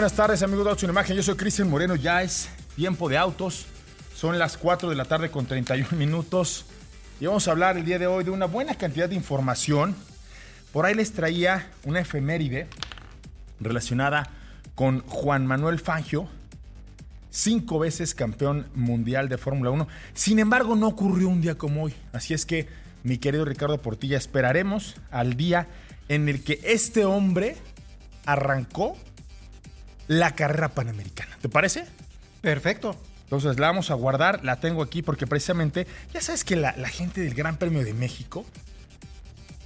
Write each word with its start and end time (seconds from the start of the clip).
Buenas 0.00 0.14
tardes 0.14 0.44
amigos 0.44 0.64
de 0.64 0.70
Autos 0.70 0.84
en 0.84 0.90
Imagen, 0.90 1.16
yo 1.16 1.24
soy 1.24 1.34
Cristian 1.34 1.68
Moreno, 1.68 1.96
ya 1.96 2.22
es 2.22 2.48
tiempo 2.76 3.08
de 3.08 3.18
autos, 3.18 3.66
son 4.14 4.38
las 4.38 4.56
4 4.56 4.90
de 4.90 4.94
la 4.94 5.04
tarde 5.06 5.28
con 5.28 5.44
31 5.44 5.88
minutos 5.98 6.66
y 7.18 7.26
vamos 7.26 7.48
a 7.48 7.50
hablar 7.50 7.76
el 7.76 7.84
día 7.84 7.98
de 7.98 8.06
hoy 8.06 8.22
de 8.22 8.30
una 8.30 8.46
buena 8.46 8.76
cantidad 8.76 9.08
de 9.08 9.16
información. 9.16 9.96
Por 10.72 10.86
ahí 10.86 10.94
les 10.94 11.12
traía 11.14 11.72
una 11.82 11.98
efeméride 11.98 12.68
relacionada 13.58 14.30
con 14.76 15.00
Juan 15.00 15.46
Manuel 15.46 15.80
Fangio, 15.80 16.28
cinco 17.30 17.80
veces 17.80 18.14
campeón 18.14 18.68
mundial 18.76 19.28
de 19.28 19.36
Fórmula 19.36 19.70
1. 19.70 19.88
Sin 20.14 20.38
embargo, 20.38 20.76
no 20.76 20.86
ocurrió 20.86 21.28
un 21.28 21.40
día 21.40 21.58
como 21.58 21.82
hoy. 21.82 21.94
Así 22.12 22.34
es 22.34 22.46
que, 22.46 22.68
mi 23.02 23.18
querido 23.18 23.44
Ricardo 23.44 23.82
Portilla, 23.82 24.16
esperaremos 24.16 24.94
al 25.10 25.36
día 25.36 25.66
en 26.08 26.28
el 26.28 26.44
que 26.44 26.60
este 26.62 27.04
hombre 27.04 27.56
arrancó 28.26 28.96
la 30.08 30.34
carrera 30.34 30.70
panamericana. 30.70 31.38
¿Te 31.40 31.48
parece? 31.48 31.84
Perfecto. 32.40 32.96
Entonces 33.24 33.58
la 33.58 33.68
vamos 33.68 33.90
a 33.90 33.94
guardar, 33.94 34.44
la 34.44 34.58
tengo 34.58 34.82
aquí 34.82 35.02
porque 35.02 35.26
precisamente, 35.26 35.86
ya 36.14 36.20
sabes 36.20 36.44
que 36.44 36.56
la, 36.56 36.74
la 36.76 36.88
gente 36.88 37.20
del 37.20 37.34
Gran 37.34 37.58
Premio 37.58 37.84
de 37.84 37.92
México 37.92 38.44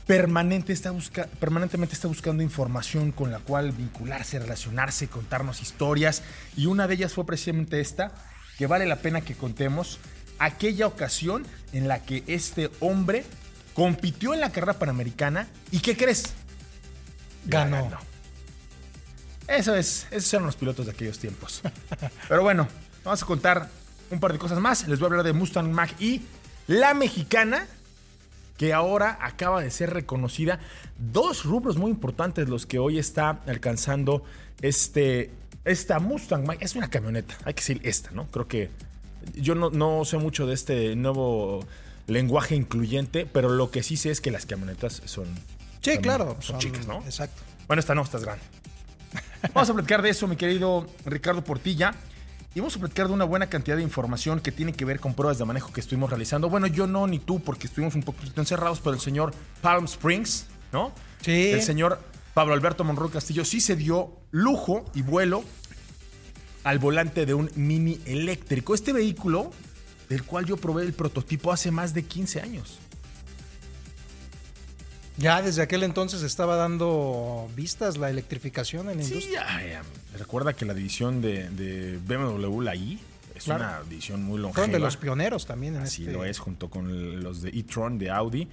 permanente 0.07 0.73
está 0.73 0.91
busca, 0.91 1.27
permanentemente 1.39 1.95
está 1.95 2.09
buscando 2.09 2.43
información 2.43 3.13
con 3.13 3.31
la 3.31 3.39
cual 3.39 3.73
vincularse, 3.73 4.39
relacionarse, 4.39 5.09
contarnos 5.09 5.63
historias. 5.63 6.23
Y 6.57 6.67
una 6.67 6.87
de 6.87 6.95
ellas 6.95 7.13
fue 7.15 7.25
precisamente 7.25 7.81
esta, 7.81 8.13
que 8.59 8.67
vale 8.67 8.87
la 8.87 8.97
pena 8.97 9.21
que 9.21 9.35
contemos 9.35 9.99
aquella 10.39 10.87
ocasión 10.87 11.47
en 11.73 11.89
la 11.89 12.03
que 12.03 12.25
este 12.27 12.71
hombre 12.81 13.25
compitió 13.75 14.35
en 14.35 14.41
la 14.41 14.51
carrera 14.51 14.75
panamericana 14.75 15.47
y 15.71 15.79
¿qué 15.81 15.97
crees? 15.97 16.35
Ganó. 17.47 17.85
ganó. 17.85 18.12
Eso 19.49 19.75
es, 19.75 20.07
esos 20.11 20.33
eran 20.33 20.47
los 20.47 20.57
pilotos 20.57 20.87
de 20.87 20.93
aquellos 20.93 21.19
tiempos. 21.19 21.63
Pero 22.29 22.43
bueno, 22.43 22.69
vamos 23.05 23.23
a 23.23 23.27
contar 23.27 23.69
un 24.11 24.21
par 24.21 24.33
de 24.33 24.39
cosas 24.39 24.59
más. 24.61 24.87
Les 24.89 24.99
voy 24.99 25.07
a 25.07 25.09
hablar 25.09 25.25
de 25.25 25.33
Mustang 25.33 25.71
Mach 25.73 25.91
y 26.01 26.23
la 26.67 26.95
mexicana, 26.95 27.67
que 28.57 28.73
ahora 28.73 29.19
acaba 29.21 29.63
de 29.63 29.71
ser 29.71 29.91
reconocida. 29.91 30.61
Dos 30.99 31.45
rubros 31.45 31.77
muy 31.77 31.91
importantes 31.91 32.49
los 32.49 32.67
que 32.67 32.79
hoy 32.79 32.99
está 32.99 33.41
alcanzando 33.47 34.23
este, 34.61 35.31
esta 35.65 35.99
Mustang 35.99 36.47
Mach. 36.47 36.59
Es 36.61 36.77
una 36.77 36.89
camioneta, 36.89 37.37
hay 37.45 37.55
que 37.55 37.61
decir 37.61 37.81
esta, 37.85 38.11
¿no? 38.13 38.27
Creo 38.27 38.47
que 38.47 38.71
yo 39.35 39.55
no, 39.55 39.71
no 39.71 40.05
sé 40.05 40.19
mucho 40.19 40.47
de 40.47 40.55
este 40.55 40.97
nuevo 40.97 41.65
lenguaje 42.07 42.55
incluyente, 42.55 43.27
pero 43.27 43.49
lo 43.49 43.71
que 43.71 43.83
sí 43.83 43.97
sé 43.97 44.11
es 44.11 44.21
que 44.21 44.31
las 44.31 44.47
camionetas 44.47 45.03
son... 45.05 45.27
Sí, 45.81 45.99
claro. 45.99 46.37
Son, 46.41 46.43
son 46.43 46.59
chicas, 46.59 46.87
¿no? 46.87 47.03
Exacto. 47.05 47.43
Bueno, 47.67 47.81
esta 47.81 47.95
no, 47.95 48.03
esta 48.03 48.19
es 48.19 48.25
grande. 48.25 48.45
Vamos 49.55 49.71
a 49.71 49.75
platicar 49.75 50.03
de 50.03 50.11
eso, 50.11 50.27
mi 50.27 50.37
querido 50.37 50.87
Ricardo 51.05 51.43
Portilla. 51.43 51.95
Y 52.55 52.61
vamos 52.61 52.77
a 52.77 52.81
platicar 52.81 53.09
de 53.09 53.15
una 53.15 53.25
buena 53.25 53.49
cantidad 53.49 53.77
de 53.77 53.83
información 53.83 54.41
que 54.41 54.53
tiene 54.53 54.75
que 54.75 54.85
ver 54.85 55.01
con 55.01 55.15
pruebas 55.15 55.39
de 55.39 55.45
manejo 55.47 55.73
que 55.73 55.81
estuvimos 55.81 56.11
realizando. 56.11 56.51
Bueno, 56.51 56.67
yo 56.67 56.87
no 56.87 57.07
ni 57.07 57.19
tú, 57.19 57.41
porque 57.41 57.67
estuvimos 57.67 57.95
un 57.95 58.03
poquito 58.03 58.41
encerrados, 58.41 58.81
pero 58.81 58.95
el 58.95 59.01
señor 59.01 59.33
Palm 59.63 59.87
Springs, 59.87 60.47
¿no? 60.71 60.93
Sí. 61.23 61.51
El 61.51 61.63
señor 61.63 61.99
Pablo 62.35 62.53
Alberto 62.53 62.85
Monroy 62.85 63.11
Castillo 63.11 63.45
sí 63.47 63.61
se 63.61 63.75
dio 63.75 64.13
lujo 64.31 64.85
y 64.95 65.01
vuelo 65.01 65.45
al 66.65 66.79
volante 66.79 67.25
de 67.25 67.33
un 67.33 67.51
mini 67.55 68.01
eléctrico. 68.05 68.75
Este 68.75 68.93
vehículo, 68.93 69.51
del 70.11 70.23
cual 70.23 70.45
yo 70.45 70.59
probé 70.59 70.83
el 70.83 70.93
prototipo 70.93 71.53
hace 71.53 71.71
más 71.71 71.95
de 71.95 72.05
15 72.05 72.43
años. 72.43 72.79
Ya 75.19 75.43
desde 75.43 75.63
aquel 75.63 75.83
entonces 75.83 76.23
estaba 76.23 76.57
dando 76.57 77.49
vistas 77.55 77.99
la 77.99 78.09
electrificación 78.11 78.89
en 78.91 78.99
la 78.99 79.03
Sí, 79.05 79.15
industria. 79.15 79.47
ya, 79.61 79.67
ya. 79.67 79.83
recuerda 80.19 80.55
que 80.55 80.65
la 80.65 80.75
división 80.75 81.21
de, 81.21 81.49
de 81.51 81.99
BMW, 81.99 82.61
la 82.63 82.75
I, 82.75 82.99
es 83.35 83.45
Claro. 83.45 83.65
una 83.65 83.83
división 83.89 84.23
muy 84.23 84.39
longeva. 84.39 84.55
Fueron 84.55 84.73
de 84.73 84.79
los 84.79 84.97
pioneros 84.97 85.47
también 85.47 85.77
en 85.77 85.83
Así 85.83 86.03
este- 86.03 86.13
lo 86.15 86.25
es, 86.25 86.39
junto 86.39 86.71
con 86.71 87.23
los 87.23 87.43
de 87.43 87.51
e-tron 87.51 87.99
de 87.99 88.11
Audi. 88.11 88.49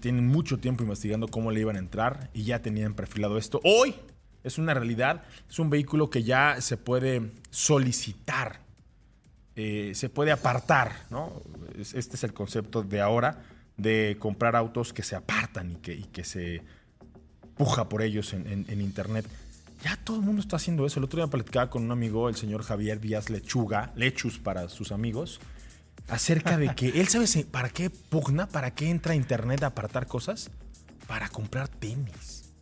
Tienen 0.00 0.26
mucho 0.26 0.58
tiempo 0.58 0.82
investigando 0.82 1.26
cómo 1.28 1.50
le 1.50 1.60
iban 1.60 1.76
a 1.76 1.78
entrar 1.78 2.28
y 2.34 2.44
ya 2.44 2.60
tenían 2.60 2.92
perfilado 2.94 3.38
esto. 3.38 3.60
Hoy 3.64 3.94
es 4.44 4.58
una 4.58 4.74
realidad, 4.74 5.22
es 5.48 5.58
un 5.58 5.70
vehículo 5.70 6.10
que 6.10 6.22
ya 6.22 6.60
se 6.60 6.76
puede 6.76 7.30
solicitar, 7.50 8.60
eh, 9.56 9.92
se 9.94 10.08
puede 10.10 10.32
apartar, 10.32 10.92
¿no? 11.10 11.32
Es- 11.78 11.94
Este 11.94 12.16
es 12.16 12.24
el 12.24 12.32
concepto 12.34 12.82
de 12.82 13.00
ahora 13.00 13.42
de 13.82 14.16
comprar 14.18 14.56
autos 14.56 14.92
que 14.92 15.02
se 15.02 15.16
apartan 15.16 15.72
y 15.72 15.74
que, 15.76 15.94
y 15.94 16.04
que 16.04 16.24
se 16.24 16.62
puja 17.56 17.88
por 17.88 18.02
ellos 18.02 18.32
en, 18.32 18.46
en- 18.46 18.66
en 18.68 18.80
internet. 18.80 19.26
Ya 19.82 19.96
todo 19.96 20.16
el 20.18 20.22
mundo 20.22 20.42
está 20.42 20.56
haciendo 20.56 20.84
eso. 20.86 20.98
El 21.00 21.04
otro 21.04 21.18
día 21.22 21.26
platicaba 21.30 21.70
con 21.70 21.82
un 21.84 21.90
amigo, 21.90 22.28
el 22.28 22.36
señor 22.36 22.62
Javier 22.62 23.00
Díaz 23.00 23.30
Lechuga, 23.30 23.92
Lechus 23.96 24.38
para 24.38 24.68
sus 24.68 24.92
amigos, 24.92 25.40
acerca 26.08 26.58
de 26.58 26.74
que 26.74 26.88
él 27.00 27.08
sabe 27.08 27.26
para 27.50 27.70
qué 27.70 27.88
pugna, 27.90 28.46
para 28.48 28.72
qué 28.74 28.90
entra 28.90 29.12
a 29.12 29.16
internet 29.16 29.62
a 29.62 29.68
apartar 29.68 30.06
cosas, 30.06 30.50
para 31.06 31.28
comprar 31.28 31.68
tenis. 31.68 32.52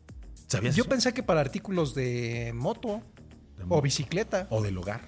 ¿Sabías 0.46 0.76
Yo 0.76 0.82
eso? 0.84 0.90
pensé 0.90 1.12
que 1.12 1.22
para 1.22 1.40
artículos 1.40 1.94
de 1.94 2.52
moto 2.54 3.02
De 3.58 3.64
o 3.68 3.82
bicicleta. 3.82 4.46
O 4.50 4.62
del 4.62 4.78
hogar. 4.78 5.00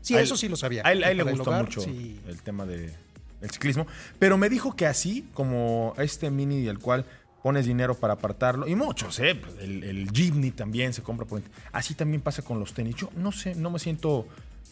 Sí, 0.00 0.14
él- 0.14 0.20
eso 0.22 0.36
sí 0.36 0.48
lo 0.48 0.56
sabía. 0.56 0.82
A 0.86 0.92
él, 0.92 1.04
a 1.04 1.10
él 1.10 1.18
le 1.18 1.24
gusta 1.24 1.50
hogar, 1.50 1.64
mucho 1.64 1.80
sí. 1.82 2.18
el 2.26 2.40
tema 2.42 2.64
de, 2.64 2.94
del 3.40 3.50
ciclismo. 3.50 3.86
Pero 4.18 4.36
me 4.38 4.48
dijo 4.48 4.74
que 4.74 4.86
así, 4.86 5.28
como 5.34 5.94
este 5.98 6.30
mini 6.30 6.62
del 6.62 6.78
cual 6.78 7.04
pones 7.42 7.66
dinero 7.66 7.94
para 7.94 8.14
apartarlo, 8.14 8.66
y 8.66 8.74
muchos, 8.74 9.18
¿eh? 9.20 9.34
Pues 9.34 9.54
El, 9.60 9.84
el 9.84 10.10
Jeepney 10.10 10.50
también 10.50 10.92
se 10.92 11.02
compra 11.02 11.26
por... 11.26 11.40
Así 11.72 11.94
también 11.94 12.20
pasa 12.20 12.42
con 12.42 12.58
los 12.58 12.74
tenis. 12.74 12.96
Yo 12.96 13.10
no 13.16 13.32
sé, 13.32 13.54
no 13.54 13.70
me 13.70 13.78
siento 13.78 14.26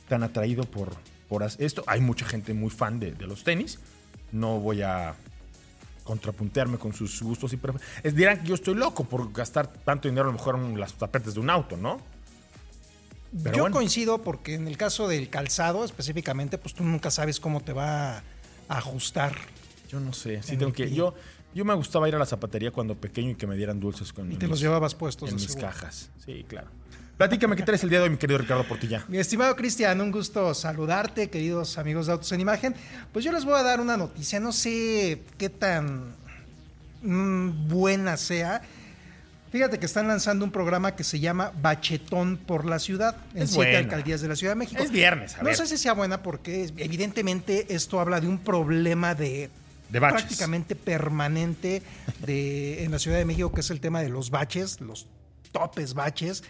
tan 0.09 0.23
atraído 0.23 0.65
por, 0.65 0.93
por 1.29 1.43
esto. 1.45 1.85
Hay 1.87 2.01
mucha 2.01 2.27
gente 2.27 2.55
muy 2.55 2.71
fan 2.71 2.99
de, 2.99 3.13
de 3.13 3.27
los 3.27 3.45
tenis. 3.45 3.79
No 4.33 4.59
voy 4.59 4.83
a 4.83 5.15
contrapuntearme 6.05 6.79
con 6.79 6.93
sus 6.93 7.23
gustos 7.23 7.53
y 7.53 7.57
preferencias. 7.57 8.15
Dirán 8.15 8.41
que 8.43 8.49
yo 8.49 8.55
estoy 8.55 8.75
loco 8.75 9.05
por 9.05 9.33
gastar 9.33 9.67
tanto 9.67 10.09
dinero 10.09 10.29
a 10.29 10.33
lo 10.33 10.39
mejor 10.39 10.57
en 10.57 10.79
las 10.79 10.93
tapetes 10.95 11.35
de 11.35 11.41
un 11.41 11.51
auto, 11.51 11.77
¿no? 11.77 12.01
Pero 13.43 13.57
Yo 13.57 13.63
bueno. 13.65 13.77
coincido 13.77 14.23
porque 14.23 14.55
en 14.55 14.69
el 14.69 14.77
caso 14.77 15.09
del 15.09 15.29
calzado 15.29 15.85
específicamente, 15.85 16.59
pues 16.59 16.75
tú 16.75 16.85
nunca 16.85 17.11
sabes 17.11 17.41
cómo 17.41 17.61
te 17.61 17.73
va 17.73 18.23
ajustar. 18.69 19.35
Yo 19.89 20.01
no 20.01 20.13
sé, 20.13 20.43
sí 20.43 20.53
En 20.55 20.59
tengo 20.59 20.73
que. 20.73 20.85
pie. 20.87 20.95
Yo, 20.97 21.15
yo 21.55 21.65
me 21.65 21.75
gustaba 21.75 22.09
ir 22.09 22.15
a 22.15 22.19
la 22.19 22.27
zapatería 22.27 22.71
cuando 22.71 22.95
pequeño 22.97 23.31
y 23.31 23.35
que 23.37 23.47
me 23.47 23.57
dieran 23.57 23.79
dulces 23.81 24.13
con 24.13 24.31
Y 24.33 24.37
te 24.37 24.47
los 24.47 24.59
mis- 24.59 24.61
llevabas 24.63 24.95
puestos. 24.95 25.29
en 25.31 25.37
mis 25.37 25.45
seguro. 25.45 25.69
cajas. 25.69 26.11
Sí, 26.25 26.45
claro. 26.49 26.69
Platícame 27.17 27.57
qué 27.57 27.63
traes 27.63 27.83
el 27.83 27.89
día 27.89 27.99
de 28.01 28.05
hoy, 28.05 28.11
mi 28.11 28.19
querido 28.19 28.37
Ricardo 28.39 28.65
Portilla. 28.69 29.03
Mi 29.09 29.17
estimado 29.17 29.57
Cristian, 29.57 29.99
un 30.03 30.11
gusto 30.11 30.53
saludarte, 30.53 31.31
queridos 31.31 31.79
amigos 31.79 32.07
de 32.07 32.13
Autos 32.13 32.31
en 32.33 32.41
Imagen. 32.41 32.75
Pues 33.11 33.25
yo 33.25 33.33
les 33.33 33.47
voy 33.47 33.55
a 33.55 33.63
dar 33.63 33.81
una 33.81 33.97
noticia, 33.97 34.39
no 34.39 34.53
sé 34.53 35.23
qué 35.39 35.49
tan 35.49 36.15
mm, 37.03 37.69
buena 37.69 38.17
sea. 38.19 38.61
Fíjate 39.57 39.79
que 39.79 39.87
están 39.87 40.07
lanzando 40.07 40.45
un 40.45 40.51
programa 40.51 40.95
que 40.97 41.03
se 41.03 41.19
llama 41.19 41.51
Bachetón 41.63 42.37
por 42.37 42.67
la 42.67 42.79
Ciudad, 42.79 43.17
en 43.33 43.45
Es 43.45 43.53
siete 43.53 43.71
buena. 43.71 43.79
alcaldías 43.79 44.21
de 44.21 44.29
la 44.29 44.37
Ciudad 44.37 44.53
de 44.53 44.57
México. 44.59 44.83
Es 44.83 44.91
viernes, 44.91 45.35
a 45.37 45.39
No 45.39 45.45
ver. 45.45 45.57
sé 45.57 45.67
si 45.67 45.79
sea 45.79 45.95
buena 45.95 46.23
porque 46.23 46.71
evidentemente 46.77 47.75
esto 47.75 47.99
habla 47.99 48.21
de 48.21 48.29
un 48.29 48.37
problema 48.37 49.15
de, 49.15 49.49
prácticamente 49.91 50.75
permanente 50.77 51.83
de, 52.27 52.85
en 52.85 52.91
la 52.91 52.99
Ciudad 52.99 53.17
de 53.17 53.25
México, 53.25 53.51
que 53.51 53.63
es 53.63 53.71
el 53.71 53.81
tema 53.81 54.03
de 54.03 54.11
los 54.11 54.29
baches, 54.29 54.83
los 54.83 55.07
topes 55.53 55.95
baches, 55.95 56.45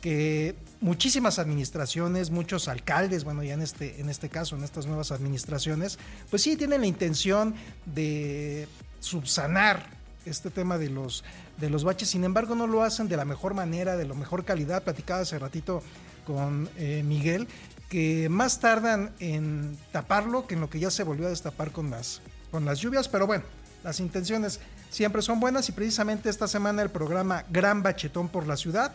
que 0.00 0.54
muchísimas 0.80 1.40
administraciones, 1.40 2.30
muchos 2.30 2.68
alcaldes, 2.68 3.24
bueno, 3.24 3.42
ya 3.42 3.54
en 3.54 3.62
este, 3.62 4.00
en 4.00 4.08
este 4.08 4.28
caso, 4.28 4.54
en 4.54 4.62
estas 4.62 4.86
nuevas 4.86 5.10
administraciones, 5.10 5.98
pues 6.30 6.42
sí 6.42 6.56
tienen 6.56 6.82
la 6.82 6.86
intención 6.86 7.56
de 7.84 8.68
subsanar 9.00 10.03
este 10.26 10.50
tema 10.50 10.78
de 10.78 10.90
los, 10.90 11.24
de 11.58 11.70
los 11.70 11.84
baches, 11.84 12.10
sin 12.10 12.24
embargo 12.24 12.54
no 12.54 12.66
lo 12.66 12.82
hacen 12.82 13.08
de 13.08 13.16
la 13.16 13.24
mejor 13.24 13.54
manera, 13.54 13.96
de 13.96 14.06
la 14.06 14.14
mejor 14.14 14.44
calidad. 14.44 14.82
Platicaba 14.82 15.20
hace 15.20 15.38
ratito 15.38 15.82
con 16.26 16.68
eh, 16.76 17.02
Miguel, 17.04 17.46
que 17.88 18.28
más 18.28 18.60
tardan 18.60 19.12
en 19.20 19.76
taparlo 19.92 20.46
que 20.46 20.54
en 20.54 20.60
lo 20.60 20.70
que 20.70 20.80
ya 20.80 20.90
se 20.90 21.04
volvió 21.04 21.26
a 21.26 21.30
destapar 21.30 21.70
con 21.70 21.90
las, 21.90 22.20
con 22.50 22.64
las 22.64 22.80
lluvias, 22.80 23.08
pero 23.08 23.26
bueno, 23.26 23.44
las 23.82 24.00
intenciones 24.00 24.60
siempre 24.90 25.22
son 25.22 25.40
buenas 25.40 25.68
y 25.68 25.72
precisamente 25.72 26.30
esta 26.30 26.48
semana 26.48 26.82
el 26.82 26.90
programa 26.90 27.44
Gran 27.50 27.82
Bachetón 27.82 28.28
por 28.28 28.46
la 28.46 28.56
Ciudad 28.56 28.92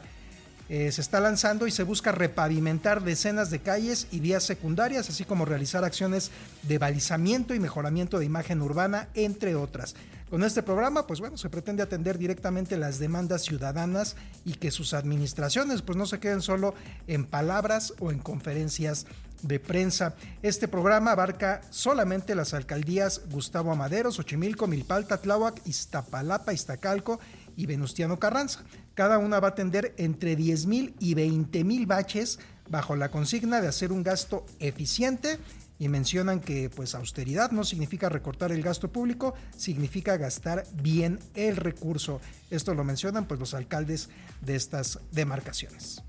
eh, 0.70 0.92
se 0.92 1.02
está 1.02 1.20
lanzando 1.20 1.66
y 1.66 1.72
se 1.72 1.82
busca 1.82 2.12
repavimentar 2.12 3.04
decenas 3.04 3.50
de 3.50 3.60
calles 3.60 4.08
y 4.12 4.20
vías 4.20 4.44
secundarias, 4.44 5.10
así 5.10 5.26
como 5.26 5.46
realizar 5.46 5.84
acciones 5.84 6.30
de 6.62 6.78
balizamiento 6.78 7.56
y 7.56 7.60
mejoramiento 7.60 8.20
de 8.20 8.26
imagen 8.26 8.62
urbana, 8.62 9.08
entre 9.16 9.56
otras. 9.56 9.96
Con 10.30 10.44
este 10.44 10.62
programa, 10.62 11.08
pues 11.08 11.20
bueno, 11.20 11.38
se 11.38 11.50
pretende 11.50 11.82
atender 11.82 12.20
directamente 12.20 12.78
las 12.78 13.00
demandas 13.00 13.44
ciudadanas 13.44 14.16
y 14.46 14.54
que 14.54 14.70
sus 14.70 14.94
administraciones 14.94 15.82
pues 15.82 15.98
no 15.98 16.06
se 16.06 16.20
queden 16.20 16.44
solo 16.44 16.76
en 17.08 17.26
palabras 17.26 17.96
o 18.00 18.12
en 18.12 18.20
conferencias 18.20 19.08
de 19.42 19.60
prensa. 19.60 20.14
Este 20.44 20.68
programa 20.68 21.14
abarca 21.14 21.62
solamente 21.72 22.36
las 22.36 22.54
alcaldías 22.54 23.22
Gustavo 23.32 23.72
Amadero, 23.72 24.12
Xochimilco, 24.12 24.68
Milpalta, 24.68 25.20
Tláhuac, 25.20 25.66
Iztapalapa, 25.66 26.54
Iztacalco 26.54 27.20
y 27.58 27.66
Venustiano 27.66 28.20
Carranza. 28.20 28.64
Cada 28.94 29.18
una 29.18 29.40
va 29.40 29.48
a 29.48 29.52
atender 29.52 29.96
entre 29.98 30.36
10 30.36 30.66
mil 30.68 30.96
y 31.00 31.16
20 31.16 31.64
mil 31.64 31.88
baches 31.88 32.38
bajo 32.70 32.96
la 32.96 33.10
consigna 33.10 33.62
de 33.62 33.68
hacer 33.68 33.92
un 33.92 34.04
gasto 34.04 34.46
eficiente 34.60 35.40
y 35.80 35.88
mencionan 35.88 36.42
que 36.42 36.70
pues 36.70 36.94
austeridad 36.94 37.52
no 37.52 37.64
significa 37.64 38.10
recortar 38.10 38.52
el 38.52 38.62
gasto 38.62 38.92
público, 38.92 39.34
significa 39.56 40.18
gastar 40.18 40.66
bien 40.74 41.20
el 41.36 41.56
recurso. 41.56 42.20
Esto 42.52 42.74
lo 42.74 42.84
mencionan 42.84 43.26
pues 43.26 43.40
los 43.40 43.54
alcaldes 43.54 44.10
de 44.42 44.56
estas 44.56 45.00
demarcaciones. 45.12 46.04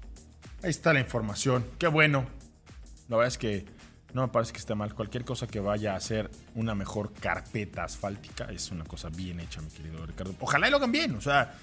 Ahí 0.63 0.71
está 0.71 0.93
la 0.93 1.01
información. 1.01 1.65
Qué 1.79 1.87
bueno. 1.87 2.27
La 3.09 3.17
verdad 3.17 3.29
es 3.29 3.39
que 3.39 3.65
no 4.13 4.23
me 4.23 4.29
parece 4.29 4.53
que 4.53 4.59
esté 4.59 4.75
mal. 4.75 4.93
Cualquier 4.93 5.25
cosa 5.25 5.47
que 5.47 5.61
vaya 5.61 5.95
a 5.95 6.01
ser 6.01 6.31
una 6.57 6.75
mejor 6.75 7.13
carpeta 7.13 7.85
asfáltica 7.85 8.47
es 8.47 8.71
una 8.73 8.85
cosa 8.85 9.09
bien 9.09 9.39
hecha, 9.39 9.61
mi 9.63 9.71
querido 9.71 10.05
Ricardo. 10.05 10.35
Ojalá 10.41 10.67
y 10.67 10.71
lo 10.73 10.79
hagan 10.79 10.93
bien. 10.93 11.15
O 11.15 11.21
sea, 11.21 11.55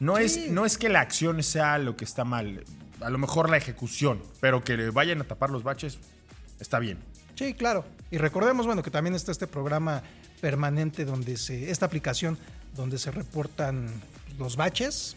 no, 0.00 0.18
es, 0.18 0.50
no 0.50 0.66
es 0.66 0.78
que 0.78 0.88
la 0.88 1.00
acción 1.00 1.42
sea 1.44 1.78
lo 1.78 1.96
que 1.96 2.04
está 2.04 2.24
mal. 2.24 2.64
A 3.00 3.08
lo 3.08 3.18
mejor 3.18 3.48
la 3.48 3.56
ejecución, 3.56 4.20
pero 4.40 4.62
que 4.64 4.76
le 4.76 4.90
vayan 4.90 5.20
a 5.20 5.24
tapar 5.24 5.50
los 5.50 5.62
baches 5.62 5.98
está 6.58 6.78
bien. 6.78 6.98
Sí, 7.34 7.54
claro. 7.54 7.84
Y 8.10 8.18
recordemos, 8.18 8.66
bueno, 8.66 8.82
que 8.82 8.90
también 8.90 9.14
está 9.14 9.32
este 9.32 9.46
programa 9.46 10.02
permanente 10.40 11.04
donde 11.04 11.36
se, 11.36 11.70
esta 11.70 11.86
aplicación 11.86 12.38
donde 12.74 12.98
se 12.98 13.10
reportan 13.10 13.88
los 14.38 14.56
baches. 14.56 15.16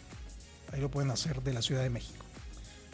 Ahí 0.72 0.80
lo 0.80 0.90
pueden 0.90 1.10
hacer 1.10 1.42
de 1.42 1.52
la 1.52 1.62
Ciudad 1.62 1.82
de 1.82 1.90
México. 1.90 2.24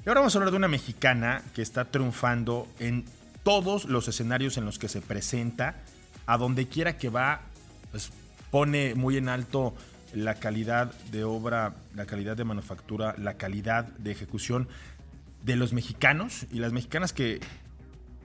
Y 0.04 0.08
ahora 0.08 0.20
vamos 0.20 0.34
a 0.34 0.38
hablar 0.38 0.50
de 0.50 0.56
una 0.56 0.68
mexicana 0.68 1.42
que 1.54 1.62
está 1.62 1.84
triunfando 1.84 2.66
en 2.80 3.04
todos 3.44 3.84
los 3.84 4.08
escenarios 4.08 4.56
en 4.56 4.64
los 4.64 4.78
que 4.78 4.88
se 4.88 5.00
presenta, 5.00 5.76
a 6.26 6.36
donde 6.38 6.66
quiera 6.66 6.96
que 6.96 7.08
va, 7.08 7.42
pues 7.90 8.10
pone 8.50 8.94
muy 8.94 9.16
en 9.16 9.28
alto 9.28 9.74
la 10.14 10.34
calidad 10.34 10.92
de 11.10 11.24
obra, 11.24 11.74
la 11.94 12.06
calidad 12.06 12.36
de 12.36 12.44
manufactura, 12.44 13.14
la 13.18 13.34
calidad 13.34 13.84
de 13.84 14.12
ejecución 14.12 14.68
de 15.42 15.56
los 15.56 15.72
mexicanos 15.72 16.46
y 16.50 16.58
las 16.58 16.72
mexicanas 16.72 17.12
que 17.12 17.40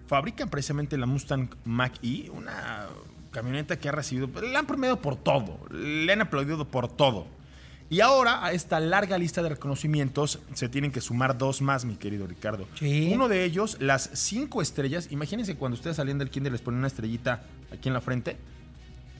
fabrican 0.07 0.49
precisamente 0.49 0.97
la 0.97 1.05
Mustang 1.05 1.49
Mach-E, 1.65 2.29
una 2.29 2.87
camioneta 3.31 3.77
que 3.77 3.89
ha 3.89 3.91
recibido, 3.91 4.29
la 4.41 4.59
han 4.59 4.65
premiado 4.65 5.01
por 5.01 5.15
todo, 5.15 5.59
le 5.69 6.11
han 6.11 6.21
aplaudido 6.21 6.65
por 6.65 6.87
todo. 6.87 7.27
Y 7.89 8.01
ahora 8.01 8.43
a 8.43 8.51
esta 8.51 8.79
larga 8.81 9.17
lista 9.17 9.41
de 9.41 9.49
reconocimientos 9.49 10.39
se 10.53 10.67
tienen 10.67 10.91
que 10.91 10.99
sumar 10.99 11.37
dos 11.37 11.61
más, 11.61 11.85
mi 11.85 11.95
querido 11.95 12.27
Ricardo. 12.27 12.67
Uno 12.81 13.29
de 13.29 13.45
ellos, 13.45 13.77
las 13.79 14.09
cinco 14.13 14.61
estrellas. 14.61 15.07
Imagínense 15.11 15.55
cuando 15.55 15.75
ustedes 15.75 15.95
saliendo 15.95 16.25
del 16.25 16.31
kinder 16.31 16.51
les 16.51 16.61
ponen 16.61 16.79
una 16.79 16.87
estrellita 16.87 17.43
aquí 17.71 17.87
en 17.87 17.93
la 17.93 18.01
frente. 18.01 18.37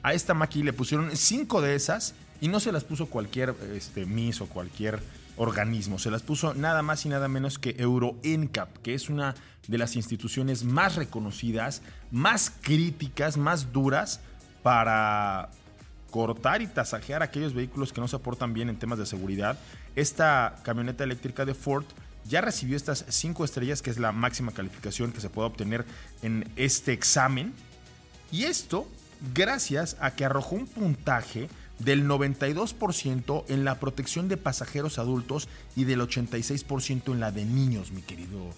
A 0.04 0.14
esta 0.14 0.34
Maki 0.34 0.64
le 0.64 0.74
pusieron 0.74 1.16
cinco 1.16 1.62
de 1.62 1.76
esas 1.76 2.14
y 2.42 2.50
no 2.50 2.60
se 2.60 2.74
las 2.74 2.84
puso 2.84 3.06
cualquier 3.06 3.56
este, 3.74 4.06
Miss 4.06 4.42
o 4.42 4.48
cualquier 4.48 5.00
organismo. 5.38 6.00
Se 6.00 6.12
las 6.12 6.24
puso 6.24 6.54
nada 6.54 6.82
más 6.82 7.06
y 7.06 7.10
nada 7.10 7.28
menos 7.28 7.60
que 7.60 7.76
Euro 7.80 8.18
NCAP, 8.24 8.78
que 8.80 8.94
es 8.94 9.10
una 9.10 9.36
de 9.68 9.78
las 9.78 9.96
instituciones 9.96 10.64
más 10.64 10.96
reconocidas, 10.96 11.82
más 12.12 12.52
críticas, 12.62 13.38
más 13.38 13.72
duras 13.72 14.20
para 14.64 15.50
cortar 16.12 16.62
y 16.62 16.68
tasajear 16.68 17.24
aquellos 17.24 17.54
vehículos 17.54 17.94
que 17.94 18.02
no 18.02 18.08
se 18.08 18.16
aportan 18.16 18.54
bien 18.54 18.70
en 18.70 18.78
temas 18.78 18.98
de 18.98 19.06
seguridad. 19.06 19.58
Esta 19.96 20.56
camioneta 20.64 21.04
eléctrica 21.04 21.46
de 21.46 21.54
Ford 21.54 21.86
ya 22.26 22.42
recibió 22.42 22.76
estas 22.76 23.06
cinco 23.10 23.46
estrellas, 23.46 23.82
que 23.82 23.90
es 23.90 23.98
la 23.98 24.12
máxima 24.12 24.52
calificación 24.52 25.12
que 25.12 25.22
se 25.22 25.30
puede 25.30 25.48
obtener 25.48 25.86
en 26.22 26.50
este 26.56 26.94
examen. 26.94 27.54
Y 28.32 28.44
esto 28.44 28.88
gracias 29.34 29.98
a 30.00 30.12
que 30.12 30.26
arrojó 30.26 30.56
un 30.56 30.68
puntaje 30.68 31.50
del 31.80 32.08
92% 32.08 33.46
en 33.50 33.66
la 33.66 33.80
protección 33.80 34.28
de 34.28 34.38
pasajeros 34.38 35.00
adultos 35.00 35.48
y 35.76 35.84
del 35.84 36.02
86% 36.02 37.14
en 37.14 37.20
la 37.20 37.32
de 37.32 37.46
niños, 37.46 37.92
mi 37.92 38.02
querido 38.02 38.50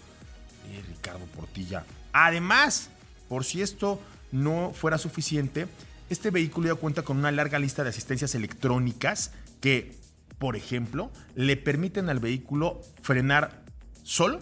eh, 0.70 0.84
Ricardo 0.88 1.26
Portilla. 1.36 1.86
Además, 2.14 2.90
por 3.28 3.44
si 3.44 3.62
esto 3.62 4.00
no 4.32 4.72
fuera 4.74 4.98
suficiente, 4.98 5.68
este 6.10 6.32
vehículo 6.32 6.68
ya 6.68 6.76
cuenta 6.76 7.04
con 7.04 7.18
una 7.18 7.32
larga 7.32 7.60
lista 7.60 7.84
de 7.84 7.90
asistencias 7.90 8.34
electrónicas 8.36 9.32
que, 9.62 9.96
por 10.38 10.56
ejemplo, 10.56 11.12
le 11.36 11.58
permiten 11.58 12.10
al 12.10 12.20
vehículo 12.20 12.82
frenar 13.02 13.64
solo. 14.04 14.40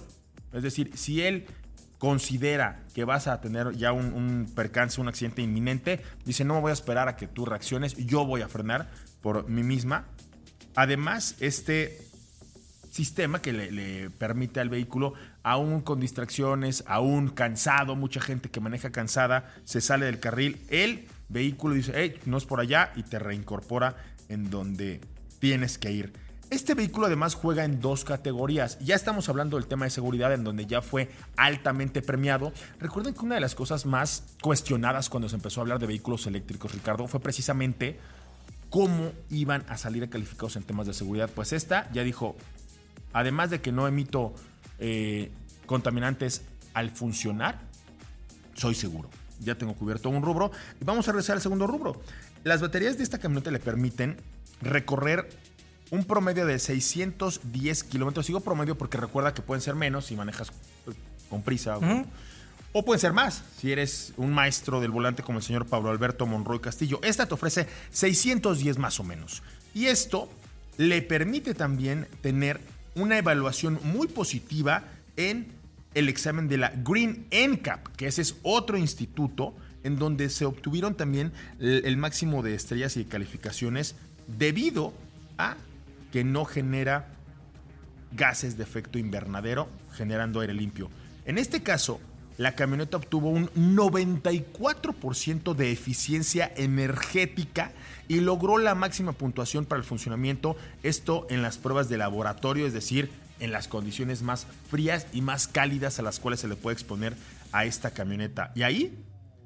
Es 0.54 0.64
decir, 0.64 0.92
si 0.96 1.22
él 1.22 1.46
considera 1.98 2.84
que 2.94 3.04
vas 3.04 3.28
a 3.28 3.42
tener 3.42 3.76
ya 3.76 3.92
un, 3.92 4.52
percance, 4.56 5.02
un 5.02 5.08
accidente 5.08 5.42
inminente, 5.42 6.02
dice, 6.26 6.46
no 6.46 6.56
me 6.56 6.62
voy 6.62 6.70
a 6.70 6.74
esperar 6.74 7.08
a 7.08 7.16
que 7.16 7.28
tú 7.28 7.46
reacciones, 7.46 7.96
yo 7.96 8.26
voy 8.26 8.42
a 8.42 8.48
frenar 8.48 8.90
por 9.22 9.50
mí 9.50 9.64
misma. 9.64 10.06
Además, 10.76 11.36
este 11.40 12.00
sistema 12.92 13.42
que 13.42 13.54
le, 13.54 14.10
permite 14.12 14.60
al 14.60 14.70
vehículo, 14.70 15.14
aún 15.44 15.82
con 15.82 16.00
distracciones, 16.00 16.84
aún 16.88 17.30
cansado, 17.30 17.96
mucha 17.96 18.22
gente 18.22 18.50
que 18.50 18.60
maneja 18.60 18.92
cansada, 18.92 19.54
se 19.66 19.82
sale 19.82 20.06
del 20.06 20.20
carril, 20.20 20.62
él 20.70 21.08
vehículo 21.30 21.76
dice, 21.76 22.20
no 22.26 22.38
es 22.38 22.46
por 22.46 22.60
allá 22.60 22.92
y 22.96 23.04
te 23.04 23.20
reincorpora 23.20 23.98
en 24.30 24.50
donde 24.50 25.02
tienes 25.40 25.78
que 25.78 25.92
ir. 25.92 26.27
Este 26.50 26.76
vehículo 26.76 27.08
además 27.08 27.36
juega 27.36 27.66
en 27.66 27.82
dos 27.82 28.06
categorías. 28.06 28.80
Ya 28.80 28.96
estamos 28.96 29.28
hablando 29.28 29.58
del 29.58 29.68
tema 29.68 29.84
de 29.84 29.92
seguridad 29.92 30.34
en 30.34 30.46
donde 30.46 30.66
ya 30.66 30.82
fue 30.82 31.10
altamente 31.36 32.02
premiado. 32.02 32.54
Recuerden 32.80 33.14
que 33.14 33.26
una 33.26 33.36
de 33.36 33.42
las 33.42 33.54
cosas 33.54 33.86
más 33.86 34.24
cuestionadas 34.42 35.10
cuando 35.10 35.28
se 35.28 35.36
empezó 35.36 35.60
a 35.60 35.64
hablar 35.64 35.80
de 35.80 35.88
vehículos 35.88 36.26
eléctricos, 36.26 36.74
Ricardo, 36.74 37.06
fue 37.08 37.20
precisamente 37.20 38.00
cómo 38.70 39.12
iban 39.30 39.66
a 39.68 39.78
salir 39.78 40.10
calificados 40.10 40.56
en 40.56 40.64
temas 40.64 40.88
de 40.88 40.94
seguridad. 40.94 41.30
Pues 41.34 41.52
esta 41.52 41.92
ya 41.92 42.04
dijo, 42.04 42.38
además 43.12 43.50
de 43.50 43.60
que 43.60 43.74
no 43.74 43.86
emito 43.86 44.34
eh, 44.80 45.32
contaminantes 45.66 46.44
al 46.74 46.92
funcionar, 46.92 47.60
soy 48.54 48.74
seguro 48.74 49.10
ya 49.40 49.56
tengo 49.56 49.74
cubierto 49.76 50.10
un 50.10 50.24
rubro. 50.24 50.52
Y 50.80 50.84
vamos 50.84 51.08
a 51.08 51.12
regresar 51.12 51.36
al 51.36 51.42
segundo 51.42 51.68
rubro. 51.68 52.02
Las 52.44 52.62
baterías 52.62 52.98
de 52.98 53.04
esta 53.04 53.20
camioneta 53.20 53.52
le 53.52 53.60
permiten 53.60 54.18
recorrer 54.62 55.30
un 55.92 56.04
promedio 56.04 56.46
de 56.46 56.60
610 56.60 57.84
kilómetros. 57.84 58.28
Digo 58.28 58.40
promedio 58.40 58.78
porque 58.78 58.98
recuerda 58.98 59.34
que 59.34 59.42
pueden 59.42 59.62
ser 59.62 59.76
menos 59.76 60.06
si 60.06 60.16
manejas 60.16 60.52
pues, 60.86 60.98
con 61.30 61.42
prisa. 61.42 61.80
O 62.74 62.84
pueden 62.84 63.00
ser 63.00 63.14
más 63.14 63.44
si 63.60 63.72
eres 63.72 64.14
un 64.18 64.34
maestro 64.34 64.82
del 64.82 64.92
volante 64.92 65.24
como 65.24 65.40
el 65.40 65.44
señor 65.44 65.66
Pablo 65.66 65.90
Alberto 65.90 66.26
Monroy 66.26 66.60
Castillo. 66.60 67.00
Esta 67.04 67.26
te 67.26 67.34
ofrece 67.34 67.68
610 67.92 68.78
más 68.78 69.00
o 69.00 69.04
menos. 69.04 69.42
Y 69.74 69.86
esto 69.86 70.30
le 70.78 71.02
permite 71.02 71.54
también 71.54 72.08
tener 72.22 72.60
una 72.96 73.18
evaluación 73.18 73.80
muy 73.84 74.08
positiva 74.08 74.84
en 75.16 75.48
el 75.94 76.10
examen 76.10 76.48
de 76.48 76.58
la 76.58 76.72
Green 76.76 77.26
NCAP, 77.32 77.96
que 77.96 78.08
ese 78.08 78.22
es 78.22 78.36
otro 78.44 78.78
instituto 78.78 79.56
en 79.84 79.98
donde 79.98 80.30
se 80.30 80.46
obtuvieron 80.46 80.96
también 80.96 81.32
el, 81.60 81.98
máximo 81.98 82.44
de 82.44 82.54
estrellas 82.54 82.98
y 82.98 83.06
calificaciones 83.06 83.96
debido 84.28 84.94
a 85.38 85.56
que 86.12 86.24
no 86.24 86.46
genera 86.46 87.10
gases 88.12 88.58
de 88.58 88.64
efecto 88.64 88.98
invernadero 88.98 89.68
generando 89.94 90.40
aire 90.40 90.54
limpio. 90.54 90.90
En 91.26 91.38
este 91.38 91.62
caso, 91.62 92.00
la 92.38 92.56
camioneta 92.56 92.98
obtuvo 92.98 93.30
un 93.30 93.50
94% 93.50 95.56
de 95.56 95.72
eficiencia 95.72 96.52
energética 96.56 97.72
y 98.08 98.20
logró 98.20 98.60
la 98.60 98.76
máxima 98.76 99.12
puntuación 99.12 99.66
para 99.66 99.80
el 99.80 99.86
funcionamiento, 99.86 100.56
esto 100.84 101.26
en 101.30 101.42
las 101.42 101.58
pruebas 101.58 101.90
de 101.90 101.98
laboratorio, 101.98 102.68
es 102.68 102.74
decir, 102.74 103.10
en 103.40 103.52
las 103.52 103.68
condiciones 103.68 104.22
más 104.22 104.48
frías 104.70 105.08
y 105.14 105.22
más 105.22 105.48
cálidas 105.48 106.00
a 106.00 106.04
las 106.04 106.20
cuales 106.20 106.40
se 106.40 106.48
le 106.48 106.56
puede 106.56 106.76
exponer 106.76 107.16
a 107.52 107.66
esta 107.66 107.92
camioneta. 107.92 108.52
Y 108.56 108.64
ahí 108.64 108.98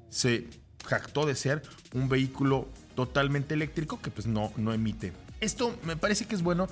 se 0.10 0.48
jactó 0.86 1.26
de 1.26 1.36
ser 1.36 1.62
un 1.94 2.10
vehículo 2.10 2.68
totalmente 2.96 3.54
eléctrico 3.54 4.02
que 4.02 4.12
pues 4.12 4.28
no, 4.28 4.52
no 4.58 4.74
emite. 4.74 5.14
Esto 5.42 5.76
me 5.84 5.98
parece 5.98 6.26
que 6.26 6.36
es 6.36 6.44
bueno 6.44 6.68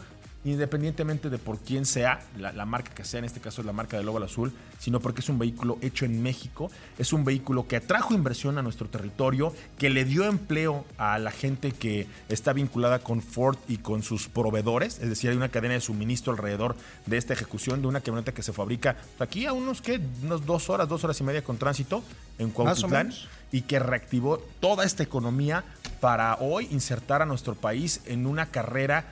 independientemente 0.45 1.29
de 1.29 1.37
por 1.37 1.59
quién 1.59 1.85
sea, 1.85 2.21
la, 2.37 2.65
marca 2.65 2.93
que 2.93 3.03
sea, 3.03 3.19
en 3.19 3.25
este 3.25 3.41
caso 3.41 3.61
es 3.61 3.67
la 3.67 3.73
marca 3.73 3.97
del 3.97 4.05
Lobo 4.05 4.23
Azul, 4.23 4.53
sino 4.79 5.01
porque 5.01 5.19
es 5.19 5.29
un 5.29 5.37
vehículo 5.37 5.77
hecho 5.81 6.05
en 6.05 6.23
México, 6.23 6.71
es 6.97 7.11
un 7.11 7.25
vehículo 7.25 7.67
que 7.67 7.75
atrajo 7.75 8.13
inversión 8.13 8.57
a 8.57 8.61
nuestro 8.61 8.87
territorio, 8.87 9.53
que 9.77 9.89
le 9.89 10.05
dio 10.05 10.23
empleo 10.23 10.85
a 10.97 11.19
la 11.19 11.31
gente 11.31 11.73
que 11.73 12.07
está 12.29 12.53
vinculada 12.53 12.99
con 12.99 13.21
Ford 13.21 13.57
y 13.67 13.77
con 13.77 14.01
sus 14.01 14.29
proveedores, 14.29 14.99
es 14.99 15.09
decir, 15.09 15.29
hay 15.29 15.35
una 15.35 15.49
cadena 15.49 15.73
de 15.73 15.81
suministro 15.81 16.31
alrededor 16.31 16.75
de 17.05 17.17
esta 17.17 17.33
ejecución 17.33 17.81
de 17.81 17.87
una 17.87 18.01
camioneta 18.01 18.33
que 18.33 18.43
se 18.43 18.53
fabrica 18.53 18.95
aquí 19.19 19.45
a 19.45 19.51
unos, 19.51 19.81
¿qué? 19.81 19.99
unos 20.23 20.45
dos 20.45 20.69
horas, 20.69 20.87
dos 20.87 21.03
horas 21.03 21.19
y 21.19 21.23
media 21.23 21.43
con 21.43 21.57
tránsito 21.57 22.01
en 22.37 22.51
Cuautitlán 22.51 23.13
y 23.51 23.61
que 23.61 23.79
reactivó 23.79 24.37
toda 24.59 24.85
esta 24.85 25.03
economía 25.03 25.65
para 25.99 26.35
hoy 26.35 26.67
insertar 26.71 27.21
a 27.21 27.25
nuestro 27.25 27.55
país 27.55 28.01
en 28.05 28.25
una 28.25 28.47
carrera 28.47 29.05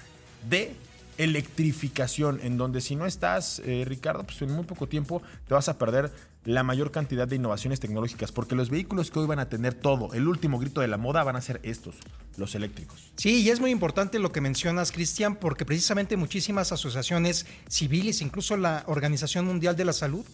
de 0.50 0.75
electrificación, 1.17 2.39
en 2.44 2.58
donde 2.58 2.82
si 2.82 2.96
no 2.96 3.06
estás, 3.06 3.60
eh, 3.65 3.84
Ricardo, 3.86 4.24
pues 4.24 4.41
en 4.41 4.51
muy 4.51 4.65
poco 4.65 4.88
tiempo 4.88 5.22
te 5.48 5.53
vas 5.53 5.67
a 5.67 5.77
perder 5.77 6.12
la 6.46 6.63
mayor 6.63 6.91
cantidad 6.91 7.27
de 7.27 7.36
innovaciones 7.36 7.79
tecnológicas, 7.79 8.32
porque 8.32 8.56
los 8.56 8.70
vehículos 8.70 9.12
que 9.12 9.20
hoy 9.20 9.27
van 9.27 9.39
a 9.39 9.50
tener 9.50 9.74
todo, 9.74 10.13
el 10.13 10.27
último 10.27 10.60
grito 10.60 10.79
de 10.79 10.88
la 10.88 10.98
moda, 10.98 11.24
van 11.24 11.36
a 11.36 11.41
ser 11.41 11.60
estos, 11.63 11.96
los 12.38 12.56
eléctricos. 12.56 13.12
Sí, 13.17 13.41
y 13.41 13.50
es 13.50 13.60
muy 13.60 13.72
importante 13.72 14.17
lo 14.17 14.32
que 14.32 14.39
mencionas, 14.39 14.94
Cristian, 14.94 15.36
porque 15.36 15.65
precisamente 15.65 16.15
muchísimas 16.15 16.72
asociaciones 16.72 17.46
civiles, 17.67 18.22
incluso 18.22 18.56
la 18.56 18.84
Organización 18.88 19.46
Mundial 19.46 19.75
de 19.75 19.86
la 19.86 19.94
Salud, 19.94 20.25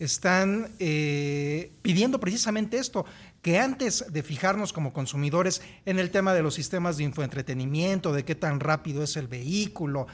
están 0.00 0.70
eh, 0.78 1.70
pidiendo 1.82 2.18
precisamente 2.18 2.78
esto, 2.78 3.04
que 3.42 3.58
antes 3.58 4.04
de 4.12 4.22
fijarnos 4.22 4.72
como 4.72 4.92
consumidores 4.92 5.62
en 5.86 5.98
el 5.98 6.10
tema 6.10 6.34
de 6.34 6.42
los 6.42 6.54
sistemas 6.54 6.96
de 6.96 7.04
infoentretenimiento, 7.04 8.12
de 8.12 8.24
qué 8.24 8.34
tan 8.34 8.60
rápido 8.60 9.02
es 9.02 9.16
el 9.16 9.28
vehículo, 9.28 10.06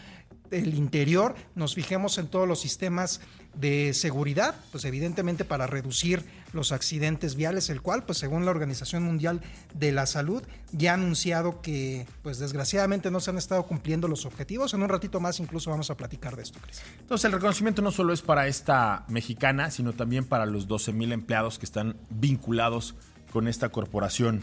el 0.50 0.74
interior, 0.74 1.34
nos 1.54 1.74
fijemos 1.74 2.18
en 2.18 2.28
todos 2.28 2.46
los 2.46 2.60
sistemas 2.60 3.20
de 3.54 3.94
seguridad, 3.94 4.54
pues 4.70 4.84
evidentemente 4.84 5.44
para 5.44 5.66
reducir 5.66 6.24
los 6.52 6.72
accidentes 6.72 7.36
viales, 7.36 7.70
el 7.70 7.80
cual, 7.80 8.04
pues 8.04 8.18
según 8.18 8.44
la 8.44 8.50
Organización 8.50 9.02
Mundial 9.02 9.40
de 9.74 9.92
la 9.92 10.06
Salud, 10.06 10.42
ya 10.72 10.90
ha 10.92 10.94
anunciado 10.94 11.62
que, 11.62 12.06
pues 12.22 12.38
desgraciadamente 12.38 13.10
no 13.10 13.20
se 13.20 13.30
han 13.30 13.38
estado 13.38 13.66
cumpliendo 13.66 14.08
los 14.08 14.26
objetivos. 14.26 14.74
En 14.74 14.82
un 14.82 14.88
ratito 14.88 15.20
más 15.20 15.40
incluso 15.40 15.70
vamos 15.70 15.90
a 15.90 15.96
platicar 15.96 16.36
de 16.36 16.42
esto, 16.42 16.58
Cris. 16.60 16.82
Entonces 17.00 17.24
el 17.24 17.32
reconocimiento 17.32 17.82
no 17.82 17.90
solo 17.90 18.12
es 18.12 18.22
para 18.22 18.46
esta 18.46 19.04
mexicana, 19.08 19.70
sino 19.70 19.94
también 19.94 20.24
para 20.24 20.46
los 20.46 20.68
12 20.68 20.92
mil 20.92 21.12
empleados 21.12 21.58
que 21.58 21.66
están 21.66 21.96
vinculados 22.10 22.94
con 23.32 23.48
esta 23.48 23.68
corporación. 23.68 24.42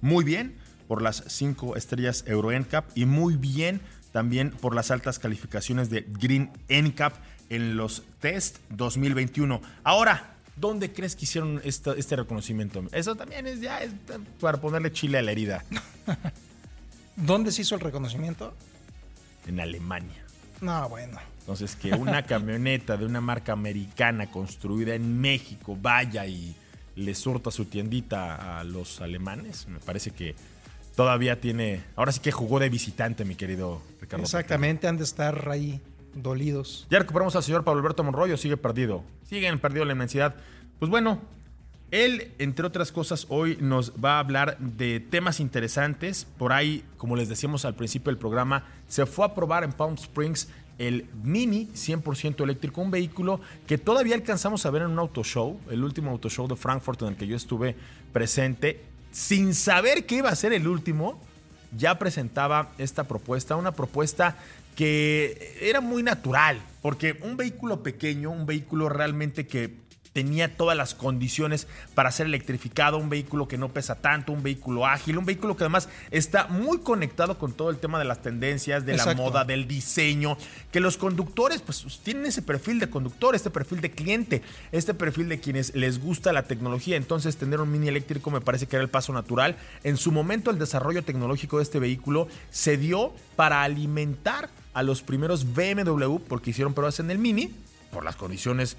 Muy 0.00 0.24
bien 0.24 0.56
por 0.88 1.02
las 1.02 1.24
cinco 1.28 1.76
estrellas 1.76 2.24
Euro 2.26 2.50
NCAP 2.52 2.96
y 2.96 3.04
muy 3.04 3.36
bien 3.36 3.80
también 4.12 4.50
por 4.50 4.74
las 4.74 4.90
altas 4.90 5.18
calificaciones 5.18 5.90
de 5.90 6.04
Green 6.08 6.50
NCAP 6.68 7.14
en 7.48 7.76
los 7.76 8.02
test 8.20 8.58
2021. 8.70 9.60
Ahora, 9.84 10.34
¿dónde 10.56 10.92
crees 10.92 11.16
que 11.16 11.24
hicieron 11.24 11.60
este 11.64 12.16
reconocimiento? 12.16 12.84
Eso 12.92 13.14
también 13.14 13.46
es 13.46 13.60
ya 13.60 13.80
para 14.40 14.60
ponerle 14.60 14.92
chile 14.92 15.18
a 15.18 15.22
la 15.22 15.32
herida. 15.32 15.64
¿Dónde 17.16 17.52
se 17.52 17.62
hizo 17.62 17.74
el 17.74 17.80
reconocimiento? 17.80 18.54
En 19.46 19.60
Alemania. 19.60 20.24
No, 20.60 20.88
bueno. 20.88 21.18
Entonces, 21.40 21.74
que 21.74 21.92
una 21.92 22.24
camioneta 22.24 22.96
de 22.96 23.04
una 23.04 23.20
marca 23.20 23.52
americana 23.52 24.30
construida 24.30 24.94
en 24.94 25.20
México 25.20 25.76
vaya 25.80 26.26
y 26.26 26.54
le 26.96 27.14
surta 27.14 27.50
su 27.50 27.64
tiendita 27.66 28.58
a 28.58 28.64
los 28.64 29.00
alemanes, 29.00 29.66
me 29.68 29.78
parece 29.78 30.10
que 30.10 30.34
todavía 30.96 31.40
tiene. 31.40 31.82
Ahora 31.96 32.12
sí 32.12 32.20
que 32.20 32.32
jugó 32.32 32.58
de 32.58 32.68
visitante, 32.68 33.24
mi 33.24 33.34
querido 33.34 33.80
Ricardo. 34.00 34.24
Exactamente, 34.24 34.88
han 34.88 34.98
de 34.98 35.04
estar 35.04 35.48
ahí 35.48 35.80
dolidos. 36.14 36.86
Ya 36.90 36.98
recuperamos 36.98 37.36
al 37.36 37.42
señor 37.42 37.64
Pablo 37.64 37.80
Alberto 37.80 38.04
Monroyo, 38.04 38.36
sigue 38.36 38.56
perdido. 38.56 39.04
Siguen 39.28 39.58
perdido 39.58 39.84
la 39.84 39.92
inmensidad. 39.92 40.34
Pues 40.78 40.90
bueno, 40.90 41.20
él, 41.90 42.32
entre 42.38 42.66
otras 42.66 42.92
cosas, 42.92 43.26
hoy 43.28 43.58
nos 43.60 43.92
va 43.92 44.16
a 44.16 44.18
hablar 44.20 44.58
de 44.58 45.00
temas 45.00 45.40
interesantes. 45.40 46.24
Por 46.38 46.52
ahí, 46.52 46.84
como 46.96 47.16
les 47.16 47.28
decíamos 47.28 47.64
al 47.64 47.74
principio 47.74 48.10
del 48.10 48.18
programa, 48.18 48.64
se 48.86 49.06
fue 49.06 49.24
a 49.24 49.34
probar 49.34 49.64
en 49.64 49.72
Palm 49.72 49.94
Springs 49.94 50.48
el 50.80 51.04
Mini 51.22 51.68
100% 51.74 52.42
eléctrico, 52.42 52.80
un 52.80 52.90
vehículo 52.90 53.40
que 53.66 53.76
todavía 53.76 54.14
alcanzamos 54.14 54.64
a 54.64 54.70
ver 54.70 54.82
en 54.82 54.88
un 54.88 54.98
auto 54.98 55.22
show, 55.22 55.60
el 55.70 55.84
último 55.84 56.10
auto 56.10 56.30
show 56.30 56.48
de 56.48 56.56
Frankfurt 56.56 57.02
en 57.02 57.08
el 57.08 57.16
que 57.16 57.26
yo 57.26 57.36
estuve 57.36 57.76
presente, 58.14 58.80
sin 59.12 59.54
saber 59.54 60.06
que 60.06 60.16
iba 60.16 60.30
a 60.30 60.34
ser 60.34 60.54
el 60.54 60.66
último, 60.66 61.20
ya 61.76 61.98
presentaba 61.98 62.72
esta 62.78 63.04
propuesta, 63.04 63.56
una 63.56 63.72
propuesta 63.72 64.38
que 64.74 65.58
era 65.60 65.82
muy 65.82 66.02
natural, 66.02 66.58
porque 66.80 67.18
un 67.22 67.36
vehículo 67.36 67.82
pequeño, 67.82 68.30
un 68.30 68.46
vehículo 68.46 68.88
realmente 68.88 69.46
que 69.46 69.74
tenía 70.12 70.56
todas 70.56 70.76
las 70.76 70.94
condiciones 70.94 71.68
para 71.94 72.10
ser 72.10 72.26
electrificado, 72.26 72.98
un 72.98 73.10
vehículo 73.10 73.46
que 73.46 73.58
no 73.58 73.68
pesa 73.68 73.94
tanto, 73.96 74.32
un 74.32 74.42
vehículo 74.42 74.86
ágil, 74.86 75.18
un 75.18 75.24
vehículo 75.24 75.56
que 75.56 75.64
además 75.64 75.88
está 76.10 76.46
muy 76.48 76.78
conectado 76.78 77.38
con 77.38 77.52
todo 77.52 77.70
el 77.70 77.78
tema 77.78 77.98
de 77.98 78.04
las 78.04 78.22
tendencias, 78.22 78.84
de 78.84 78.96
la 78.96 79.14
moda, 79.14 79.44
del 79.44 79.68
diseño, 79.68 80.36
que 80.72 80.80
los 80.80 80.96
conductores 80.96 81.62
pues 81.62 81.84
tienen 82.02 82.26
ese 82.26 82.42
perfil 82.42 82.80
de 82.80 82.90
conductor, 82.90 83.34
este 83.34 83.50
perfil 83.50 83.80
de 83.80 83.90
cliente, 83.92 84.42
este 84.72 84.94
perfil 84.94 85.28
de 85.28 85.40
quienes 85.40 85.74
les 85.74 86.00
gusta 86.00 86.32
la 86.32 86.44
tecnología, 86.44 86.96
entonces 86.96 87.36
tener 87.36 87.60
un 87.60 87.70
mini 87.70 87.88
eléctrico 87.88 88.30
me 88.30 88.40
parece 88.40 88.66
que 88.66 88.76
era 88.76 88.82
el 88.82 88.90
paso 88.90 89.12
natural. 89.12 89.56
En 89.84 89.96
su 89.96 90.10
momento 90.12 90.50
el 90.50 90.58
desarrollo 90.58 91.02
tecnológico 91.02 91.58
de 91.58 91.62
este 91.62 91.78
vehículo 91.78 92.28
se 92.50 92.76
dio 92.76 93.12
para 93.36 93.62
alimentar 93.62 94.50
a 94.74 94.82
los 94.82 95.02
primeros 95.02 95.54
BMW 95.54 96.16
porque 96.28 96.50
hicieron 96.50 96.74
pruebas 96.74 97.00
en 97.00 97.10
el 97.10 97.18
mini 97.18 97.52
por 97.92 98.04
las 98.04 98.16
condiciones 98.16 98.76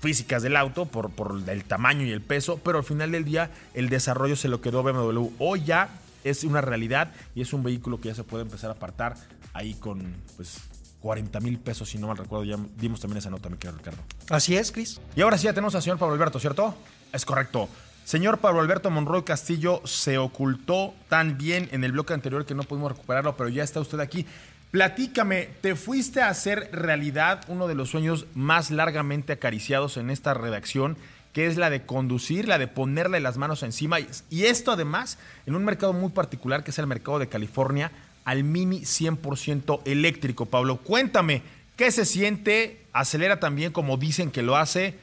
físicas 0.00 0.42
del 0.42 0.56
auto, 0.56 0.86
por, 0.86 1.10
por 1.10 1.42
el 1.46 1.64
tamaño 1.64 2.06
y 2.06 2.12
el 2.12 2.20
peso, 2.20 2.60
pero 2.62 2.78
al 2.78 2.84
final 2.84 3.12
del 3.12 3.24
día 3.24 3.50
el 3.74 3.88
desarrollo 3.88 4.36
se 4.36 4.48
lo 4.48 4.60
quedó 4.60 4.82
BMW. 4.82 5.30
Hoy 5.38 5.64
ya 5.64 5.88
es 6.24 6.44
una 6.44 6.60
realidad 6.60 7.12
y 7.34 7.42
es 7.42 7.52
un 7.52 7.62
vehículo 7.62 8.00
que 8.00 8.08
ya 8.08 8.14
se 8.14 8.24
puede 8.24 8.42
empezar 8.42 8.70
a 8.70 8.74
apartar 8.74 9.16
ahí 9.52 9.74
con 9.74 10.14
pues 10.36 10.58
40 11.00 11.40
mil 11.40 11.58
pesos, 11.58 11.88
si 11.88 11.98
no 11.98 12.08
mal 12.08 12.16
recuerdo. 12.16 12.44
Ya 12.44 12.56
dimos 12.76 13.00
también 13.00 13.18
esa 13.18 13.30
nota, 13.30 13.48
mi 13.48 13.56
querido 13.56 13.78
Ricardo. 13.78 14.02
Así 14.30 14.56
es, 14.56 14.72
Chris. 14.72 15.00
Y 15.16 15.22
ahora 15.22 15.38
sí 15.38 15.44
ya 15.44 15.52
tenemos 15.52 15.74
al 15.74 15.82
señor 15.82 15.98
Pablo 15.98 16.14
Alberto, 16.14 16.38
¿cierto? 16.40 16.74
Es 17.12 17.24
correcto. 17.24 17.68
Señor 18.04 18.38
Pablo 18.38 18.60
Alberto 18.60 18.90
Monroy 18.90 19.22
Castillo 19.22 19.82
se 19.84 20.16
ocultó 20.16 20.94
tan 21.10 21.36
bien 21.36 21.68
en 21.72 21.84
el 21.84 21.92
bloque 21.92 22.14
anterior 22.14 22.46
que 22.46 22.54
no 22.54 22.62
pudimos 22.62 22.92
recuperarlo, 22.92 23.36
pero 23.36 23.50
ya 23.50 23.62
está 23.62 23.80
usted 23.80 24.00
aquí. 24.00 24.24
Platícame, 24.70 25.48
te 25.62 25.74
fuiste 25.76 26.20
a 26.20 26.28
hacer 26.28 26.68
realidad 26.72 27.40
uno 27.48 27.68
de 27.68 27.74
los 27.74 27.88
sueños 27.88 28.26
más 28.34 28.70
largamente 28.70 29.32
acariciados 29.32 29.96
en 29.96 30.10
esta 30.10 30.34
redacción, 30.34 30.98
que 31.32 31.46
es 31.46 31.56
la 31.56 31.70
de 31.70 31.86
conducir, 31.86 32.46
la 32.46 32.58
de 32.58 32.68
ponerle 32.68 33.20
las 33.20 33.38
manos 33.38 33.62
encima. 33.62 33.98
Y 34.28 34.44
esto 34.44 34.72
además 34.72 35.18
en 35.46 35.54
un 35.54 35.64
mercado 35.64 35.94
muy 35.94 36.10
particular, 36.10 36.64
que 36.64 36.70
es 36.70 36.78
el 36.78 36.86
mercado 36.86 37.18
de 37.18 37.28
California, 37.28 37.90
al 38.26 38.44
Mini 38.44 38.80
100% 38.80 39.80
eléctrico. 39.86 40.44
Pablo, 40.44 40.76
cuéntame, 40.76 41.40
¿qué 41.76 41.90
se 41.90 42.04
siente? 42.04 42.82
Acelera 42.92 43.40
también 43.40 43.72
como 43.72 43.96
dicen 43.96 44.30
que 44.30 44.42
lo 44.42 44.56
hace. 44.56 44.96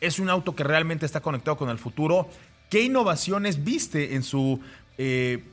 Es 0.00 0.18
un 0.18 0.30
auto 0.30 0.56
que 0.56 0.64
realmente 0.64 1.04
está 1.04 1.20
conectado 1.20 1.58
con 1.58 1.68
el 1.68 1.76
futuro. 1.76 2.30
¿Qué 2.70 2.80
innovaciones 2.80 3.64
viste 3.64 4.14
en 4.14 4.22
su 4.22 4.60
eh, 4.96 5.44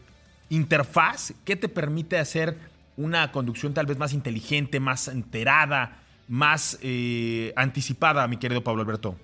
interfaz? 0.49 1.33
¿Qué 1.43 1.57
te 1.57 1.67
permite 1.67 2.17
hacer 2.17 2.57
una 2.97 3.31
conducción 3.31 3.73
tal 3.73 3.85
vez 3.85 3.97
más 3.97 4.13
inteligente, 4.13 4.79
más 4.79 5.07
enterada, 5.07 5.99
más 6.27 6.79
eh, 6.83 7.53
anticipada, 7.55 8.27
mi 8.27 8.37
querido 8.37 8.61
Pablo 8.61 8.81
Alberto. 8.81 9.15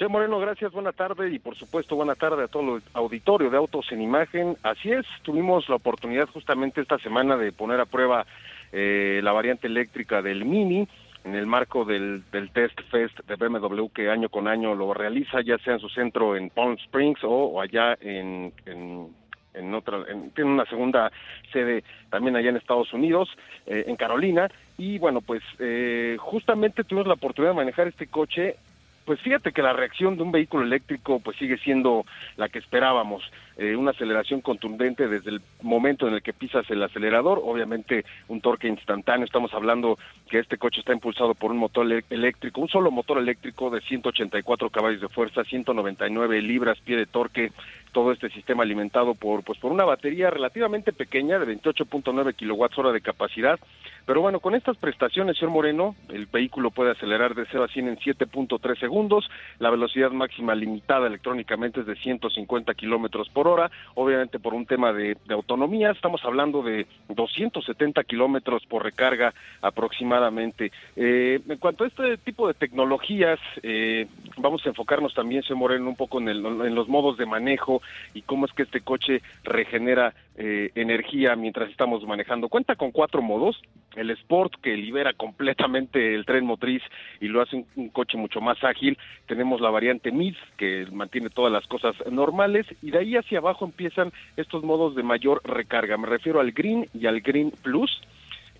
Sí, 0.00 0.06
Moreno, 0.08 0.40
gracias, 0.40 0.72
buena 0.72 0.92
tarde 0.92 1.30
y 1.30 1.38
por 1.38 1.54
supuesto 1.56 1.94
buena 1.94 2.14
tarde 2.14 2.44
a 2.44 2.48
todo 2.48 2.76
el 2.76 2.82
auditorio 2.94 3.50
de 3.50 3.58
Autos 3.58 3.92
en 3.92 4.00
Imagen. 4.00 4.56
Así 4.62 4.90
es, 4.90 5.04
tuvimos 5.22 5.68
la 5.68 5.74
oportunidad 5.74 6.26
justamente 6.30 6.80
esta 6.80 6.98
semana 6.98 7.36
de 7.36 7.52
poner 7.52 7.80
a 7.80 7.84
prueba 7.84 8.24
eh, 8.72 9.20
la 9.22 9.32
variante 9.32 9.66
eléctrica 9.66 10.22
del 10.22 10.46
Mini 10.46 10.88
en 11.24 11.34
el 11.34 11.46
marco 11.46 11.84
del, 11.84 12.22
Test 12.54 12.80
Fest 12.90 13.20
de 13.26 13.36
BMW 13.36 13.88
que 13.94 14.08
año 14.08 14.30
con 14.30 14.48
año 14.48 14.74
lo 14.74 14.94
realiza, 14.94 15.42
ya 15.42 15.58
sea 15.58 15.74
en 15.74 15.80
su 15.80 15.90
centro 15.90 16.34
en 16.34 16.48
Palm 16.48 16.78
Springs 16.84 17.20
o, 17.22 17.60
allá 17.60 17.98
en, 18.00 18.54
en 18.64 19.08
en 19.54 19.74
otra, 19.74 20.04
tiene 20.34 20.50
una 20.50 20.66
segunda 20.66 21.10
sede 21.52 21.84
también 22.08 22.36
allá 22.36 22.50
en 22.50 22.56
Estados 22.56 22.92
Unidos, 22.92 23.28
eh, 23.66 23.84
en 23.86 23.96
Carolina, 23.96 24.48
y 24.78 24.98
bueno, 24.98 25.20
pues 25.20 25.42
eh, 25.58 26.16
justamente 26.18 26.84
tuvimos 26.84 27.06
la 27.06 27.14
oportunidad 27.14 27.52
de 27.52 27.56
manejar 27.56 27.88
este 27.88 28.06
coche. 28.06 28.56
Pues 29.04 29.20
fíjate 29.20 29.52
que 29.52 29.62
la 29.62 29.72
reacción 29.72 30.16
de 30.16 30.22
un 30.22 30.30
vehículo 30.30 30.62
eléctrico 30.62 31.20
pues 31.20 31.36
sigue 31.36 31.58
siendo 31.58 32.04
la 32.36 32.48
que 32.48 32.60
esperábamos, 32.60 33.22
eh, 33.56 33.76
una 33.76 33.90
aceleración 33.90 34.40
contundente 34.40 35.06
desde 35.06 35.30
el 35.30 35.42
momento 35.60 36.08
en 36.08 36.14
el 36.14 36.22
que 36.22 36.32
pisas 36.32 36.64
el 36.70 36.82
acelerador, 36.82 37.42
obviamente 37.44 38.06
un 38.28 38.40
torque 38.40 38.68
instantáneo, 38.68 39.26
estamos 39.26 39.52
hablando 39.52 39.98
que 40.30 40.38
este 40.38 40.56
coche 40.56 40.80
está 40.80 40.94
impulsado 40.94 41.34
por 41.34 41.50
un 41.50 41.58
motor 41.58 41.86
eléctrico, 42.08 42.60
un 42.60 42.68
solo 42.68 42.90
motor 42.90 43.18
eléctrico 43.18 43.68
de 43.68 43.82
184 43.82 44.70
caballos 44.70 45.00
de 45.00 45.08
fuerza, 45.08 45.44
199 45.44 46.40
libras 46.40 46.78
pie 46.80 46.96
de 46.96 47.06
torque, 47.06 47.52
todo 47.92 48.12
este 48.12 48.30
sistema 48.30 48.62
alimentado 48.62 49.14
por 49.14 49.42
pues 49.42 49.58
por 49.58 49.72
una 49.72 49.84
batería 49.84 50.30
relativamente 50.30 50.92
pequeña 50.92 51.38
de 51.38 51.60
28.9 51.60 52.34
kilowatts 52.34 52.78
hora 52.78 52.92
de 52.92 53.00
capacidad, 53.00 53.58
pero 54.06 54.20
bueno, 54.20 54.40
con 54.40 54.54
estas 54.54 54.76
prestaciones, 54.76 55.36
señor 55.36 55.52
Moreno, 55.52 55.94
el 56.08 56.26
vehículo 56.26 56.70
puede 56.70 56.92
acelerar 56.92 57.34
de 57.34 57.46
0 57.50 57.64
a 57.64 57.68
100 57.68 57.88
en 57.88 57.96
7.3 57.98 58.78
segundos, 58.78 59.28
la 59.58 59.70
velocidad 59.70 60.10
máxima 60.10 60.54
limitada 60.54 61.06
electrónicamente 61.06 61.80
es 61.80 61.86
de 61.86 61.96
150 61.96 62.74
kilómetros 62.74 63.28
por 63.30 63.48
hora, 63.48 63.70
obviamente 63.94 64.38
por 64.38 64.54
un 64.54 64.66
tema 64.66 64.92
de, 64.92 65.16
autonomía, 65.30 65.90
estamos 65.90 66.24
hablando 66.24 66.62
de 66.62 66.86
270 67.08 68.04
kilómetros 68.04 68.64
por 68.66 68.82
recarga 68.82 69.32
aproximadamente. 69.62 70.72
Eh, 70.96 71.40
en 71.48 71.58
cuanto 71.58 71.84
a 71.84 71.86
este 71.86 72.16
tipo 72.18 72.48
de 72.48 72.54
tecnologías, 72.54 73.38
eh, 73.62 74.06
vamos 74.38 74.64
a 74.64 74.70
enfocarnos 74.70 75.14
también, 75.14 75.42
señor 75.42 75.58
Moreno, 75.58 75.88
un 75.88 75.96
poco 75.96 76.20
en, 76.20 76.28
en 76.28 76.74
los 76.74 76.88
modos 76.88 77.16
de 77.16 77.26
manejo 77.26 77.82
y 78.14 78.22
cómo 78.22 78.46
es 78.46 78.52
que 78.52 78.62
este 78.62 78.80
coche 78.80 79.22
regenera 79.44 80.14
eh, 80.42 80.70
energía 80.74 81.36
mientras 81.36 81.70
estamos 81.70 82.02
manejando. 82.06 82.48
Cuenta 82.48 82.74
con 82.74 82.92
cuatro 82.92 83.20
modos 83.20 83.60
el 83.96 84.10
Sport 84.10 84.54
que 84.62 84.76
libera 84.76 85.12
completamente 85.12 86.14
el 86.14 86.24
tren 86.24 86.46
motriz 86.46 86.82
y 87.20 87.28
lo 87.28 87.42
hace 87.42 87.64
un, 87.74 87.88
coche 87.90 88.16
mucho 88.16 88.40
más 88.40 88.62
ágil. 88.62 88.98
Tenemos 89.26 89.60
la 89.60 89.70
variante 89.70 90.12
Mid 90.12 90.34
que 90.56 90.86
mantiene 90.92 91.30
todas 91.30 91.52
las 91.52 91.66
cosas 91.66 91.94
normales 92.10 92.66
y 92.82 92.90
de 92.90 92.98
ahí 92.98 93.16
hacia 93.16 93.38
abajo 93.38 93.64
empiezan 93.64 94.12
estos 94.36 94.62
modos 94.62 94.94
de 94.94 95.02
mayor 95.02 95.40
recarga. 95.44 95.96
Me 95.96 96.06
refiero 96.06 96.40
al 96.40 96.52
Green 96.52 96.88
y 96.94 97.06
al 97.06 97.20
Green 97.20 97.52
Plus 97.62 98.00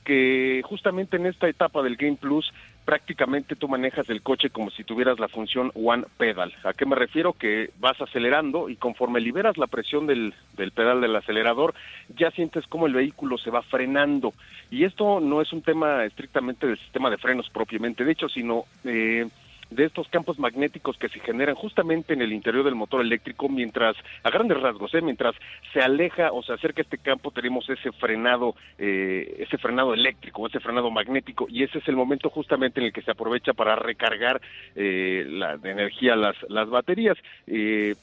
que 0.04 0.62
justamente 0.64 1.16
en 1.16 1.26
esta 1.26 1.48
etapa 1.48 1.82
del 1.82 1.96
Game 1.96 2.16
Plus 2.16 2.52
prácticamente 2.84 3.56
tú 3.56 3.68
manejas 3.68 4.08
el 4.08 4.22
coche 4.22 4.50
como 4.50 4.70
si 4.70 4.84
tuvieras 4.84 5.20
la 5.20 5.28
función 5.28 5.70
One 5.74 6.04
Pedal. 6.16 6.52
¿A 6.64 6.72
qué 6.72 6.86
me 6.86 6.96
refiero? 6.96 7.34
Que 7.34 7.70
vas 7.78 8.00
acelerando 8.00 8.68
y 8.68 8.76
conforme 8.76 9.20
liberas 9.20 9.58
la 9.58 9.66
presión 9.66 10.06
del, 10.06 10.34
del 10.56 10.72
pedal 10.72 11.00
del 11.00 11.14
acelerador, 11.14 11.74
ya 12.16 12.30
sientes 12.30 12.66
como 12.66 12.86
el 12.86 12.94
vehículo 12.94 13.38
se 13.38 13.50
va 13.50 13.62
frenando. 13.62 14.32
Y 14.70 14.84
esto 14.84 15.20
no 15.20 15.40
es 15.40 15.52
un 15.52 15.62
tema 15.62 16.04
estrictamente 16.04 16.66
del 16.66 16.78
sistema 16.78 17.10
de 17.10 17.18
frenos 17.18 17.48
propiamente 17.50 18.04
de 18.04 18.12
hecho, 18.12 18.28
sino... 18.28 18.64
Eh, 18.84 19.28
de 19.70 19.84
estos 19.84 20.08
campos 20.08 20.38
magnéticos 20.38 20.96
que 20.98 21.08
se 21.08 21.20
generan 21.20 21.54
justamente 21.54 22.12
en 22.14 22.22
el 22.22 22.32
interior 22.32 22.64
del 22.64 22.74
motor 22.74 23.00
eléctrico 23.00 23.48
mientras, 23.48 23.96
a 24.22 24.30
grandes 24.30 24.60
rasgos, 24.60 24.94
¿eh? 24.94 25.00
mientras 25.00 25.34
se 25.72 25.80
aleja 25.80 26.32
o 26.32 26.42
se 26.42 26.52
acerca 26.52 26.82
este 26.82 26.98
campo 26.98 27.30
tenemos 27.30 27.68
ese 27.68 27.92
frenado, 27.92 28.54
eh, 28.78 29.36
ese 29.38 29.58
frenado 29.58 29.94
eléctrico, 29.94 30.46
ese 30.46 30.60
frenado 30.60 30.90
magnético 30.90 31.46
y 31.48 31.62
ese 31.62 31.78
es 31.78 31.88
el 31.88 31.96
momento 31.96 32.30
justamente 32.30 32.80
en 32.80 32.86
el 32.86 32.92
que 32.92 33.02
se 33.02 33.10
aprovecha 33.10 33.52
para 33.52 33.76
recargar 33.76 34.40
eh, 34.74 35.24
la 35.28 35.54
energía 35.54 36.16
las, 36.16 36.36
las 36.48 36.68
baterías. 36.68 37.16
Eh, 37.46 37.94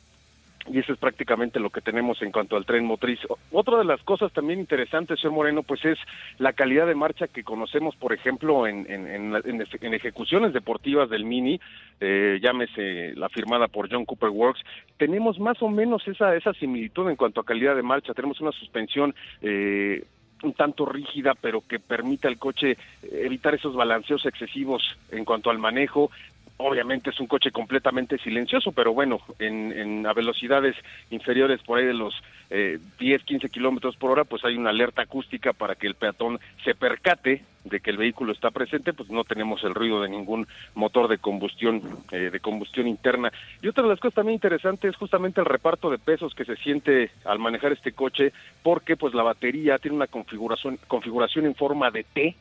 y 0.71 0.79
eso 0.79 0.93
es 0.93 1.00
prácticamente 1.00 1.59
lo 1.59 1.69
que 1.69 1.81
tenemos 1.81 2.21
en 2.21 2.31
cuanto 2.31 2.55
al 2.55 2.65
tren 2.65 2.86
motriz. 2.86 3.19
Otra 3.51 3.77
de 3.77 3.86
las 3.86 4.01
cosas 4.03 4.31
también 4.33 4.59
interesantes, 4.59 5.19
señor 5.19 5.36
Moreno, 5.36 5.63
pues 5.63 5.83
es 5.86 5.97
la 6.38 6.53
calidad 6.53 6.88
de 6.88 6.95
marcha 6.95 7.27
que 7.27 7.43
conocemos, 7.43 7.95
por 7.95 8.13
ejemplo, 8.13 8.67
en, 8.67 8.86
en, 8.89 9.93
ejecuciones 9.93 10.53
deportivas 10.53 11.09
del 11.09 11.25
Mini, 11.25 11.59
eh, 12.00 12.39
llámese 12.41 13.13
la 13.15 13.29
firmada 13.29 13.67
por 13.67 13.91
John 13.91 14.05
Cooper 14.05 14.29
Works, 14.29 14.62
tenemos 14.97 15.39
más 15.39 15.62
o 15.62 15.69
menos 15.69 16.07
esa, 16.07 16.36
esa 16.36 16.53
similitud 16.53 17.09
en 17.09 17.15
cuanto 17.15 17.41
a 17.41 17.45
calidad 17.45 17.75
de 17.75 17.83
marcha, 17.83 18.13
tenemos 18.13 18.41
una 18.41 18.51
suspensión 18.51 19.15
eh, 19.41 20.03
un 20.43 20.53
tanto 20.53 20.86
rígida, 20.86 21.33
pero 21.39 21.62
que 21.62 21.79
permite 21.79 22.27
al 22.27 22.38
coche 22.38 22.77
evitar 23.01 23.55
esos 23.55 23.75
balanceos 23.75 24.25
excesivos 24.25 24.83
en 25.12 25.25
cuanto 25.25 25.50
al 25.50 25.57
manejo. 25.59 26.12
Obviamente 26.59 27.11
es 27.11 27.19
un 27.19 27.27
coche 27.27 27.51
completamente 27.51 28.17
silencioso, 28.17 28.71
pero 28.71 28.91
bueno, 28.91 29.19
en, 29.37 30.07
a 30.07 30.13
velocidades 30.13 30.75
inferiores 31.11 31.61
por 31.61 31.77
ahí 31.77 31.85
de 31.85 31.93
los 31.93 32.15
eh, 32.49 32.79
10, 32.99 33.23
15 33.23 33.49
kilómetros 33.49 33.95
por 33.95 34.09
hora, 34.09 34.23
pues 34.23 34.43
hay 34.43 34.57
una 34.57 34.71
alerta 34.71 35.03
acústica 35.03 35.53
para 35.53 35.75
que 35.75 35.85
el 35.85 35.93
peatón 35.93 36.39
se 36.63 36.73
percate 36.73 37.43
de 37.63 37.79
que 37.79 37.91
el 37.91 37.97
vehículo 37.97 38.31
está 38.31 38.49
presente, 38.49 38.93
pues 38.93 39.09
no 39.09 39.23
tenemos 39.23 39.63
el 39.63 39.75
ruido 39.75 40.01
de 40.01 40.09
ningún 40.09 40.47
motor 40.73 41.07
de 41.07 41.19
combustión, 41.19 41.81
eh, 42.11 42.29
de 42.31 42.39
combustión 42.39 42.87
interna. 42.87 43.31
Y 43.61 43.67
otra 43.67 43.83
de 43.83 43.89
las 43.89 43.99
cosas 43.99 44.15
también 44.15 44.35
interesantes 44.35 44.91
es 44.91 44.97
justamente 44.97 45.41
el 45.41 45.45
reparto 45.45 45.91
de 45.91 45.99
pesos 45.99 46.33
que 46.33 46.45
se 46.45 46.55
siente 46.55 47.11
al 47.25 47.37
manejar 47.37 47.71
este 47.73 47.91
coche, 47.91 48.33
porque 48.63 48.97
pues 48.97 49.13
la 49.13 49.23
batería 49.23 49.77
tiene 49.77 49.97
una 49.97 50.07
configuración, 50.07 50.79
configuración 50.87 51.45
en 51.45 51.53
forma 51.53 51.91
de 51.91 52.03
T, 52.03 52.35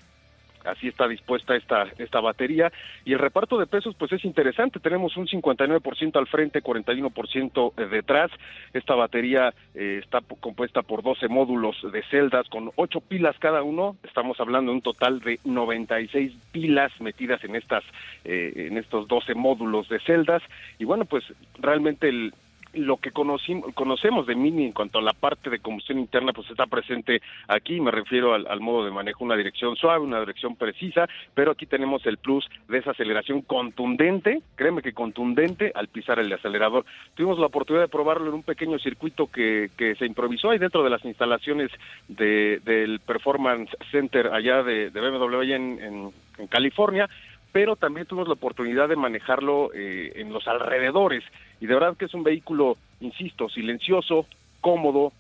así 0.67 0.89
está 0.89 1.09
dispuesta 1.09 1.57
esta, 1.57 1.87
esta 1.99 2.21
batería. 2.21 2.73
Y 3.05 3.13
el 3.13 3.19
reparto 3.19 3.59
de 3.59 3.67
pesos, 3.67 3.95
pues 3.99 4.13
es 4.13 4.25
interesante. 4.25 4.81
Tenemos 4.81 5.17
un 5.17 5.27
59% 5.27 6.17
al 6.17 6.27
frente, 6.27 6.63
41% 6.63 7.75
detrás. 7.91 8.31
Esta 8.73 8.95
batería 8.95 9.55
eh, 9.75 10.01
está 10.03 10.21
compuesta 10.41 10.83
por 10.83 11.03
12 11.03 11.29
módulos 11.29 11.77
de 11.93 12.03
celdas 12.05 12.49
con 12.49 12.71
8 12.77 13.01
pilas 13.01 13.37
cada 13.39 13.63
uno. 13.63 13.97
Estamos 14.03 14.39
hablando 14.41 14.71
de 14.71 14.77
un 14.77 14.83
total 14.83 15.21
de 15.21 15.39
96 15.45 16.33
pilas 16.53 16.93
metidas 17.01 17.43
en, 17.45 17.57
estas, 17.57 17.85
eh, 18.25 18.69
en 18.71 18.79
estos 18.79 19.09
12 19.09 19.35
módulos 19.35 19.89
de 19.89 20.01
celdas. 20.01 20.43
Y 20.79 20.85
bueno, 20.85 21.05
pues 21.05 21.25
realmente 21.59 22.09
el, 22.09 22.33
lo 22.77 22.99
que 22.99 23.11
conocemos 23.11 24.27
de 24.27 24.35
Mini 24.35 24.67
en 24.67 24.73
cuanto 24.73 24.99
a 24.99 25.03
la 25.03 25.13
parte 25.13 25.51
de 25.51 25.59
combustión 25.59 25.99
interna, 25.99 26.33
pues 26.33 26.51
está 26.51 26.67
presente 26.67 27.21
aquí, 27.49 27.81
me 27.81 27.91
refiero 27.91 28.35
al, 28.35 28.61
modo 28.61 28.85
de 28.85 28.91
manejo, 28.91 29.25
una 29.25 29.37
dirección 29.37 29.77
suave, 29.77 30.05
una 30.05 30.21
dirección 30.21 30.57
precisa, 30.57 31.09
pero 31.35 31.53
aquí 31.53 31.67
tenemos 31.67 32.05
el 32.07 32.19
plus 32.19 32.49
de 32.69 32.79
esa 32.79 32.91
aceleración 32.93 33.43
contundente, 33.43 34.43
créeme 34.55 34.83
que 34.83 34.93
contundente 34.93 35.73
al 35.75 35.89
pisar 35.89 36.19
el 36.19 36.33
acelerador. 36.33 36.85
Tuvimos 37.15 37.39
la 37.39 37.47
oportunidad 37.47 37.85
de 37.85 37.89
probarlo 37.89 38.29
en 38.29 38.35
un 38.35 38.43
pequeño 38.43 38.79
circuito 38.79 39.29
que, 39.29 39.71
que 39.77 39.95
se 39.97 40.07
improvisó 40.07 40.51
ahí 40.51 40.59
dentro 40.59 40.83
de 40.83 40.91
las 40.91 41.05
instalaciones 41.05 41.71
de, 42.09 42.61
del 42.65 43.01
Performance 43.01 43.71
Center 43.91 44.29
allá 44.29 44.63
de, 44.63 44.91
BMW 44.91 45.43
en, 45.53 46.13
en 46.39 46.47
California, 46.49 47.09
pero 47.57 47.75
también 47.75 48.07
tuvimos 48.07 48.29
la 48.29 48.35
oportunidad 48.35 48.87
de 48.87 48.97
manejarlo 48.97 49.71
eh, 49.73 50.13
en 50.17 50.31
los 50.31 50.47
alrededores 50.47 51.25
y 51.59 51.65
de 51.65 51.73
verdad 51.73 51.97
que 51.97 52.05
es 52.05 52.13
un 52.13 52.23
vehículo, 52.23 52.77
insisto, 53.01 53.49
silencioso, 53.49 54.27
cómodo 54.61 55.15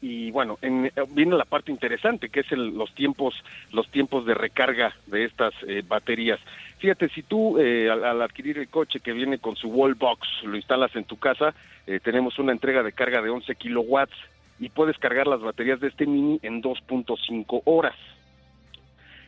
y 0.00 0.32
bueno, 0.32 0.58
en, 0.60 0.90
viene 1.10 1.36
la 1.36 1.44
parte 1.44 1.70
interesante 1.70 2.30
que 2.30 2.40
es 2.40 2.50
los 2.50 2.92
tiempos 2.96 3.36
los 3.70 3.88
tiempos 3.92 4.26
de 4.26 4.34
recarga 4.34 4.96
de 5.06 5.24
estas 5.24 5.54
eh, 5.68 5.84
baterías. 5.86 6.40
Fíjate, 6.78 7.08
si 7.10 7.22
tú 7.22 7.56
eh, 7.60 7.88
al, 7.88 8.20
adquirir 8.22 8.58
el 8.58 8.66
coche 8.66 8.98
que 8.98 9.12
viene 9.12 9.38
con 9.38 9.54
su 9.54 9.68
wall 9.68 9.94
box 9.94 10.26
lo 10.42 10.56
instalas 10.56 10.96
en 10.96 11.04
tu 11.04 11.16
casa, 11.16 11.54
tenemos 12.02 12.40
una 12.40 12.50
entrega 12.50 12.82
de 12.82 12.90
carga 12.90 13.22
de 13.22 13.30
11 13.30 13.54
kilowatts 13.54 14.16
y 14.58 14.68
puedes 14.68 14.98
cargar 14.98 15.28
las 15.28 15.40
baterías 15.40 15.78
de 15.78 15.86
este 15.86 16.06
mini 16.06 16.40
en 16.42 16.60
2.5 16.60 17.62
horas. 17.66 17.94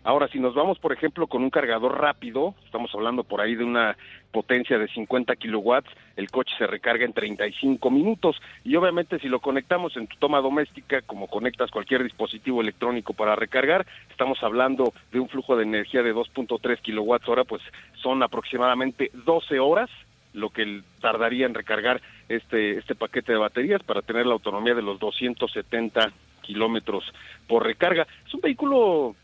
Ahora, 0.04 0.28
si 0.28 0.38
nos 0.38 0.54
vamos, 0.54 0.78
por 0.78 0.92
ejemplo, 0.92 1.26
con 1.26 1.42
un 1.42 1.48
cargador 1.48 1.98
rápido, 1.98 2.54
estamos 2.66 2.94
hablando 2.94 3.24
por 3.24 3.40
ahí 3.40 3.54
de 3.54 3.64
una 3.64 3.96
potencia 4.32 4.78
de 4.78 4.86
50 4.88 5.34
kilowatts, 5.36 5.88
el 6.16 6.30
coche 6.30 6.52
se 6.58 6.66
recarga 6.66 7.06
en 7.06 7.14
35 7.14 7.90
minutos. 7.90 8.36
Y 8.64 8.76
obviamente, 8.76 9.18
si 9.18 9.28
lo 9.28 9.40
conectamos 9.40 9.96
en 9.96 10.06
tu 10.06 10.16
toma 10.18 10.42
doméstica, 10.42 11.00
como 11.00 11.26
conectas 11.26 11.70
cualquier 11.70 12.02
dispositivo 12.02 12.60
electrónico 12.60 13.14
para 13.14 13.34
recargar, 13.34 13.86
estamos 14.10 14.42
hablando 14.42 14.92
de 15.10 15.20
un 15.20 15.28
flujo 15.30 15.56
de 15.56 15.62
energía 15.62 16.02
de 16.02 16.14
2.3 16.14 16.80
kilowatts 16.82 17.28
hora, 17.28 17.44
pues 17.44 17.62
son 17.94 18.22
aproximadamente 18.22 19.10
12 19.24 19.58
horas 19.58 19.88
lo 20.34 20.50
que 20.50 20.82
tardaría 21.00 21.46
en 21.46 21.54
recargar 21.54 22.02
este, 22.28 22.78
este 22.78 22.94
paquete 22.94 23.32
de 23.32 23.38
baterías 23.38 23.82
para 23.82 24.02
tener 24.02 24.26
la 24.26 24.34
autonomía 24.34 24.74
de 24.74 24.82
los 24.82 24.98
270 24.98 26.12
kilómetros 26.42 27.04
por 27.46 27.64
recarga. 27.64 28.06
Es 28.26 28.34
un 28.34 28.40
vehículo 28.40 29.14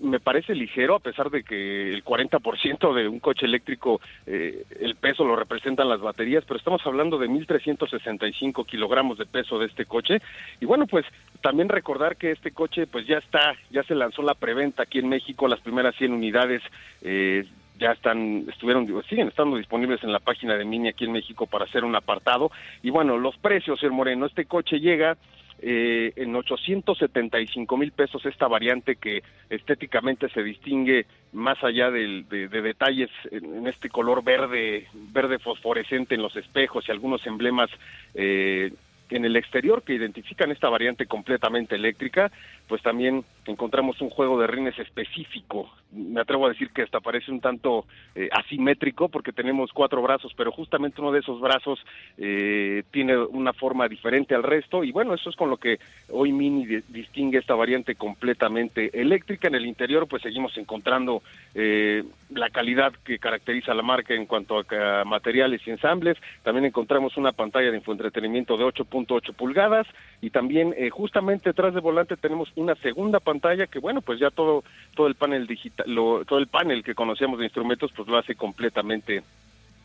me 0.00 0.20
parece 0.20 0.54
ligero 0.54 0.94
a 0.94 1.00
pesar 1.00 1.30
de 1.30 1.42
que 1.44 1.92
el 1.92 2.04
40% 2.04 2.94
de 2.94 3.08
un 3.08 3.20
coche 3.20 3.46
eléctrico 3.46 4.00
eh, 4.26 4.64
el 4.80 4.96
peso 4.96 5.24
lo 5.24 5.36
representan 5.36 5.88
las 5.88 6.00
baterías, 6.00 6.44
pero 6.44 6.58
estamos 6.58 6.84
hablando 6.84 7.18
de 7.18 7.28
1.365 7.28 8.66
kilogramos 8.66 9.18
de 9.18 9.26
peso 9.26 9.58
de 9.58 9.66
este 9.66 9.86
coche. 9.86 10.18
Y 10.60 10.66
bueno, 10.66 10.86
pues 10.86 11.06
también 11.40 11.68
recordar 11.68 12.16
que 12.16 12.32
este 12.32 12.52
coche 12.52 12.86
pues 12.86 13.06
ya 13.06 13.18
está, 13.18 13.54
ya 13.70 13.82
se 13.84 13.94
lanzó 13.94 14.22
la 14.22 14.34
preventa 14.34 14.84
aquí 14.84 14.98
en 14.98 15.08
México, 15.08 15.48
las 15.48 15.60
primeras 15.60 15.94
100 15.96 16.12
unidades 16.12 16.62
eh, 17.02 17.44
ya 17.78 17.92
están, 17.92 18.44
estuvieron, 18.48 18.86
siguen 19.08 19.28
estando 19.28 19.56
disponibles 19.56 20.02
en 20.04 20.12
la 20.12 20.20
página 20.20 20.56
de 20.56 20.64
Mini 20.64 20.88
aquí 20.88 21.04
en 21.04 21.12
México 21.12 21.46
para 21.46 21.64
hacer 21.64 21.84
un 21.84 21.96
apartado. 21.96 22.50
Y 22.82 22.90
bueno, 22.90 23.18
los 23.18 23.36
precios, 23.38 23.82
el 23.82 23.90
Moreno, 23.90 24.26
este 24.26 24.44
coche 24.44 24.78
llega 24.78 25.16
eh, 25.64 26.12
en 26.16 26.34
875 26.34 27.76
mil 27.76 27.92
pesos 27.92 28.26
esta 28.26 28.48
variante 28.48 28.96
que 28.96 29.22
estéticamente 29.48 30.28
se 30.30 30.42
distingue 30.42 31.06
más 31.32 31.62
allá 31.62 31.88
de, 31.90 32.24
detalles 32.50 33.10
en, 33.30 33.68
este 33.68 33.88
color 33.88 34.24
verde, 34.24 34.88
verde 34.92 35.38
fosforescente 35.38 36.16
en 36.16 36.22
los 36.22 36.34
espejos 36.34 36.88
y 36.88 36.90
algunos 36.90 37.24
emblemas 37.28 37.70
eh, 38.14 38.72
en 39.10 39.24
el 39.24 39.36
exterior 39.36 39.82
que 39.82 39.94
identifican 39.94 40.50
esta 40.50 40.68
variante 40.68 41.06
completamente 41.06 41.76
eléctrica, 41.76 42.32
pues 42.72 42.80
también 42.80 43.22
encontramos 43.44 44.00
un 44.00 44.08
juego 44.08 44.40
de 44.40 44.46
rines 44.46 44.78
específico. 44.78 45.70
Me 45.90 46.22
atrevo 46.22 46.46
a 46.46 46.48
decir 46.48 46.70
que 46.70 46.80
hasta 46.80 47.00
parece 47.00 47.30
un 47.30 47.38
tanto 47.38 47.84
eh, 48.14 48.30
asimétrico 48.32 49.10
porque 49.10 49.30
tenemos 49.30 49.70
cuatro 49.74 50.00
brazos, 50.00 50.32
pero 50.34 50.50
justamente 50.52 51.02
uno 51.02 51.12
de 51.12 51.18
esos 51.18 51.38
brazos 51.38 51.84
eh, 52.16 52.82
tiene 52.90 53.18
una 53.18 53.52
forma 53.52 53.88
diferente 53.88 54.34
al 54.34 54.42
resto 54.42 54.84
y 54.84 54.90
bueno, 54.90 55.12
eso 55.12 55.28
es 55.28 55.36
con 55.36 55.50
lo 55.50 55.58
que 55.58 55.80
hoy 56.08 56.32
Mini 56.32 56.64
distingue 56.88 57.40
esta 57.40 57.54
variante 57.54 57.94
completamente 57.94 58.98
eléctrica. 58.98 59.48
En 59.48 59.54
el 59.56 59.66
interior 59.66 60.08
pues 60.08 60.22
seguimos 60.22 60.56
encontrando 60.56 61.22
eh, 61.54 62.02
la 62.30 62.48
calidad 62.48 62.94
que 63.04 63.18
caracteriza 63.18 63.72
a 63.72 63.74
la 63.74 63.82
marca 63.82 64.14
en 64.14 64.24
cuanto 64.24 64.60
a, 64.60 65.04
materiales 65.04 65.60
y 65.66 65.72
ensambles. 65.72 66.16
También 66.42 66.64
encontramos 66.64 67.18
una 67.18 67.32
pantalla 67.32 67.70
de 67.70 67.76
infoentretenimiento 67.76 68.56
de 68.56 68.64
8.8 68.64 69.34
pulgadas 69.34 69.86
y 70.22 70.30
también 70.30 70.74
justamente 70.90 71.50
detrás 71.50 71.74
del 71.74 71.82
volante 71.82 72.16
tenemos 72.16 72.50
una 72.62 72.74
segunda 72.76 73.20
pantalla 73.20 73.66
que 73.66 73.78
bueno 73.78 74.00
pues 74.00 74.18
ya 74.18 74.30
todo 74.30 74.64
todo 74.94 75.06
el 75.06 75.14
panel 75.14 75.46
digital 75.46 75.86
todo 76.26 76.38
el 76.38 76.46
panel 76.46 76.82
que 76.82 76.94
conocíamos 76.94 77.38
de 77.38 77.46
instrumentos 77.46 77.92
pues 77.94 78.08
lo 78.08 78.16
hace 78.16 78.34
completamente 78.34 79.22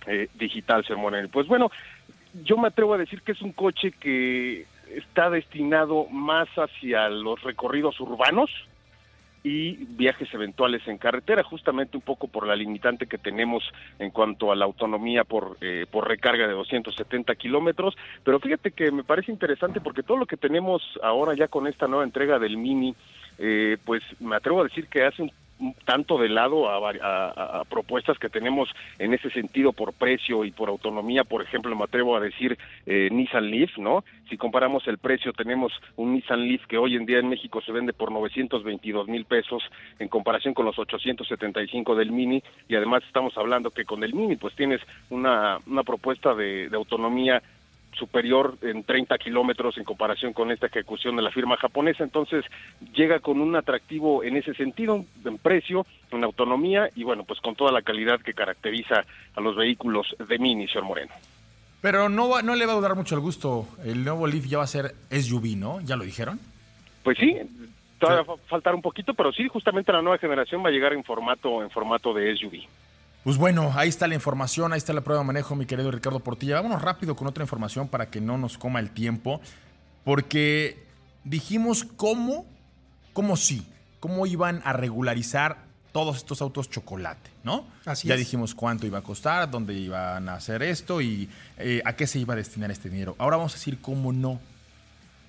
eh, 0.05 0.29
digital 0.35 0.85
señor 0.85 1.29
pues 1.29 1.47
bueno 1.47 1.71
yo 2.43 2.57
me 2.57 2.67
atrevo 2.67 2.93
a 2.93 2.97
decir 2.97 3.21
que 3.21 3.31
es 3.31 3.41
un 3.41 3.51
coche 3.51 3.91
que 3.91 4.65
está 4.95 5.29
destinado 5.29 6.05
más 6.05 6.47
hacia 6.55 7.09
los 7.09 7.41
recorridos 7.43 7.99
urbanos 7.99 8.49
y 9.47 9.85
viajes 9.85 10.33
eventuales 10.33 10.85
en 10.87 10.97
carretera, 10.97 11.41
justamente 11.41 11.95
un 11.95 12.03
poco 12.03 12.27
por 12.27 12.45
la 12.45 12.55
limitante 12.55 13.07
que 13.07 13.17
tenemos 13.17 13.63
en 13.97 14.11
cuanto 14.11 14.51
a 14.51 14.57
la 14.57 14.65
autonomía 14.65 15.23
por, 15.23 15.55
eh, 15.61 15.85
por 15.89 16.05
recarga 16.05 16.47
de 16.47 16.53
270 16.53 17.33
kilómetros. 17.35 17.95
Pero 18.25 18.41
fíjate 18.41 18.71
que 18.71 18.91
me 18.91 19.05
parece 19.05 19.31
interesante 19.31 19.79
porque 19.79 20.03
todo 20.03 20.17
lo 20.17 20.25
que 20.25 20.35
tenemos 20.35 20.83
ahora 21.01 21.33
ya 21.33 21.47
con 21.47 21.65
esta 21.65 21.87
nueva 21.87 22.03
entrega 22.03 22.39
del 22.39 22.57
Mini, 22.57 22.93
eh, 23.37 23.77
pues 23.85 24.03
me 24.19 24.35
atrevo 24.35 24.59
a 24.59 24.65
decir 24.65 24.87
que 24.87 25.05
hace 25.05 25.21
un 25.21 25.31
tanto 25.85 26.17
de 26.17 26.29
lado 26.29 26.69
a, 26.69 27.63
propuestas 27.69 28.19
que 28.19 28.29
tenemos 28.29 28.69
en 28.99 29.13
ese 29.13 29.29
sentido 29.29 29.73
por 29.73 29.93
precio 29.93 30.45
y 30.45 30.51
por 30.51 30.69
autonomía, 30.69 31.23
por 31.23 31.41
ejemplo, 31.41 31.75
me 31.75 31.83
atrevo 31.83 32.15
a 32.15 32.19
decir 32.19 32.57
eh, 32.85 33.09
Nissan 33.11 33.49
Leaf, 33.49 33.77
¿no? 33.77 34.03
Si 34.29 34.37
comparamos 34.37 34.87
el 34.87 34.97
precio, 34.97 35.33
tenemos 35.33 35.73
un 35.95 36.13
Nissan 36.13 36.47
Leaf 36.47 36.65
que 36.67 36.77
hoy 36.77 36.95
en 36.95 37.05
día 37.05 37.19
en 37.19 37.29
México 37.29 37.61
se 37.61 37.71
vende 37.71 37.93
por 37.93 38.11
922 38.11 39.07
mil 39.07 39.25
pesos 39.25 39.63
en 39.99 40.07
comparación 40.07 40.53
con 40.53 40.65
los 40.65 40.77
875 40.77 41.95
del 41.95 42.11
Mini 42.11 42.43
y 42.67 42.75
además 42.75 43.03
estamos 43.05 43.37
hablando 43.37 43.71
que 43.71 43.85
con 43.85 44.03
el 44.03 44.13
Mini 44.13 44.35
pues 44.35 44.55
tienes 44.55 44.81
una, 45.09 45.59
una 45.65 45.83
propuesta 45.83 46.35
de 46.35 46.69
autonomía 46.73 47.41
superior 47.97 48.57
en 48.61 48.83
30 48.83 49.17
kilómetros 49.17 49.77
en 49.77 49.83
comparación 49.83 50.33
con 50.33 50.51
esta 50.51 50.67
ejecución 50.67 51.15
de 51.15 51.21
la 51.21 51.31
firma 51.31 51.57
japonesa. 51.57 52.03
Entonces 52.03 52.45
llega 52.93 53.19
con 53.19 53.41
un 53.41 53.55
atractivo 53.55 54.23
en 54.23 54.37
ese 54.37 54.53
sentido, 54.53 55.03
en 55.25 55.37
precio, 55.37 55.85
en 56.11 56.23
autonomía 56.23 56.89
y 56.95 57.03
bueno, 57.03 57.23
pues 57.23 57.39
con 57.41 57.55
toda 57.55 57.71
la 57.71 57.81
calidad 57.81 58.21
que 58.21 58.33
caracteriza 58.33 59.03
a 59.35 59.41
los 59.41 59.55
vehículos 59.55 60.15
de 60.27 60.39
Mini, 60.39 60.67
señor 60.67 60.85
Moreno. 60.85 61.13
Pero 61.81 62.09
no, 62.09 62.41
no 62.41 62.55
le 62.55 62.65
va 62.65 62.73
a 62.73 62.81
dar 62.81 62.95
mucho 62.95 63.15
el 63.15 63.21
gusto. 63.21 63.67
El 63.83 64.03
nuevo 64.03 64.27
Leaf 64.27 64.45
ya 64.45 64.57
va 64.57 64.63
a 64.63 64.67
ser 64.67 64.95
SUV, 65.11 65.55
¿no? 65.57 65.79
¿Ya 65.81 65.95
lo 65.95 66.03
dijeron? 66.03 66.39
Pues 67.03 67.17
sí, 67.17 67.37
todavía 67.99 68.23
va 68.23 68.33
a 68.33 68.47
faltar 68.47 68.75
un 68.75 68.81
poquito, 68.81 69.13
pero 69.13 69.31
sí, 69.31 69.47
justamente 69.47 69.91
la 69.91 70.01
nueva 70.01 70.17
generación 70.17 70.63
va 70.63 70.69
a 70.69 70.71
llegar 70.71 70.93
en 70.93 71.03
formato, 71.03 71.61
en 71.61 71.69
formato 71.69 72.13
de 72.13 72.35
SUV. 72.35 72.67
Pues 73.27 73.35
bueno, 73.35 73.73
ahí 73.75 73.89
está 73.89 74.07
la 74.07 74.15
información, 74.15 74.71
ahí 74.71 74.77
está 74.77 74.93
la 74.93 75.01
prueba 75.01 75.21
de 75.21 75.27
manejo, 75.27 75.53
mi 75.53 75.65
querido 75.65 75.91
Ricardo 75.91 76.21
Portilla. 76.21 76.55
Vámonos 76.55 76.81
rápido 76.81 77.17
con 77.17 77.27
otra 77.27 77.43
información 77.43 77.89
para 77.89 78.09
que 78.09 78.21
no 78.21 78.37
nos 78.37 78.57
coma 78.57 78.79
el 78.79 78.91
tiempo, 78.91 79.41
porque 80.05 80.85
dijimos 81.25 81.83
cómo, 81.83 82.45
cómo 83.11 83.35
sí, 83.35 83.67
cómo 83.99 84.25
iban 84.27 84.61
a 84.63 84.71
regularizar 84.71 85.57
todos 85.91 86.15
estos 86.15 86.41
autos 86.41 86.69
chocolate, 86.69 87.29
¿no? 87.43 87.67
Así 87.83 88.07
ya 88.07 88.15
dijimos 88.15 88.55
cuánto 88.55 88.87
iba 88.87 88.99
a 88.99 89.03
costar, 89.03 89.51
dónde 89.51 89.73
iban 89.73 90.29
a 90.29 90.35
hacer 90.35 90.63
esto 90.63 91.01
y 91.01 91.29
eh, 91.57 91.81
a 91.83 91.97
qué 91.97 92.07
se 92.07 92.19
iba 92.19 92.33
a 92.33 92.37
destinar 92.37 92.71
este 92.71 92.89
dinero. 92.89 93.17
Ahora 93.19 93.35
vamos 93.35 93.51
a 93.51 93.57
decir 93.57 93.81
cómo 93.81 94.13
no. 94.13 94.39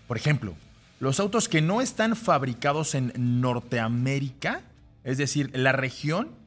Por 0.07 0.17
ejemplo, 0.17 0.55
los 1.01 1.19
autos 1.19 1.49
que 1.49 1.63
no 1.63 1.81
están 1.81 2.15
fabricados 2.15 2.95
en 2.95 3.13
Norteamérica, 3.41 4.61
es 5.03 5.19
decir, 5.19 5.51
la 5.53 5.73
región 5.73 6.38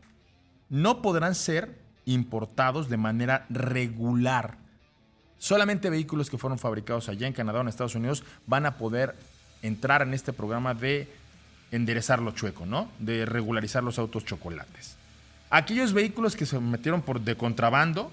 no 0.71 1.01
podrán 1.01 1.35
ser 1.35 1.77
importados 2.05 2.89
de 2.89 2.95
manera 2.97 3.45
regular. 3.49 4.57
Solamente 5.37 5.89
vehículos 5.89 6.29
que 6.29 6.37
fueron 6.37 6.57
fabricados 6.57 7.09
allá 7.09 7.27
en 7.27 7.33
Canadá 7.33 7.59
o 7.59 7.61
en 7.61 7.67
Estados 7.67 7.95
Unidos 7.95 8.23
van 8.47 8.65
a 8.65 8.77
poder 8.77 9.15
entrar 9.61 10.01
en 10.01 10.13
este 10.13 10.31
programa 10.31 10.73
de 10.73 11.13
enderezar 11.71 12.21
lo 12.21 12.31
chueco, 12.31 12.65
¿no? 12.65 12.89
De 12.99 13.25
regularizar 13.25 13.83
los 13.83 13.99
autos 13.99 14.23
chocolates. 14.23 14.95
Aquellos 15.49 15.91
vehículos 15.91 16.37
que 16.37 16.45
se 16.45 16.57
metieron 16.59 17.01
por 17.01 17.19
de 17.19 17.35
contrabando, 17.35 18.09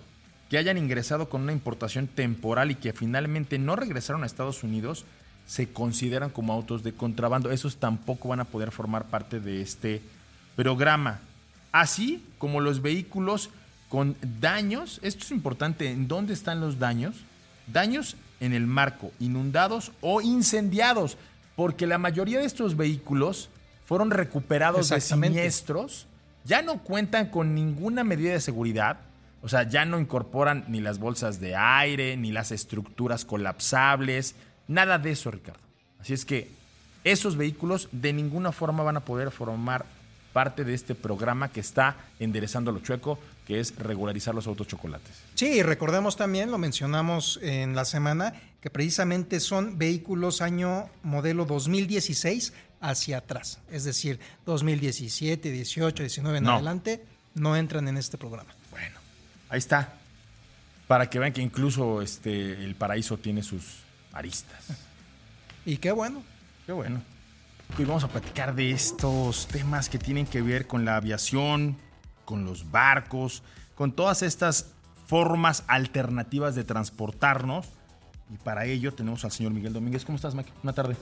que 0.50 0.58
hayan 0.58 0.78
ingresado 0.78 1.28
con 1.28 1.42
una 1.42 1.52
importación 1.52 2.08
temporal 2.08 2.72
y 2.72 2.74
que 2.74 2.92
finalmente 2.92 3.60
no 3.60 3.76
regresaron 3.76 4.24
a 4.24 4.26
Estados 4.26 4.64
Unidos, 4.64 5.04
se 5.46 5.72
consideran 5.72 6.30
como 6.30 6.52
autos 6.52 6.82
de 6.82 6.92
contrabando. 6.92 7.52
Esos 7.52 7.76
tampoco 7.76 8.28
van 8.28 8.40
a 8.40 8.46
poder 8.46 8.72
formar 8.72 9.04
parte 9.04 9.38
de 9.38 9.62
este 9.62 10.02
programa 10.56 11.20
así 11.72 12.24
como 12.38 12.60
los 12.60 12.82
vehículos 12.82 13.50
con 13.88 14.16
daños. 14.40 15.00
Esto 15.02 15.24
es 15.24 15.30
importante, 15.30 15.90
¿en 15.90 16.08
dónde 16.08 16.34
están 16.34 16.60
los 16.60 16.78
daños? 16.78 17.16
Daños 17.66 18.16
en 18.40 18.52
el 18.52 18.66
marco, 18.66 19.12
inundados 19.18 19.92
o 20.00 20.20
incendiados, 20.20 21.16
porque 21.56 21.86
la 21.86 21.98
mayoría 21.98 22.38
de 22.38 22.46
estos 22.46 22.76
vehículos 22.76 23.50
fueron 23.84 24.10
recuperados 24.10 24.90
de 24.90 25.00
siniestros, 25.00 26.06
ya 26.44 26.62
no 26.62 26.78
cuentan 26.78 27.30
con 27.30 27.54
ninguna 27.54 28.04
medida 28.04 28.32
de 28.32 28.40
seguridad, 28.40 28.98
o 29.42 29.48
sea, 29.48 29.64
ya 29.64 29.84
no 29.84 29.98
incorporan 29.98 30.64
ni 30.68 30.80
las 30.80 30.98
bolsas 30.98 31.40
de 31.40 31.56
aire, 31.56 32.16
ni 32.16 32.32
las 32.32 32.52
estructuras 32.52 33.24
colapsables, 33.24 34.34
nada 34.66 34.98
de 34.98 35.12
eso, 35.12 35.30
Ricardo. 35.30 35.60
Así 36.00 36.12
es 36.12 36.24
que 36.24 36.50
esos 37.04 37.36
vehículos 37.36 37.88
de 37.92 38.12
ninguna 38.12 38.52
forma 38.52 38.82
van 38.82 38.96
a 38.96 39.04
poder 39.04 39.30
formar 39.30 39.86
parte 40.38 40.62
de 40.62 40.72
este 40.72 40.94
programa 40.94 41.50
que 41.50 41.58
está 41.58 41.96
enderezando 42.20 42.70
lo 42.70 42.78
chueco, 42.78 43.18
que 43.44 43.58
es 43.58 43.74
regularizar 43.74 44.36
los 44.36 44.46
autos 44.46 44.68
chocolates. 44.68 45.10
Sí, 45.34 45.64
recordemos 45.64 46.14
también, 46.14 46.52
lo 46.52 46.58
mencionamos 46.58 47.40
en 47.42 47.74
la 47.74 47.84
semana, 47.84 48.34
que 48.60 48.70
precisamente 48.70 49.40
son 49.40 49.78
vehículos 49.78 50.40
año 50.40 50.90
modelo 51.02 51.44
2016 51.44 52.52
hacia 52.80 53.18
atrás, 53.18 53.58
es 53.72 53.82
decir, 53.82 54.20
2017, 54.46 55.50
18, 55.50 56.04
19 56.04 56.38
en 56.38 56.46
adelante, 56.46 57.04
no 57.34 57.56
entran 57.56 57.88
en 57.88 57.96
este 57.96 58.16
programa. 58.16 58.54
Bueno, 58.70 58.96
ahí 59.48 59.58
está. 59.58 59.92
Para 60.86 61.10
que 61.10 61.18
vean 61.18 61.32
que 61.32 61.42
incluso 61.42 62.00
este, 62.00 62.64
el 62.64 62.76
paraíso 62.76 63.18
tiene 63.18 63.42
sus 63.42 63.80
aristas. 64.12 64.66
Y 65.66 65.78
qué 65.78 65.90
bueno. 65.90 66.22
Qué 66.64 66.70
bueno. 66.70 67.02
Hoy 67.76 67.84
vamos 67.84 68.02
a 68.02 68.08
platicar 68.08 68.54
de 68.54 68.72
estos 68.72 69.46
temas 69.46 69.88
que 69.88 69.98
tienen 69.98 70.26
que 70.26 70.42
ver 70.42 70.66
con 70.66 70.84
la 70.84 70.96
aviación, 70.96 71.76
con 72.24 72.44
los 72.44 72.70
barcos, 72.72 73.42
con 73.76 73.92
todas 73.92 74.22
estas 74.22 74.72
formas 75.06 75.62
alternativas 75.68 76.56
de 76.56 76.64
transportarnos. 76.64 77.68
Y 78.32 78.36
para 78.38 78.64
ello 78.64 78.92
tenemos 78.92 79.24
al 79.24 79.30
señor 79.30 79.52
Miguel 79.52 79.72
Domínguez. 79.72 80.04
¿Cómo 80.04 80.16
estás, 80.16 80.34
Mike? 80.34 80.50
Una 80.64 80.72
tarde. 80.72 80.96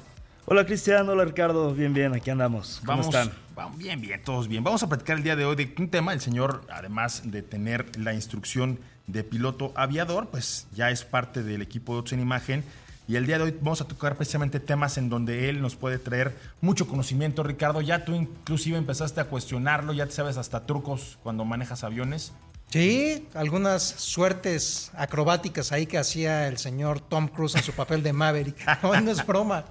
Hola 0.45 0.65
Cristian, 0.65 1.09
hola 1.09 1.25
Ricardo, 1.25 1.75
bien, 1.75 1.93
bien, 1.93 2.15
aquí 2.15 2.31
andamos. 2.31 2.77
¿Cómo 2.81 2.99
vamos, 2.99 3.07
están? 3.07 3.33
Vamos, 3.55 3.79
bien, 3.79 4.01
bien, 4.01 4.23
todos 4.23 4.47
bien. 4.47 4.63
Vamos 4.63 4.83
a 4.83 4.89
platicar 4.89 5.17
el 5.17 5.23
día 5.25 5.35
de 5.35 5.45
hoy 5.45 5.57
de 5.57 5.75
un 5.79 5.89
tema. 5.89 6.13
El 6.13 6.21
señor, 6.21 6.65
además 6.71 7.23
de 7.25 7.43
tener 7.43 7.99
la 7.99 8.13
instrucción 8.13 8.79
de 9.07 9.25
piloto 9.25 9.73
aviador, 9.75 10.29
pues 10.29 10.69
ya 10.73 10.91
es 10.91 11.05
parte 11.05 11.43
del 11.43 11.63
equipo 11.63 11.95
de 11.95 12.01
Ots 12.01 12.13
en 12.13 12.21
Imagen 12.21 12.65
y 13.09 13.17
el 13.17 13.27
día 13.27 13.39
de 13.39 13.45
hoy 13.45 13.57
vamos 13.61 13.81
a 13.81 13.87
tocar 13.87 14.17
precisamente 14.17 14.59
temas 14.59 14.99
en 14.99 15.09
donde 15.09 15.49
él 15.49 15.63
nos 15.63 15.77
puede 15.77 15.99
traer 15.99 16.37
mucho 16.61 16.89
conocimiento. 16.89 17.43
Ricardo, 17.43 17.81
ya 17.81 18.05
tú 18.05 18.15
inclusive 18.15 18.77
empezaste 18.77 19.21
a 19.21 19.27
cuestionarlo, 19.27 19.93
ya 19.93 20.07
te 20.07 20.13
sabes 20.13 20.37
hasta 20.37 20.67
trucos 20.67 21.19
cuando 21.23 21.45
manejas 21.45 21.85
aviones. 21.85 22.33
Sí, 22.69 23.29
algunas 23.35 23.83
suertes 23.85 24.91
acrobáticas 24.95 25.71
ahí 25.71 25.87
que 25.87 25.99
hacía 25.99 26.49
el 26.49 26.59
señor 26.59 27.01
Tom 27.01 27.29
Cruise 27.29 27.55
en 27.55 27.63
su 27.63 27.73
papel 27.73 28.03
de 28.03 28.13
Maverick. 28.13 28.57
No, 28.83 29.01
no 29.01 29.11
es 29.11 29.25
broma. 29.25 29.65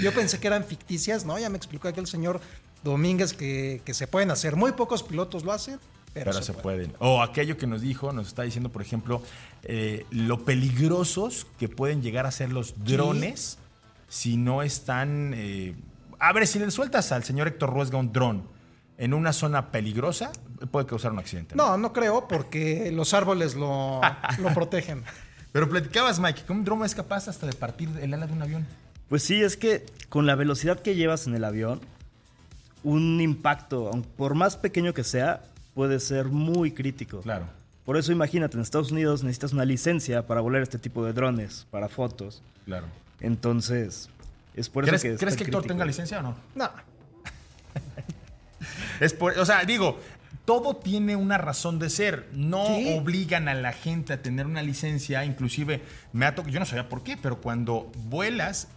Yo 0.00 0.14
pensé 0.14 0.38
que 0.38 0.46
eran 0.46 0.64
ficticias, 0.64 1.24
¿no? 1.24 1.38
Ya 1.38 1.50
me 1.50 1.56
explicó 1.56 1.88
aquel 1.88 2.06
señor 2.06 2.40
Domínguez 2.84 3.32
que, 3.32 3.82
que 3.84 3.94
se 3.94 4.06
pueden 4.06 4.30
hacer. 4.30 4.54
Muy 4.54 4.72
pocos 4.72 5.02
pilotos 5.02 5.44
lo 5.44 5.50
hacen, 5.50 5.80
pero, 6.24 6.42
se, 6.42 6.52
pueden. 6.52 6.92
O 6.98 7.22
aquello 7.22 7.56
que 7.56 7.66
nos 7.66 7.82
dijo, 7.82 8.12
nos 8.12 8.28
está 8.28 8.42
diciendo, 8.42 8.70
por 8.70 8.82
ejemplo, 8.82 9.22
eh, 9.62 10.06
lo 10.10 10.44
peligrosos 10.44 11.46
que 11.58 11.68
pueden 11.68 12.02
llegar 12.02 12.26
a 12.26 12.30
ser 12.30 12.52
los 12.52 12.74
drones 12.84 13.58
si 14.08 14.36
no 14.36 14.62
están... 14.62 15.32
Eh, 15.34 15.74
a 16.18 16.32
ver, 16.32 16.46
si 16.46 16.58
le 16.58 16.70
sueltas 16.70 17.12
al 17.12 17.24
señor 17.24 17.48
Héctor 17.48 17.72
Ruesga 17.72 17.98
un 17.98 18.12
dron 18.12 18.44
en 18.98 19.12
una 19.12 19.32
zona 19.32 19.70
peligrosa, 19.70 20.32
puede 20.70 20.86
causar 20.86 21.12
un 21.12 21.18
accidente. 21.18 21.54
No, 21.54 21.76
no, 21.76 21.92
creo, 21.92 22.26
porque 22.28 22.90
los 22.92 23.12
árboles 23.12 23.54
lo, 23.54 24.00
lo 24.38 24.54
protegen. 24.54 25.04
Pero 25.52 25.68
platicabas, 25.68 26.18
Mike, 26.18 26.42
que 26.46 26.52
un 26.52 26.64
dron 26.64 26.84
es 26.84 26.94
capaz 26.94 27.28
hasta 27.28 27.46
de 27.46 27.52
partir 27.52 27.88
el 28.00 28.12
ala 28.14 28.26
de 28.26 28.32
un 28.32 28.42
avión. 28.42 28.66
Pues 29.08 29.22
sí, 29.22 29.42
es 29.42 29.56
que 29.56 29.86
con 30.08 30.26
la 30.26 30.34
velocidad 30.34 30.80
que 30.80 30.94
llevas 30.94 31.26
en 31.26 31.34
el 31.34 31.44
avión, 31.44 31.80
un 32.82 33.20
impacto, 33.20 33.90
por 34.16 34.34
más 34.34 34.56
pequeño 34.56 34.94
que 34.94 35.04
sea, 35.04 35.42
puede 35.76 36.00
ser 36.00 36.24
muy 36.24 36.70
crítico. 36.72 37.20
Claro. 37.20 37.46
Por 37.84 37.98
eso 37.98 38.10
imagínate, 38.10 38.56
en 38.56 38.62
Estados 38.62 38.90
Unidos 38.90 39.22
necesitas 39.22 39.52
una 39.52 39.66
licencia 39.66 40.26
para 40.26 40.40
volar 40.40 40.62
este 40.62 40.78
tipo 40.78 41.04
de 41.04 41.12
drones, 41.12 41.66
para 41.70 41.90
fotos. 41.90 42.42
Claro. 42.64 42.86
Entonces, 43.20 44.08
es 44.54 44.70
por 44.70 44.88
eso 44.88 45.02
que... 45.02 45.16
¿Crees 45.16 45.36
que 45.36 45.44
Héctor 45.44 45.66
tenga 45.66 45.84
licencia 45.84 46.20
o 46.20 46.22
no? 46.22 46.36
No. 46.54 46.70
es 49.00 49.12
por, 49.12 49.38
o 49.38 49.44
sea, 49.44 49.66
digo, 49.66 50.00
todo 50.46 50.76
tiene 50.76 51.14
una 51.14 51.36
razón 51.36 51.78
de 51.78 51.90
ser. 51.90 52.26
No 52.32 52.64
obligan 52.96 53.46
a 53.46 53.52
la 53.52 53.72
gente 53.72 54.14
a 54.14 54.22
tener 54.22 54.46
una 54.46 54.62
licencia. 54.62 55.26
Inclusive, 55.26 55.82
me 56.14 56.24
ha 56.24 56.34
yo 56.34 56.58
no 56.58 56.64
sabía 56.64 56.88
por 56.88 57.02
qué, 57.02 57.18
pero 57.18 57.42
cuando 57.42 57.92
vuelas 58.08 58.68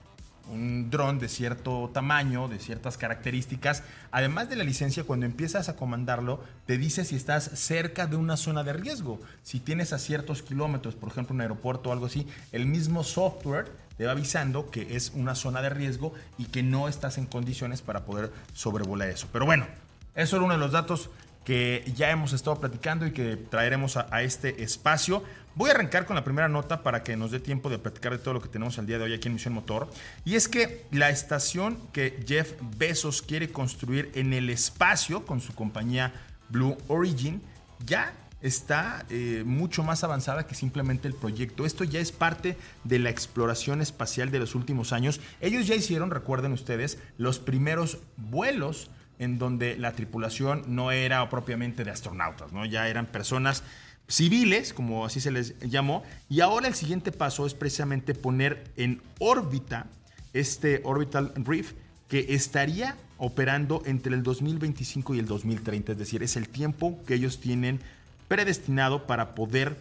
un 0.48 0.90
dron 0.90 1.20
de 1.20 1.30
cierto 1.30 1.90
tamaño, 1.94 2.48
de 2.48 2.60
ciertas 2.60 2.98
características. 2.98 3.84
Además 4.12 4.50
de 4.50 4.56
la 4.56 4.64
licencia, 4.64 5.04
cuando 5.04 5.26
empiezas 5.26 5.70
a 5.70 5.76
comandarlo, 5.76 6.44
te 6.66 6.78
dice 6.78 7.06
si 7.06 7.16
estás 7.16 7.44
cerca 7.44 8.08
de 8.08 8.16
una 8.16 8.38
zona 8.38 8.64
de 8.64 8.74
riesgo. 8.74 9.20
Si 9.44 9.60
tienes 9.60 9.94
a 9.94 10.00
ciertos 10.00 10.42
kilómetros, 10.42 10.96
por 10.96 11.10
ejemplo, 11.10 11.36
un 11.36 11.42
aeropuerto 11.42 11.90
o 11.90 11.94
algo 11.94 12.08
así, 12.08 12.28
el 12.52 12.66
mismo 12.66 13.04
software 13.04 13.72
te 13.98 14.06
va 14.06 14.12
avisando 14.14 14.72
que 14.72 14.96
es 14.96 15.12
una 15.14 15.36
zona 15.36 15.62
de 15.62 15.70
riesgo 15.70 16.14
y 16.38 16.46
que 16.46 16.64
no 16.64 16.88
estás 16.88 17.18
en 17.18 17.26
condiciones 17.26 17.82
para 17.82 18.06
poder 18.06 18.32
sobrevolar 18.54 19.10
eso. 19.10 19.28
Pero 19.34 19.46
bueno, 19.46 19.68
eso 20.16 20.38
era 20.38 20.46
uno 20.46 20.54
de 20.54 20.60
los 20.60 20.72
datos 20.72 21.10
que 21.50 21.84
ya 21.96 22.12
hemos 22.12 22.32
estado 22.34 22.60
platicando 22.60 23.08
y 23.08 23.12
que 23.12 23.36
traeremos 23.36 23.98
a, 23.98 24.22
este 24.22 24.62
espacio. 24.62 25.24
Voy 25.56 25.72
a 25.72 25.74
arrancar 25.74 26.06
con 26.06 26.16
la 26.16 26.24
primera 26.24 26.48
nota 26.48 26.84
para 26.84 27.02
que 27.02 27.18
nos 27.18 27.32
dé 27.32 27.40
tiempo 27.40 27.72
de 27.72 27.80
platicar 27.80 28.12
de 28.12 28.20
todo 28.20 28.36
lo 28.36 28.42
que 28.44 28.50
tenemos 28.50 28.78
el 28.78 28.86
día 28.86 29.00
de 29.00 29.06
hoy 29.06 29.16
aquí 29.16 29.30
en 29.30 29.34
Misión 29.34 29.56
Motor. 29.56 29.90
Y 30.26 30.36
es 30.36 30.48
que 30.48 30.86
la 30.92 31.10
estación 31.10 31.80
que 31.92 32.24
Jeff 32.28 32.54
Bezos 32.78 33.24
quiere 33.24 33.50
construir 33.50 34.12
en 34.14 34.34
el 34.34 34.52
espacio 34.52 35.26
con 35.26 35.42
su 35.42 35.56
compañía 35.56 36.14
Blue 36.50 36.78
Origin 36.88 37.42
ya 37.84 38.14
está 38.44 39.08
eh, 39.10 39.42
mucho 39.44 39.82
más 39.82 40.04
avanzada 40.04 40.46
que 40.46 40.54
simplemente 40.54 41.08
el 41.08 41.16
proyecto. 41.16 41.66
Esto 41.66 41.84
ya 41.84 42.00
es 42.00 42.12
parte 42.12 42.58
de 42.84 43.00
la 43.00 43.10
exploración 43.10 43.82
espacial 43.82 44.30
de 44.30 44.38
los 44.38 44.54
últimos 44.54 44.94
años. 44.94 45.20
Ellos 45.42 45.66
ya 45.66 45.74
hicieron, 45.74 46.12
recuerden 46.12 46.54
ustedes, 46.54 47.00
los 47.18 47.40
primeros 47.40 47.98
vuelos 48.18 48.92
en 49.20 49.38
donde 49.38 49.78
la 49.78 49.92
tripulación 49.92 50.64
no 50.68 50.92
era 50.92 51.30
propiamente 51.30 51.84
de 51.84 51.92
astronautas, 51.92 52.52
¿no? 52.52 52.66
Ya 52.66 52.88
eran 52.88 53.06
personas 53.06 53.64
civiles, 54.08 54.74
como 54.74 55.06
así 55.06 55.20
se 55.20 55.32
les 55.32 55.60
llamó, 55.60 56.04
y 56.30 56.40
ahora 56.40 56.68
el 56.68 56.74
siguiente 56.74 57.12
paso 57.12 57.46
es 57.46 57.54
precisamente 57.54 58.16
poner 58.16 58.64
en 58.76 59.02
órbita 59.20 59.86
este 60.34 60.82
Orbital 60.84 61.32
Reef 61.36 61.74
que 62.08 62.34
estaría 62.34 62.96
operando 63.18 63.84
entre 63.86 64.16
el 64.16 64.24
2025 64.24 65.16
y 65.16 65.20
el 65.20 65.26
2030, 65.26 65.92
es 65.92 65.98
decir, 65.98 66.24
es 66.24 66.36
el 66.38 66.48
tiempo 66.48 67.00
que 67.06 67.14
ellos 67.16 67.40
tienen 67.40 67.80
predestinado 68.28 69.06
para 69.06 69.36
poder 69.36 69.78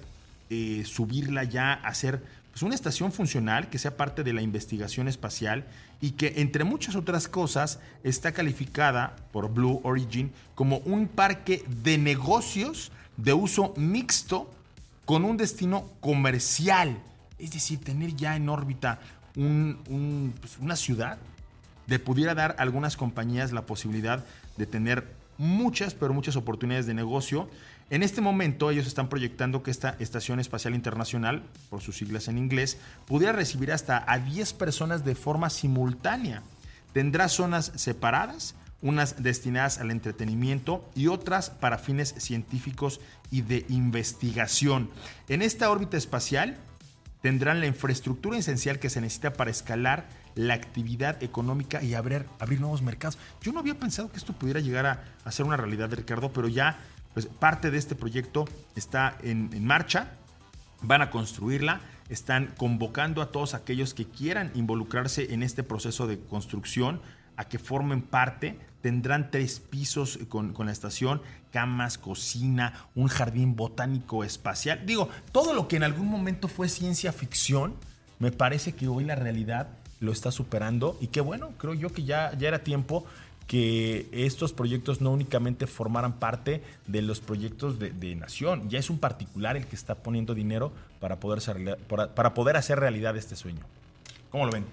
eh, 0.51 0.83
subirla 0.85 1.45
ya 1.45 1.73
a 1.73 1.95
ser 1.95 2.23
pues, 2.51 2.63
una 2.63 2.75
estación 2.75 3.13
funcional 3.13 3.71
que 3.71 3.79
sea 3.79 3.97
parte 3.97 4.25
de 4.25 4.33
la 4.33 4.43
investigación 4.43 5.09
espacial 5.09 5.67
y 6.01 6.13
que 6.13 6.35
entre 6.37 6.65
muchas 6.65 6.97
otras 6.97 7.29
cosas 7.29 7.81
está 8.03 8.33
calificada 8.33 9.17
por 9.33 9.53
Blue 9.53 9.81
Origin 9.85 10.33
como 10.55 10.79
un 10.79 11.09
parque 11.09 11.65
de 11.83 11.99
negocios 11.99 12.93
de 13.17 13.33
uso 13.33 13.75
mixto 13.77 14.51
con 15.05 15.25
un 15.25 15.37
destino 15.37 15.91
comercial. 16.01 16.99
Es 17.39 17.53
decir, 17.53 17.81
tener 17.81 18.15
ya 18.17 18.37
en 18.37 18.49
órbita 18.49 19.01
pues, 19.35 20.59
una 20.59 20.77
ciudad 20.77 21.19
de 21.87 21.99
pudiera 21.99 22.35
dar 22.35 22.57
a 22.59 22.63
algunas 22.63 22.97
compañías 22.97 23.53
la 23.53 23.63
posibilidad 23.63 24.25
de 24.57 24.67
tener 24.67 25.07
muchas, 25.39 25.95
pero 25.95 26.13
muchas 26.13 26.37
oportunidades 26.37 26.87
de 26.87 26.95
negocio 26.95 27.49
en 27.91 28.03
este 28.03 28.21
momento 28.21 28.71
ellos 28.71 28.87
están 28.87 29.09
proyectando 29.09 29.63
que 29.63 29.71
esta 29.71 29.97
Estación 29.99 30.41
Espacial 30.41 30.75
Internacional, 30.75 31.43
por 31.71 31.81
sus 31.81 31.97
siglas 31.97 32.29
en 32.29 32.37
inglés, 32.37 32.79
pudiera 33.07 33.33
recibir 33.33 33.73
hasta 33.73 34.05
a 34.07 34.19
10 34.19 34.53
personas 34.55 35.05
de 35.05 35.15
forma 35.15 35.49
simultánea. 35.49 36.43
Tendrá 36.93 37.29
zonas 37.29 37.73
separadas, 37.77 38.55
unas 38.83 39.23
destinadas 39.23 39.79
al 39.79 39.91
entretenimiento 39.91 40.89
y 40.95 41.07
otras 41.07 41.49
para 41.49 41.79
fines 41.79 42.15
científicos 42.19 43.01
y 43.31 43.41
de 43.41 43.65
investigación. 43.71 44.91
En 45.29 45.41
esta 45.41 45.71
órbita 45.71 45.97
espacial 45.97 46.59
tendrán 47.23 47.61
la 47.61 47.67
infraestructura 47.67 48.37
esencial 48.37 48.79
que 48.79 48.91
se 48.91 49.01
necesita 49.01 49.33
para 49.33 49.51
escalar 49.51 50.07
la 50.35 50.55
actividad 50.55 51.21
económica 51.23 51.83
y 51.83 51.95
abrir, 51.95 52.27
abrir 52.39 52.61
nuevos 52.61 52.83
mercados. 52.83 53.19
Yo 53.43 53.51
no 53.53 53.61
había 53.61 53.79
pensado 53.79 54.11
que 54.13 54.19
esto 54.19 54.35
pudiera 54.35 54.61
llegar 54.61 54.87
a, 54.87 55.05
a 55.25 55.33
ser 55.33 55.47
una 55.47 55.57
realidad, 55.57 55.93
Ricardo, 55.93 56.33
pero 56.33 56.47
ya 56.47 56.79
pues 57.15 57.27
parte 57.27 57.71
de 57.71 57.79
este 57.79 57.95
proyecto 57.95 58.47
está 58.77 59.17
en, 59.23 59.65
marcha, 59.65 60.13
van 60.83 61.03
a 61.03 61.11
construirla, 61.11 61.81
están 62.09 62.55
convocando 62.57 63.23
a 63.23 63.31
todos 63.33 63.55
aquellos 63.55 63.95
que 63.95 64.07
quieran 64.07 64.51
involucrarse 64.55 65.33
en 65.35 65.43
este 65.43 65.63
proceso 65.63 66.07
de 66.07 66.21
construcción 66.21 67.01
a 67.37 67.45
que 67.45 67.59
formen 67.59 68.03
parte. 68.03 68.59
Tendrán 68.83 69.31
tres 69.31 69.59
pisos 69.59 70.19
con, 70.29 70.53
con, 70.53 70.67
la 70.67 70.73
estación, 70.73 71.21
camas, 71.53 71.99
cocina, 71.99 72.87
un 72.95 73.09
jardín 73.09 73.57
botánico 73.57 74.23
espacial. 74.23 74.87
Digo, 74.87 75.09
todo 75.33 75.53
lo 75.53 75.67
que 75.67 75.77
en 75.77 75.83
algún 75.83 76.07
momento 76.07 76.47
fue 76.47 76.69
ciencia 76.69 77.13
ficción, 77.13 77.75
me 78.19 78.31
parece 78.31 78.75
que 78.75 78.89
hoy 78.89 79.05
la 79.05 79.17
realidad 79.17 79.69
lo 80.01 80.13
está 80.13 80.31
superando 80.31 80.97
y 81.01 81.09
que 81.09 81.21
bueno, 81.21 81.51
creo 81.59 81.75
yo 81.75 81.91
que 81.91 82.05
ya, 82.05 82.33
ya 82.37 82.49
era 82.49 82.61
tiempo 82.61 83.05
que 83.49 84.09
estos 84.13 84.53
proyectos 84.53 85.01
no 85.01 85.11
únicamente 85.11 85.67
formaran 85.67 86.13
parte 86.13 86.63
de 86.87 87.01
los 87.03 87.21
proyectos 87.21 87.79
de, 87.79 87.91
de, 87.91 88.15
nación, 88.15 88.69
ya 88.69 88.79
es 88.79 88.91
un 88.91 88.99
particular 88.99 89.57
el 89.57 89.67
que 89.67 89.75
está 89.75 89.95
poniendo 89.97 90.35
dinero 90.35 90.71
para 91.01 91.17
poder, 91.17 91.41
ser, 91.41 91.79
para, 91.89 92.15
para 92.15 92.35
poder 92.35 92.59
hacer 92.59 92.79
realidad 92.79 93.17
este 93.17 93.35
sueño. 93.35 93.63
¿Cómo 94.31 94.45
lo 94.45 94.53
ven? 94.53 94.67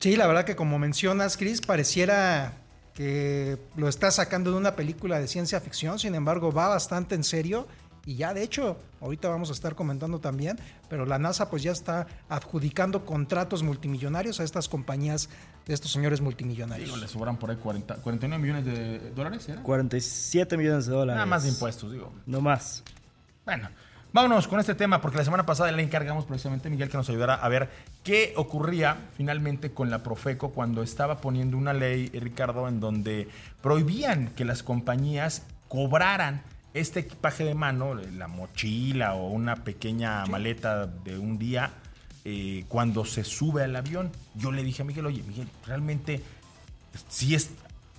Sí, 0.00 0.16
la 0.16 0.26
verdad 0.26 0.44
que 0.44 0.56
como 0.56 0.78
mencionas, 0.80 1.36
Chris, 1.36 1.60
pareciera 1.60 2.54
que 2.94 3.58
lo 3.76 3.88
está 3.88 4.10
sacando 4.10 4.50
de 4.50 4.56
una 4.56 4.74
película 4.74 5.20
de 5.20 5.28
ciencia 5.28 5.60
ficción, 5.60 6.00
sin 6.00 6.16
embargo 6.16 6.50
va 6.50 6.66
bastante 6.66 7.14
en 7.14 7.22
serio 7.22 7.68
y 8.08 8.16
ya 8.16 8.32
de 8.32 8.42
hecho, 8.42 8.78
ahorita 9.02 9.28
vamos 9.28 9.50
a 9.50 9.52
estar 9.52 9.74
comentando 9.74 10.18
también, 10.18 10.58
pero 10.88 11.04
la 11.04 11.18
NASA 11.18 11.50
pues 11.50 11.62
ya 11.62 11.72
está 11.72 12.06
adjudicando 12.30 13.04
contratos 13.04 13.62
multimillonarios 13.62 14.40
a 14.40 14.44
estas 14.44 14.66
compañías 14.66 15.28
de 15.66 15.74
estos 15.74 15.92
señores 15.92 16.22
multimillonarios. 16.22 16.88
Digo, 16.88 16.96
le 16.96 17.06
sobran 17.06 17.36
por 17.36 17.50
ahí 17.50 17.56
40, 17.56 17.96
49 17.96 18.42
millones 18.42 18.64
de 18.64 19.10
dólares, 19.10 19.46
¿era? 19.50 19.62
47 19.62 20.56
millones 20.56 20.86
de 20.86 20.92
dólares. 20.92 21.16
Nada 21.16 21.26
más 21.26 21.42
de 21.42 21.50
impuestos, 21.50 21.92
digo. 21.92 22.10
No 22.24 22.40
más. 22.40 22.82
Bueno, 23.44 23.68
vámonos 24.10 24.48
con 24.48 24.58
este 24.58 24.74
tema 24.74 25.02
porque 25.02 25.18
la 25.18 25.24
semana 25.24 25.44
pasada 25.44 25.70
le 25.70 25.82
encargamos 25.82 26.24
precisamente 26.24 26.68
a 26.68 26.70
Miguel 26.70 26.88
que 26.88 26.96
nos 26.96 27.10
ayudara 27.10 27.34
a 27.34 27.48
ver 27.50 27.68
qué 28.04 28.32
ocurría 28.38 29.10
finalmente 29.18 29.72
con 29.72 29.90
la 29.90 30.02
Profeco 30.02 30.52
cuando 30.52 30.82
estaba 30.82 31.18
poniendo 31.18 31.58
una 31.58 31.74
ley, 31.74 32.08
Ricardo, 32.08 32.68
en 32.68 32.80
donde 32.80 33.28
prohibían 33.60 34.28
que 34.28 34.46
las 34.46 34.62
compañías 34.62 35.42
cobraran 35.68 36.40
este 36.74 37.00
equipaje 37.00 37.44
de 37.44 37.54
mano, 37.54 37.94
la 37.94 38.28
mochila 38.28 39.14
o 39.14 39.28
una 39.28 39.56
pequeña 39.56 40.24
sí. 40.24 40.30
maleta 40.30 40.86
de 40.86 41.18
un 41.18 41.38
día, 41.38 41.72
eh, 42.24 42.64
cuando 42.68 43.04
se 43.04 43.24
sube 43.24 43.62
al 43.64 43.74
avión. 43.74 44.10
Yo 44.34 44.52
le 44.52 44.62
dije 44.62 44.82
a 44.82 44.84
Miguel, 44.84 45.06
oye, 45.06 45.22
Miguel, 45.22 45.48
realmente 45.66 46.22
si 47.08 47.34
es 47.34 47.50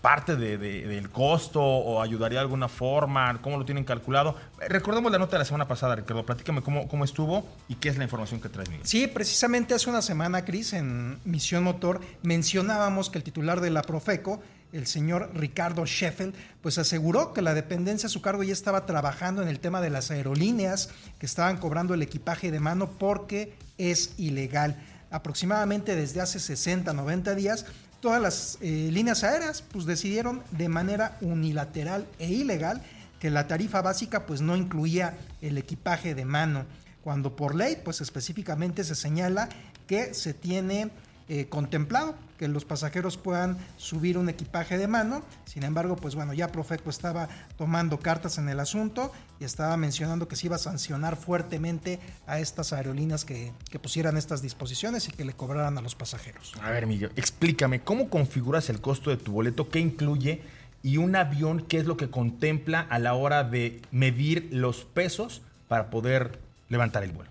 parte 0.02 0.36
de, 0.36 0.58
de, 0.58 0.88
del 0.88 1.10
costo 1.10 1.62
o 1.62 2.02
ayudaría 2.02 2.40
de 2.40 2.44
alguna 2.44 2.70
forma, 2.70 3.40
cómo 3.42 3.58
lo 3.58 3.66
tienen 3.66 3.84
calculado. 3.84 4.36
Recordemos 4.68 5.12
la 5.12 5.20
nota 5.20 5.34
de 5.34 5.40
la 5.40 5.46
semana 5.46 5.68
pasada, 5.68 5.96
Ricardo, 5.96 6.26
platícame 6.26 6.62
cómo, 6.62 6.88
cómo 6.88 7.04
estuvo 7.04 7.46
y 7.68 7.76
qué 7.76 7.90
es 7.90 7.98
la 7.98 8.06
información 8.06 8.40
que 8.40 8.50
traes, 8.50 8.70
Miguel. 8.70 8.88
Sí, 8.88 9.08
precisamente 9.08 9.74
hace 9.74 9.90
una 9.90 10.02
semana, 10.02 10.46
Cris, 10.46 10.74
en 10.74 11.20
Misión 11.26 11.64
Motor, 11.64 12.00
mencionábamos 12.24 13.10
que 13.10 13.18
el 13.18 13.24
titular 13.24 13.60
de 13.62 13.72
la 13.72 13.82
Profeco 13.82 14.42
el 14.72 14.88
señor 14.88 15.32
Ricardo 15.34 15.86
Sheffield, 15.86 16.34
pues 16.62 16.78
aseguró 16.78 17.34
que 17.34 17.42
la 17.42 17.54
dependencia 17.54 18.08
a 18.08 18.10
su 18.10 18.22
cargo 18.22 18.44
ya 18.44 18.54
estaba 18.54 18.86
trabajando 18.86 19.42
en 19.42 19.48
el 19.48 19.60
tema 19.60 19.82
de 19.82 19.90
las 19.90 20.12
aerolíneas 20.12 20.90
que 21.18 21.26
estaban 21.26 21.58
cobrando 21.58 21.94
el 21.94 22.02
equipaje 22.02 22.52
de 22.52 22.60
mano 22.60 22.90
porque 22.92 23.54
es 23.78 24.14
ilegal. 24.18 24.78
Aproximadamente 25.12 25.96
desde 25.96 26.22
hace 26.22 26.40
60, 26.40 26.94
90 26.94 27.36
días, 27.36 27.66
todas 28.00 28.22
las 28.22 28.58
eh, 28.62 28.90
líneas 28.92 29.24
aéreas 29.24 29.62
pues 29.62 29.86
decidieron 29.86 30.44
de 30.52 30.70
manera 30.70 31.18
unilateral 31.22 32.08
e 32.20 32.30
ilegal 32.30 32.82
que 33.20 33.30
la 33.30 33.48
tarifa 33.48 33.82
básica 33.82 34.26
pues 34.26 34.42
no 34.42 34.56
incluía 34.56 35.18
el 35.42 35.58
equipaje 35.58 36.16
de 36.16 36.26
mano, 36.26 36.66
cuando 37.04 37.36
por 37.36 37.56
ley 37.56 37.82
pues 37.84 38.02
específicamente 38.02 38.84
se 38.84 38.96
señala 38.96 39.50
que 39.88 40.14
se 40.14 40.34
tiene 40.34 40.92
eh, 41.30 41.48
contemplado 41.48 42.16
que 42.40 42.48
los 42.48 42.66
pasajeros 42.66 43.18
puedan 43.18 43.58
subir 43.78 44.18
un 44.18 44.30
equipaje 44.30 44.78
de 44.78 44.88
mano. 44.88 45.22
Sin 45.46 45.64
embargo, 45.64 45.96
pues 45.96 46.16
bueno, 46.16 46.34
ya 46.34 46.48
Profeco 46.52 46.90
estaba 46.90 47.30
tomando 47.58 48.00
cartas 48.00 48.38
en 48.38 48.50
el 48.50 48.60
asunto 48.60 49.12
y 49.40 49.44
estaba 49.44 49.78
mencionando 49.78 50.28
que 50.28 50.36
se 50.36 50.48
iba 50.48 50.56
a 50.56 50.60
sancionar 50.60 51.18
fuertemente 51.18 52.00
a 52.26 52.40
estas 52.40 52.74
aerolíneas 52.74 53.26
que, 53.26 53.52
que 53.70 53.78
pusieran 53.78 54.18
estas 54.18 54.42
disposiciones 54.42 55.08
y 55.08 55.12
que 55.12 55.24
le 55.24 55.34
cobraran 55.34 55.78
a 55.78 55.82
los 55.82 55.96
pasajeros. 55.96 56.54
A 56.64 56.72
ver, 56.72 56.88
Miguel, 56.88 57.12
explícame, 57.16 57.82
¿cómo 57.82 58.10
configuras 58.10 58.70
el 58.70 58.82
costo 58.82 59.10
de 59.10 59.18
tu 59.18 59.34
boleto? 59.34 59.70
¿Qué 59.70 59.80
incluye? 59.80 60.42
Y 60.82 60.98
un 60.98 61.16
avión, 61.16 61.66
¿qué 61.68 61.78
es 61.78 61.86
lo 61.86 61.98
que 61.98 62.10
contempla 62.10 62.80
a 62.90 63.00
la 63.00 63.14
hora 63.14 63.44
de 63.44 63.82
medir 63.92 64.48
los 64.52 64.86
pesos 64.86 65.42
para 65.68 65.90
poder 65.90 66.40
levantar 66.70 67.04
el 67.04 67.12
vuelo? 67.12 67.30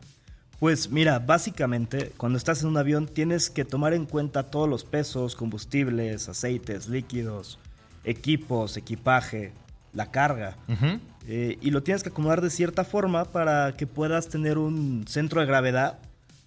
Pues 0.61 0.90
mira, 0.90 1.21
básicamente 1.21 2.12
cuando 2.16 2.37
estás 2.37 2.62
en 2.62 2.68
un 2.68 2.77
avión 2.77 3.07
tienes 3.07 3.49
que 3.49 3.64
tomar 3.64 3.94
en 3.94 4.07
cuenta 4.07 4.44
todos 4.44 4.68
los 4.68 4.85
pesos, 4.85 5.37
combustibles, 5.37 6.29
aceites, 6.29 6.88
líquidos, 6.88 7.59
equipos, 8.05 8.77
equipaje, 8.77 9.53
la 9.92 10.11
carga. 10.11 10.57
Uh 10.66 10.73
-huh. 10.73 11.01
eh, 11.29 11.59
y 11.61 11.71
lo 11.71 11.83
tienes 11.83 12.03
que 12.03 12.09
acomodar 12.09 12.40
de 12.40 12.51
cierta 12.51 12.85
forma 12.85 13.25
para 13.27 13.77
que 13.77 13.87
puedas 13.87 14.29
tener 14.29 14.59
un 14.59 15.05
centro 15.07 15.40
de 15.40 15.47
gravedad 15.47 15.99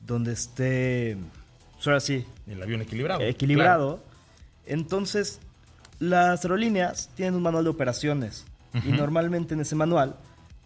donde 0.05 0.33
esté, 0.33 1.17
pues 1.75 1.87
ahora 1.87 1.99
sí, 2.01 2.25
el 2.47 2.61
avión 2.61 2.81
equilibrado. 2.81 3.21
Equilibrado. 3.21 3.97
Claro. 3.97 4.11
Entonces, 4.65 5.39
las 5.99 6.43
aerolíneas 6.43 7.09
tienen 7.15 7.35
un 7.35 7.43
manual 7.43 7.63
de 7.63 7.69
operaciones 7.69 8.45
uh 8.73 8.77
-huh. 8.77 8.89
y 8.89 8.91
normalmente 8.91 9.53
en 9.53 9.61
ese 9.61 9.75
manual 9.75 10.15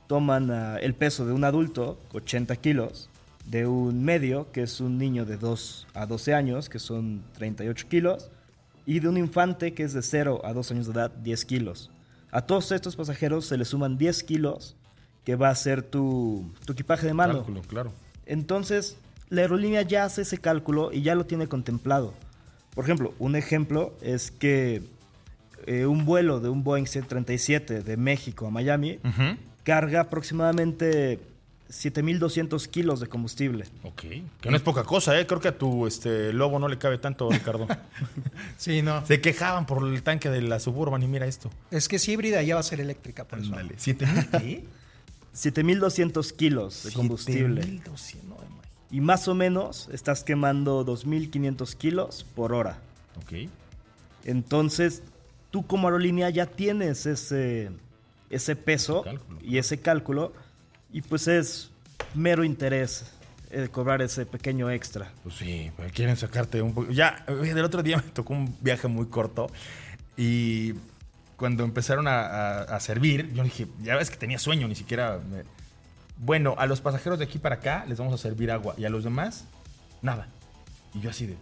toman 0.08 0.49
uh, 0.49 0.77
el 0.81 0.93
peso 0.95 1.25
de 1.25 1.34
un 1.34 1.43
adulto, 1.43 1.99
80 2.13 2.55
kilos, 2.58 3.10
de 3.47 3.67
un 3.67 4.03
medio, 4.03 4.51
que 4.51 4.63
es 4.63 4.79
un 4.79 4.97
niño 4.97 5.25
de 5.25 5.38
2 5.38 5.88
a 5.93 6.05
12 6.05 6.34
años, 6.34 6.69
que 6.69 6.79
son 6.79 7.23
38 7.34 7.88
kilos, 7.89 8.29
y 8.86 8.99
de 8.99 9.10
un 9.10 9.17
infante, 9.17 9.73
que 9.73 9.84
es 9.84 9.93
de 9.93 10.01
0 10.01 10.41
a 10.43 10.53
2 10.53 10.71
años 10.71 10.88
de 10.88 10.93
edad, 10.93 11.12
10 11.12 11.45
kilos. 11.45 11.91
A 12.31 12.41
todos 12.41 12.71
estos 12.71 12.95
pasajeros 12.95 13.45
se 13.45 13.58
le 13.58 13.65
suman 13.65 13.97
10 13.97 14.23
kilos, 14.23 14.75
que 15.23 15.36
va 15.36 15.49
a 15.49 15.55
ser 15.55 15.81
tu, 15.81 16.51
tu 16.65 16.73
equipaje 16.73 17.08
de 17.08 17.13
mano. 17.13 17.36
Cálculo, 17.36 17.62
claro. 17.62 17.91
Entonces, 18.25 18.97
la 19.29 19.41
aerolínea 19.41 19.81
ya 19.81 20.03
hace 20.03 20.21
ese 20.21 20.38
cálculo 20.38 20.91
y 20.91 21.01
ya 21.01 21.15
lo 21.15 21.25
tiene 21.25 21.47
contemplado. 21.47 22.13
Por 22.73 22.84
ejemplo, 22.84 23.13
un 23.19 23.36
ejemplo 23.36 23.93
es 24.01 24.31
que 24.31 24.84
eh, 25.65 25.86
un 25.86 26.05
vuelo 26.05 26.39
de 26.39 26.49
un 26.49 26.63
Boeing 26.63 26.86
737 26.86 27.81
de 27.81 27.97
México 27.97 28.47
a 28.47 28.51
Miami 28.51 28.99
carga 29.63 30.01
aproximadamente 30.01 31.19
7200 31.69 32.67
kilos 32.67 32.99
de 32.99 33.08
combustible. 33.08 33.65
Ok. 33.84 34.01
Que 34.41 34.49
no 34.49 34.56
es 34.56 34.62
poca 34.62 34.84
cosa, 34.84 35.19
¿eh? 35.19 35.25
Creo 35.25 35.39
que 35.39 35.47
a 35.49 35.58
tu 35.58 35.88
este, 35.88 36.32
lobo 36.34 36.60
no 36.60 36.67
le 36.67 36.78
cabe 36.78 36.97
tanto, 36.97 37.30
Ricardo. 37.30 37.67
Sí, 38.58 38.82
no. 38.82 39.06
Se 39.06 39.19
quejaban 39.21 39.65
por 39.65 39.86
el 39.88 40.01
tanque 40.04 40.30
de 40.30 40.41
la 40.41 40.60
Suburban 40.60 41.01
y 41.04 41.08
mira 41.08 41.25
esto. 41.25 41.49
Es 41.71 41.88
que 41.88 41.97
es 41.97 42.08
híbrida, 42.08 42.41
ya 42.43 42.56
va 42.56 42.62
a 42.62 42.63
ser 42.63 42.80
eléctrica, 42.80 43.25
por 43.25 43.39
eso. 43.39 43.49
Ándale. 43.49 43.75
¿Siete 43.78 44.06
mil 44.06 44.28
qué? 44.30 44.65
7200 45.34 46.32
kilos 46.34 46.84
de 46.84 46.91
combustible. 46.93 47.62
7,200, 47.62 48.30
no. 48.30 48.36
Y 48.91 49.01
más 49.01 49.28
o 49.28 49.36
menos 49.36 49.89
estás 49.91 50.23
quemando 50.23 50.84
2500 50.86 51.75
kilos 51.75 52.25
por 52.36 52.54
hora. 52.54 52.78
Ok. 53.17 53.49
Entonces, 54.23 55.04
tú 55.51 55.65
como 55.67 55.88
aerolínea 55.88 56.30
ya 56.30 56.45
tienes 56.45 57.06
ese, 57.06 57.71
ese 58.30 58.56
peso 58.56 59.01
Ese 59.01 59.10
cálculo. 59.17 59.39
y 59.43 59.58
ese 59.58 59.80
cálculo, 59.80 60.34
y 60.95 61.01
pues 61.01 61.27
es 61.27 61.69
mero 62.13 62.43
interés 62.43 63.05
eh, 63.51 63.67
cobrar 63.71 64.01
ese 64.01 64.25
pequeño 64.25 64.69
extra. 64.71 65.12
Pues 65.23 65.36
sí, 65.36 65.71
quieren 65.93 66.15
sacarte 66.15 66.62
un 66.62 66.73
poco. 66.73 66.91
Ya, 66.91 67.23
del 67.27 67.63
otro 67.65 67.84
día 67.84 67.97
me 68.05 68.12
tocó 68.12 68.34
un 68.34 68.55
viaje 68.62 68.88
muy 68.88 69.08
corto 69.08 69.47
y 70.17 70.73
cuando 71.36 71.63
empezaron 71.65 72.08
a, 72.08 72.21
a- 72.21 72.62
a 72.63 72.79
servir, 72.79 73.34
yo 73.34 73.43
dije, 73.43 73.67
ya 73.84 73.95
ves 73.97 74.10
que 74.10 74.17
tenía 74.17 74.39
sueño, 74.39 74.67
ni 74.67 74.75
siquiera. 74.75 75.19
me- 75.29 75.43
Bueno, 76.17 76.55
a 76.58 76.65
los 76.65 76.79
pasajeros 76.79 77.19
de 77.19 77.25
aquí 77.25 77.38
para 77.39 77.55
acá 77.55 77.86
les 77.88 77.97
vamos 77.99 78.13
a 78.13 78.17
servir 78.17 78.49
agua 78.51 78.73
y 78.77 78.86
a 78.86 78.89
los 78.89 79.03
demás, 79.03 79.43
nada. 80.01 80.27
Y 80.93 81.01
yo 81.01 81.10
así 81.10 81.25
de. 81.25 81.36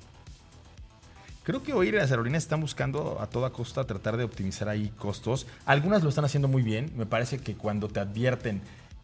Creo 1.44 1.62
que 1.62 1.74
hoy 1.74 1.92
las 1.92 2.10
aerolíneas 2.10 2.44
están 2.44 2.62
buscando 2.62 3.20
a 3.22 3.28
toda 3.28 3.50
costa 3.52 3.84
tratar 3.86 4.16
de 4.18 4.24
optimizar 4.24 4.70
ahí 4.70 4.90
costos. 4.98 5.46
Algunas 5.66 6.02
lo 6.02 6.10
están 6.10 6.24
haciendo 6.26 6.48
muy 6.48 6.64
bien. 6.64 6.92
Me 6.96 7.06
parece 7.06 7.38
que 7.38 7.56
cuando 7.56 7.90
te 7.90 8.00
advierten 8.00 8.62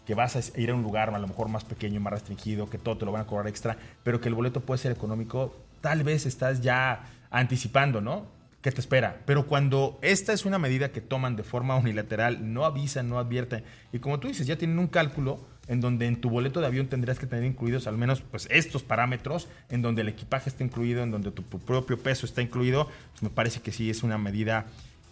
que 0.09 0.15
vas 0.15 0.35
a 0.35 0.59
ir 0.59 0.71
a 0.71 0.73
un 0.73 0.81
lugar 0.81 1.13
a 1.13 1.19
lo 1.19 1.27
mejor 1.27 1.49
más 1.49 1.63
pequeño, 1.63 1.99
más 1.99 2.13
restringido, 2.13 2.67
que 2.67 2.79
todo 2.79 2.97
te 2.97 3.05
lo 3.05 3.11
van 3.11 3.21
a 3.21 3.27
cobrar 3.27 3.47
extra, 3.47 3.77
pero 4.01 4.19
que 4.19 4.27
el 4.27 4.33
boleto 4.33 4.59
puede 4.59 4.79
ser 4.79 4.91
económico, 4.91 5.55
tal 5.81 6.01
vez 6.01 6.25
estás 6.25 6.61
ya 6.61 7.03
anticipando, 7.29 8.01
¿no? 8.01 8.25
¿Qué 8.63 8.71
te 8.71 8.81
espera? 8.81 9.21
Pero 9.27 9.45
cuando 9.45 9.99
esta 10.01 10.33
es 10.33 10.45
una 10.45 10.57
medida 10.57 10.89
que 10.89 10.99
toman 10.99 11.35
de 11.35 11.43
forma 11.43 11.75
unilateral, 11.77 12.51
no 12.55 12.65
avisan, 12.65 13.07
no 13.07 13.19
advierten, 13.19 13.63
y 13.93 13.99
como 13.99 14.19
tú 14.19 14.29
dices, 14.29 14.47
ya 14.47 14.55
tienen 14.55 14.79
un 14.79 14.87
cálculo 14.87 15.41
en 15.67 15.79
donde 15.79 16.07
en 16.07 16.19
tu 16.19 16.31
boleto 16.31 16.59
de 16.59 16.65
avión 16.65 16.87
tendrías 16.87 17.19
que 17.19 17.27
tener 17.27 17.45
incluidos 17.45 17.85
al 17.85 17.99
menos 17.99 18.21
pues, 18.21 18.47
estos 18.49 18.81
parámetros, 18.81 19.47
en 19.69 19.83
donde 19.83 20.01
el 20.01 20.09
equipaje 20.09 20.49
está 20.49 20.63
incluido, 20.63 21.03
en 21.03 21.11
donde 21.11 21.29
tu, 21.29 21.43
propio 21.43 21.99
peso 21.99 22.25
está 22.25 22.41
incluido, 22.41 22.89
pues, 23.11 23.21
me 23.21 23.29
parece 23.29 23.61
que 23.61 23.71
sí 23.71 23.91
es 23.91 24.01
una 24.01 24.17
medida 24.17 24.65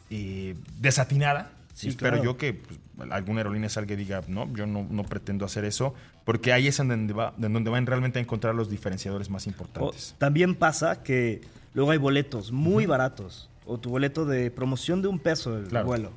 eh, 0.10 0.56
desatinada. 0.80 1.52
Sí, 1.78 1.86
Y 1.88 1.90
espero 1.92 2.14
claro. 2.14 2.24
yo 2.24 2.38
que 2.38 2.54
pues, 2.56 2.80
alguna 3.12 3.42
aerolínea 3.42 3.70
salga 3.70 3.94
y 3.94 3.98
diga, 3.98 4.24
no, 4.28 4.52
yo 4.56 4.66
no, 4.66 4.88
no 4.90 5.04
pretendo 5.04 5.46
hacer 5.46 5.64
eso, 5.64 5.94
porque 6.26 6.52
ahí 6.52 6.66
es 6.68 6.80
en 6.80 6.88
donde, 6.88 7.14
va, 7.14 7.36
en 7.40 7.54
donde 7.54 7.70
van 7.70 7.86
realmente 7.86 8.18
a 8.18 8.22
encontrar 8.24 8.56
los 8.56 8.68
diferenciadores 8.72 9.30
más 9.30 9.46
O 9.46 9.50
importantes. 9.52 10.16
también 10.18 10.56
pasa 10.56 11.04
que 11.04 11.42
luego 11.76 11.92
hay 11.92 12.00
boletos 12.00 12.52
muy 12.52 12.88
baratos, 12.88 13.48
o 13.68 13.78
tu 13.78 13.92
boleto 13.92 14.26
de 14.26 14.50
promoción 14.50 15.04
de 15.04 15.08
un 15.08 15.20
peso 15.20 15.56
el 15.56 15.68
Claro. 15.68 15.86
vuelo, 15.86 16.12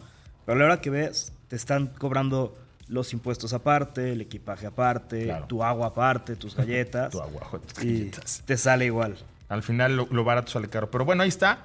pero 0.46 0.57
a 0.57 0.59
la 0.61 0.64
hora 0.64 0.81
que 0.81 0.88
ves, 0.88 1.35
te 1.49 1.57
están 1.57 1.88
cobrando 1.88 2.57
los 2.88 3.12
impuestos 3.12 3.53
aparte, 3.53 4.12
el 4.12 4.23
equipaje 4.23 4.66
aparte, 4.66 5.25
Claro. 5.25 5.46
tu 5.46 5.62
agua 5.62 5.88
aparte, 5.88 6.37
tus 6.37 6.57
galletas. 6.57 7.11
Tu 7.12 7.20
agua, 7.20 7.42
tus 7.68 7.85
y 7.85 7.87
galletas. 7.99 8.42
te 8.46 8.57
sale 8.57 8.87
igual. 8.87 9.16
Al 9.51 9.62
final 9.62 9.94
lo, 9.94 10.09
lo 10.11 10.25
barato 10.25 10.51
sale 10.53 10.68
caro. 10.68 10.90
Pero 10.90 11.05
bueno, 11.05 11.23
ahí 11.23 11.29
está. 11.29 11.59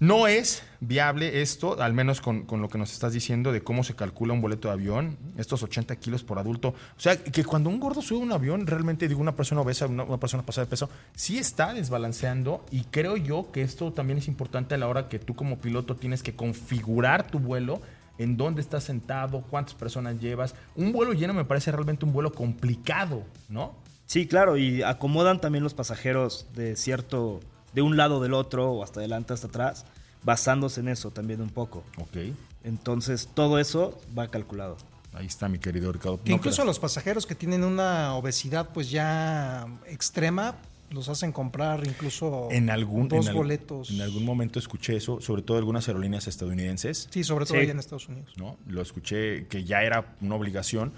No 0.00 0.26
es 0.26 0.62
viable 0.80 1.42
esto, 1.42 1.80
al 1.80 1.92
menos 1.92 2.22
con, 2.22 2.46
con 2.46 2.62
lo 2.62 2.70
que 2.70 2.78
nos 2.78 2.90
estás 2.92 3.12
diciendo 3.12 3.52
de 3.52 3.60
cómo 3.60 3.84
se 3.84 3.94
calcula 3.94 4.32
un 4.32 4.40
boleto 4.40 4.68
de 4.68 4.74
avión, 4.74 5.18
estos 5.36 5.62
80 5.62 5.94
kilos 5.96 6.24
por 6.24 6.38
adulto. 6.38 6.68
O 6.68 7.00
sea, 7.00 7.22
que 7.22 7.44
cuando 7.44 7.68
un 7.68 7.78
gordo 7.78 8.00
sube 8.00 8.18
un 8.18 8.32
avión, 8.32 8.66
realmente 8.66 9.08
digo, 9.08 9.20
una 9.20 9.36
persona 9.36 9.60
obesa, 9.60 9.86
una, 9.86 10.04
una 10.04 10.18
persona 10.18 10.42
pasada 10.42 10.64
de 10.64 10.70
peso, 10.70 10.88
sí 11.14 11.36
está 11.36 11.74
desbalanceando 11.74 12.64
y 12.70 12.84
creo 12.84 13.18
yo 13.18 13.52
que 13.52 13.60
esto 13.60 13.92
también 13.92 14.18
es 14.18 14.26
importante 14.26 14.74
a 14.74 14.78
la 14.78 14.88
hora 14.88 15.10
que 15.10 15.18
tú 15.18 15.36
como 15.36 15.58
piloto 15.58 15.96
tienes 15.96 16.22
que 16.22 16.34
configurar 16.34 17.26
tu 17.26 17.38
vuelo, 17.38 17.82
en 18.16 18.36
dónde 18.36 18.60
estás 18.60 18.84
sentado, 18.84 19.42
cuántas 19.50 19.74
personas 19.74 20.18
llevas. 20.20 20.54
Un 20.76 20.92
vuelo 20.92 21.12
lleno 21.12 21.32
me 21.34 21.44
parece 21.44 21.72
realmente 21.72 22.04
un 22.04 22.12
vuelo 22.12 22.32
complicado, 22.32 23.24
¿no? 23.48 23.74
Sí, 24.04 24.26
claro, 24.26 24.58
y 24.58 24.82
acomodan 24.82 25.40
también 25.40 25.62
los 25.62 25.72
pasajeros 25.72 26.46
de 26.54 26.74
cierto, 26.76 27.40
de 27.72 27.82
un 27.82 27.96
lado 27.96 28.20
del 28.20 28.34
otro, 28.34 28.70
o 28.72 28.82
hasta 28.84 29.00
adelante, 29.00 29.32
hasta 29.32 29.46
atrás, 29.48 29.84
basándose 30.22 30.80
en 30.80 30.88
eso 30.88 31.10
también 31.10 31.40
un 31.40 31.50
poco. 31.50 31.84
Ok. 31.98 32.16
Entonces, 32.64 33.28
todo 33.34 33.58
eso 33.58 33.98
va 34.18 34.28
calculado. 34.28 34.76
Ahí 35.12 35.26
está 35.26 35.48
mi 35.48 35.58
querido 35.58 35.90
Ricardo. 35.92 36.20
Que 36.22 36.30
No 36.30 36.36
incluso 36.36 36.56
creas. 36.58 36.66
los 36.66 36.78
pasajeros 36.78 37.26
que 37.26 37.34
tienen 37.34 37.64
una 37.64 38.14
obesidad 38.14 38.68
pues 38.72 38.90
ya 38.90 39.66
extrema, 39.86 40.54
los 40.90 41.08
hacen 41.08 41.32
comprar 41.32 41.86
incluso 41.86 42.48
en 42.50 42.68
algún, 42.70 43.08
dos 43.08 43.24
en 43.26 43.30
al- 43.30 43.34
boletos. 43.36 43.90
En 43.90 44.00
algún 44.02 44.24
momento 44.24 44.58
escuché 44.58 44.96
eso, 44.96 45.20
sobre 45.20 45.42
todo 45.42 45.56
algunas 45.58 45.88
aerolíneas 45.88 46.26
estadounidenses, 46.28 47.08
Sí, 47.10 47.24
sobre 47.24 47.44
todo 47.44 47.54
Sí. 47.56 47.62
allá 47.62 47.72
en 47.72 47.78
Estados 47.78 48.08
Unidos. 48.08 48.32
¿no? 48.36 48.56
Lo 48.66 48.82
escuché 48.82 49.46
que 49.46 49.64
ya 49.64 49.82
era 49.82 50.14
una 50.20 50.34
obligación. 50.34 50.92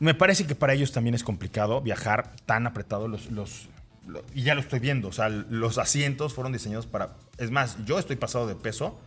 Me 0.00 0.14
parece 0.14 0.46
que 0.46 0.54
para 0.54 0.74
ellos 0.74 0.92
también 0.92 1.14
es 1.14 1.24
complicado 1.24 1.80
viajar 1.80 2.32
tan 2.46 2.66
apretado 2.66 3.08
los, 3.08 3.30
los, 3.32 3.68
lo- 4.08 4.24
y 4.34 4.42
ya 4.42 4.54
lo 4.54 4.60
estoy 4.60 4.80
viendo, 4.80 5.08
o 5.08 5.12
sea, 5.12 5.28
los 5.28 5.78
asientos 5.78 6.34
fueron 6.34 6.52
diseñados 6.52 6.86
para, 6.86 7.14
es 7.38 7.50
más, 7.50 7.76
yo 7.84 7.98
estoy 7.98 8.16
pasado 8.16 8.46
de 8.46 8.54
peso 8.56 8.98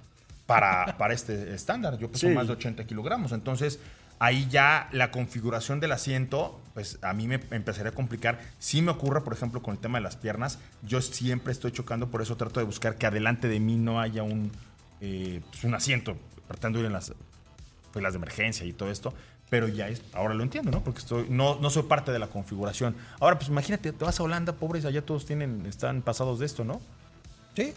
para, 0.45 0.85
para 0.97 1.13
este 1.13 1.53
estándar, 1.53 1.97
yo 1.97 2.09
peso 2.11 2.27
Sí. 2.27 2.33
más 2.33 2.47
de 2.47 2.53
80 2.53 2.85
kilogramos, 2.85 3.31
entonces 3.31 3.79
ahí 4.19 4.47
ya 4.51 4.87
la 4.91 5.09
configuración 5.09 5.79
del 5.79 5.91
asiento, 5.93 6.61
pues 6.75 6.99
a 7.01 7.13
mí 7.13 7.27
me 7.27 7.39
empezaría 7.49 7.89
a 7.89 7.95
complicar. 7.95 8.39
Si 8.59 8.83
me 8.83 8.91
ocurre, 8.91 9.21
por 9.21 9.33
ejemplo, 9.33 9.63
con 9.63 9.73
el 9.73 9.79
tema 9.79 9.97
de 9.97 10.03
las 10.03 10.15
piernas, 10.15 10.59
yo 10.83 11.01
siempre 11.01 11.51
estoy 11.51 11.71
chocando, 11.71 12.11
por 12.11 12.21
eso 12.21 12.37
trato 12.37 12.59
de 12.59 12.65
buscar 12.67 12.97
que 12.97 13.07
adelante 13.07 13.47
de 13.47 13.59
mí 13.59 13.77
no 13.77 13.99
haya 13.99 14.21
un, 14.21 14.51
eh, 15.01 15.41
pues, 15.49 15.63
un 15.63 15.73
asiento, 15.73 16.15
tratando 16.47 16.77
de 16.77 16.83
ir 16.83 16.87
en 16.87 16.93
las, 16.93 17.13
pues, 17.91 18.03
las 18.03 18.13
de 18.13 18.17
emergencia 18.17 18.63
y 18.63 18.73
todo 18.73 18.91
esto. 18.91 19.11
Pero 19.51 19.67
ya 19.67 19.89
es, 19.89 20.01
ahora 20.13 20.33
lo 20.33 20.43
entiendo, 20.43 20.71
¿no? 20.71 20.81
Porque 20.81 20.99
estoy, 20.99 21.25
no, 21.29 21.59
no 21.59 21.69
soy 21.69 21.83
parte 21.83 22.13
de 22.13 22.19
la 22.19 22.27
configuración. 22.27 22.95
Ahora, 23.19 23.37
pues 23.37 23.49
imagínate, 23.49 23.91
te 23.91 24.05
vas 24.05 24.17
a 24.17 24.23
Holanda, 24.23 24.53
pobres, 24.53 24.85
allá 24.85 25.01
todos 25.05 25.25
tienen, 25.25 25.65
están 25.65 26.03
pasados 26.03 26.39
de 26.39 26.45
esto, 26.45 26.63
¿no? 26.63 26.79
Sí, 27.53 27.73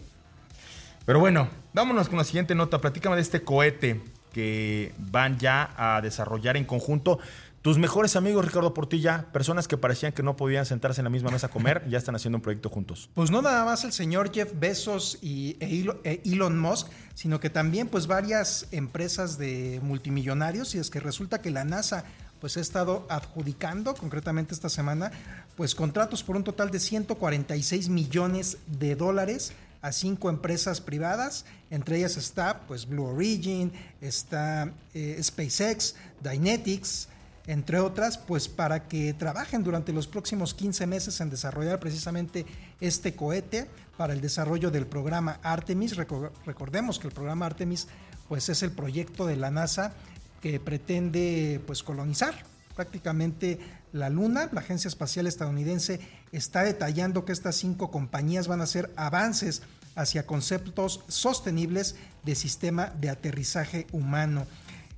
Pero 1.05 1.19
bueno, 1.19 1.49
vámonos 1.73 2.07
con 2.07 2.17
la 2.17 2.23
siguiente 2.23 2.55
nota. 2.55 2.79
Platícame 2.79 3.17
de 3.17 3.23
este 3.23 3.41
cohete 3.43 4.01
que 4.31 4.93
van 4.97 5.37
ya 5.37 5.73
a 5.75 5.99
desarrollar 5.99 6.55
en 6.55 6.63
conjunto. 6.63 7.19
Tus 7.65 7.79
mejores 7.79 8.15
amigos, 8.15 8.45
Ricardo 8.45 8.75
Portilla, 8.75 9.25
personas 9.33 9.67
que 9.67 9.75
parecían 9.75 10.11
que 10.11 10.21
no 10.21 10.35
podían 10.35 10.67
sentarse 10.67 11.01
en 11.01 11.05
la 11.05 11.09
misma 11.09 11.31
mesa 11.31 11.47
a 11.47 11.49
comer, 11.49 11.83
ya 11.89 11.97
están 11.97 12.13
haciendo 12.13 12.37
un 12.37 12.43
proyecto 12.43 12.69
juntos. 12.69 13.09
Pues 13.15 13.31
no 13.31 13.41
nada 13.41 13.65
más 13.65 13.83
el 13.85 13.91
señor 13.91 14.31
Jeff 14.31 14.51
Bezos 14.53 15.17
y 15.19 15.57
e 15.59 15.83
e 16.03 16.21
Elon 16.25 16.59
Musk, 16.59 16.89
sino 17.15 17.39
que 17.39 17.49
también 17.49 17.87
pues 17.87 18.05
varias 18.05 18.67
empresas 18.69 19.39
de 19.39 19.79
multimillonarios. 19.81 20.75
Y 20.75 20.77
es 20.77 20.91
que 20.91 20.99
resulta 20.99 21.41
que 21.41 21.49
la 21.49 21.63
NASA 21.63 22.03
pues 22.39 22.55
ha 22.57 22.59
estado 22.61 23.07
adjudicando 23.09 23.95
concretamente 23.95 24.53
esta 24.53 24.69
semana 24.69 25.11
pues 25.55 25.73
contratos 25.73 26.21
por 26.21 26.35
un 26.35 26.43
total 26.43 26.69
de 26.69 26.79
146 26.79 27.89
millones 27.89 28.59
de 28.67 28.95
dólares 28.95 29.53
a 29.81 29.91
cinco 29.91 30.29
empresas 30.29 30.81
privadas, 30.81 31.45
entre 31.71 31.97
ellas 31.97 32.15
está 32.15 32.61
pues 32.67 32.87
Blue 32.87 33.05
Origin, 33.05 33.71
está 34.01 34.71
eh, 34.93 35.19
SpaceX, 35.19 35.95
Dynetics, 36.21 37.09
entre 37.47 37.79
otras, 37.79 38.17
pues 38.17 38.47
para 38.47 38.87
que 38.87 39.13
trabajen 39.13 39.63
durante 39.63 39.93
los 39.93 40.07
próximos 40.07 40.53
15 40.53 40.87
meses 40.87 41.21
en 41.21 41.29
desarrollar 41.29 41.79
precisamente 41.79 42.45
este 42.81 43.15
cohete 43.15 43.67
para 43.97 44.13
el 44.13 44.21
desarrollo 44.21 44.71
del 44.71 44.87
programa 44.87 45.39
Artemis. 45.43 45.95
Reco- 45.95 46.31
recordemos 46.45 46.97
que 46.99 47.07
el 47.07 47.13
programa 47.13 47.45
Artemis 47.45 47.87
pues 48.27 48.49
es 48.49 48.63
el 48.63 48.71
proyecto 48.71 49.27
de 49.27 49.35
la 49.35 49.51
NASA 49.51 49.93
que 50.41 50.59
pretende 50.59 51.61
pues 51.67 51.83
colonizar 51.83 52.33
prácticamente 52.75 53.59
la 53.93 54.09
Luna. 54.09 54.49
La 54.51 54.61
Agencia 54.61 54.87
Espacial 54.87 55.27
Estadounidense 55.27 55.99
está 56.31 56.63
detallando 56.63 57.25
que 57.25 57.31
estas 57.31 57.55
cinco 57.55 57.91
compañías 57.91 58.47
van 58.47 58.61
a 58.61 58.65
hacer 58.65 58.91
avances 58.95 59.61
hacia 59.95 60.25
conceptos 60.25 61.01
sostenibles 61.07 61.95
de 62.23 62.35
sistema 62.35 62.87
de 62.99 63.09
aterrizaje 63.09 63.87
humano. 63.91 64.45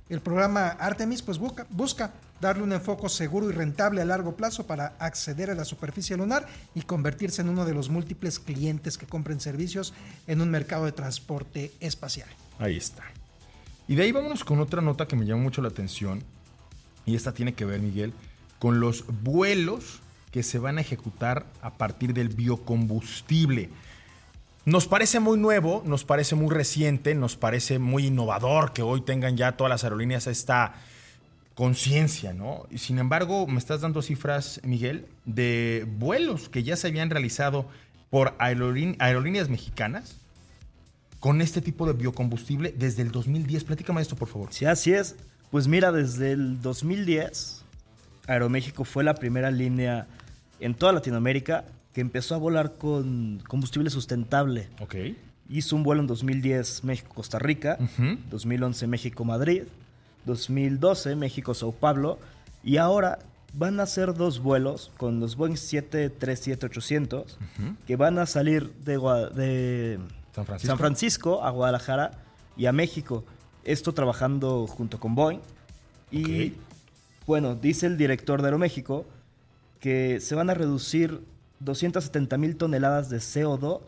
El 0.08 0.20
programa 0.22 0.68
Artemis 0.68 1.22
pues 1.22 1.38
busca, 1.38 1.66
busca 1.70 2.12
darle 2.40 2.62
un 2.62 2.72
enfoque 2.72 3.08
seguro 3.08 3.48
y 3.48 3.52
rentable 3.52 4.00
a 4.00 4.04
largo 4.04 4.36
plazo 4.36 4.66
para 4.66 4.94
acceder 4.98 5.50
a 5.50 5.54
la 5.54 5.64
superficie 5.64 6.16
lunar 6.16 6.46
y 6.74 6.82
convertirse 6.82 7.42
en 7.42 7.48
uno 7.48 7.64
de 7.64 7.74
los 7.74 7.88
múltiples 7.88 8.38
clientes 8.38 8.98
que 8.98 9.06
compren 9.06 9.40
servicios 9.40 9.94
en 10.26 10.40
un 10.40 10.50
mercado 10.50 10.84
de 10.84 10.92
transporte 10.92 11.72
espacial. 11.80 12.28
Ahí 12.58 12.76
está. 12.76 13.04
Y 13.86 13.94
de 13.94 14.02
ahí 14.02 14.12
vámonos 14.12 14.44
con 14.44 14.60
otra 14.60 14.82
nota 14.82 15.06
que 15.08 15.16
me 15.16 15.24
llama 15.24 15.42
mucho 15.42 15.62
la 15.62 15.68
atención, 15.68 16.22
y 17.06 17.16
esta 17.16 17.32
tiene 17.32 17.54
que 17.54 17.64
ver, 17.64 17.80
Miguel, 17.80 18.12
con 18.58 18.80
los 18.80 19.04
vuelos 19.22 20.00
que 20.30 20.42
se 20.42 20.58
van 20.58 20.76
a 20.76 20.82
ejecutar 20.82 21.46
a 21.62 21.74
partir 21.74 22.12
del 22.12 22.28
biocombustible. 22.28 23.70
Nos 24.66 24.86
parece 24.86 25.20
muy 25.20 25.38
nuevo, 25.38 25.82
nos 25.86 26.04
parece 26.04 26.34
muy 26.34 26.54
reciente, 26.54 27.14
nos 27.14 27.36
parece 27.36 27.78
muy 27.78 28.08
innovador 28.08 28.74
que 28.74 28.82
hoy 28.82 29.00
tengan 29.00 29.38
ya 29.38 29.56
todas 29.56 29.70
las 29.70 29.84
aerolíneas 29.84 30.26
esta 30.26 30.74
conciencia, 31.58 32.32
¿no? 32.32 32.68
Y 32.70 32.78
sin 32.78 33.00
embargo, 33.00 33.48
me 33.48 33.58
estás 33.58 33.80
dando 33.80 34.00
cifras, 34.00 34.60
Miguel, 34.62 35.06
de 35.24 35.88
vuelos 35.98 36.48
que 36.48 36.62
ya 36.62 36.76
se 36.76 36.86
habían 36.86 37.10
realizado 37.10 37.66
por 38.10 38.36
aerolíneas 38.38 39.48
mexicanas 39.48 40.18
con 41.18 41.40
este 41.40 41.60
tipo 41.60 41.84
de 41.84 41.94
biocombustible 41.94 42.72
desde 42.78 43.02
el 43.02 43.10
2010. 43.10 43.64
Platícame 43.64 44.00
esto, 44.00 44.14
por 44.14 44.28
favor. 44.28 44.52
Sí, 44.52 44.66
así 44.66 44.92
es. 44.92 45.16
Pues 45.50 45.66
mira, 45.66 45.90
desde 45.90 46.30
el 46.30 46.62
2010, 46.62 47.64
Aeroméxico 48.28 48.84
fue 48.84 49.02
la 49.02 49.16
primera 49.16 49.50
línea 49.50 50.06
en 50.60 50.74
toda 50.74 50.92
Latinoamérica 50.92 51.64
que 51.92 52.00
empezó 52.00 52.36
a 52.36 52.38
volar 52.38 52.74
con 52.74 53.42
combustible 53.48 53.90
sustentable. 53.90 54.68
Ok. 54.78 54.94
Hizo 55.48 55.74
un 55.74 55.82
vuelo 55.82 56.02
en 56.02 56.06
2010 56.06 56.84
México-Costa 56.84 57.40
Rica, 57.40 57.78
2011 58.30 58.86
México-Madrid, 58.86 59.64
2012 60.28 61.16
México-Sao 61.16 61.72
Paulo 61.72 62.18
y 62.62 62.76
ahora 62.76 63.18
van 63.54 63.80
a 63.80 63.84
hacer 63.84 64.14
dos 64.14 64.40
vuelos 64.40 64.92
con 64.96 65.18
los 65.18 65.36
Boeing 65.36 65.54
737-800 65.54 67.24
que 67.86 67.96
van 67.96 68.18
a 68.18 68.26
salir 68.26 68.72
de, 68.84 68.98
de 69.34 69.98
San, 70.58 70.78
Francisco. 70.78 71.42
a 71.42 71.50
Guadalajara 71.50 72.12
y 72.56 72.66
a 72.66 72.72
México. 72.72 73.24
Esto 73.64 73.92
trabajando 73.92 74.66
junto 74.66 75.00
con 75.00 75.14
Boeing. 75.14 75.40
Y 76.10 76.52
bueno, 77.26 77.54
dice 77.54 77.86
el 77.86 77.96
director 77.96 78.40
de 78.42 78.48
Aeroméxico 78.48 79.06
que 79.80 80.20
se 80.20 80.34
van 80.34 80.50
a 80.50 80.54
reducir 80.54 81.22
270 81.60 82.36
mil 82.36 82.56
toneladas 82.56 83.08
de 83.08 83.18
CO2, 83.18 83.80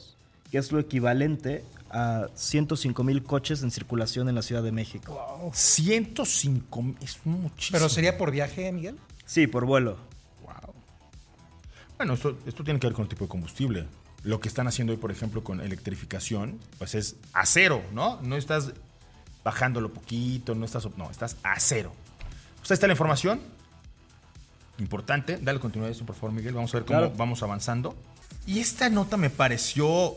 que 0.51 0.59
es 0.59 0.73
lo 0.73 0.79
equivalente 0.79 1.65
a 1.91 2.29
105 2.35 3.03
mil 3.05 3.23
coches 3.23 3.63
en 3.63 3.71
circulación 3.71 4.29
en 4.29 4.35
la 4.35 4.43
Ciudad 4.43 4.63
de 4.63 4.73
México. 4.73 5.13
Wow. 5.41 5.51
105 5.53 6.85
es 7.03 7.19
muchísimo. 7.25 7.79
¿Pero 7.79 7.89
sería 7.89 8.17
por 8.17 8.31
viaje, 8.31 8.71
Miguel? 8.73 8.97
Sí, 9.27 9.47
por 9.47 9.65
vuelo. 9.65 9.97
Wow. 10.43 10.75
Bueno, 11.97 12.15
esto, 12.15 12.39
esto 12.47 12.65
tiene 12.65 12.81
que 12.81 12.87
ver 12.87 12.95
con 12.95 13.05
el 13.05 13.09
tipo 13.09 13.25
de 13.25 13.29
combustible. 13.29 13.87
Lo 14.23 14.41
que 14.41 14.49
están 14.49 14.67
haciendo 14.69 14.93
hoy, 14.93 14.99
por 14.99 15.11
ejemplo, 15.11 15.43
con 15.43 15.61
electrificación, 15.61 16.59
pues 16.79 16.95
es 16.95 17.17
a 17.33 17.47
cero, 17.47 17.83
¿no? 17.93 18.21
No 18.23 18.37
estás 18.37 18.73
bajándolo 19.43 19.93
poquito, 19.93 20.55
no 20.55 20.65
estás, 20.65 20.87
no, 20.97 21.11
estás 21.11 21.37
a 21.43 21.59
cero. 21.59 21.93
Pues 22.59 22.71
ahí 22.71 22.75
está 22.75 22.87
la 22.87 22.93
información. 22.93 23.41
Importante. 24.79 25.39
Dale 25.41 25.61
continuidad 25.61 25.89
a 25.89 25.93
esto, 25.93 26.05
por 26.05 26.15
favor, 26.15 26.33
Miguel. 26.33 26.55
Vamos 26.55 26.75
a 26.75 26.79
ver 26.79 26.87
cómo 26.87 27.11
vamos 27.11 27.43
avanzando. 27.43 27.97
Y 28.47 28.61
esta 28.61 28.89
nota 28.89 29.17
me 29.17 29.31
pareció 29.31 30.17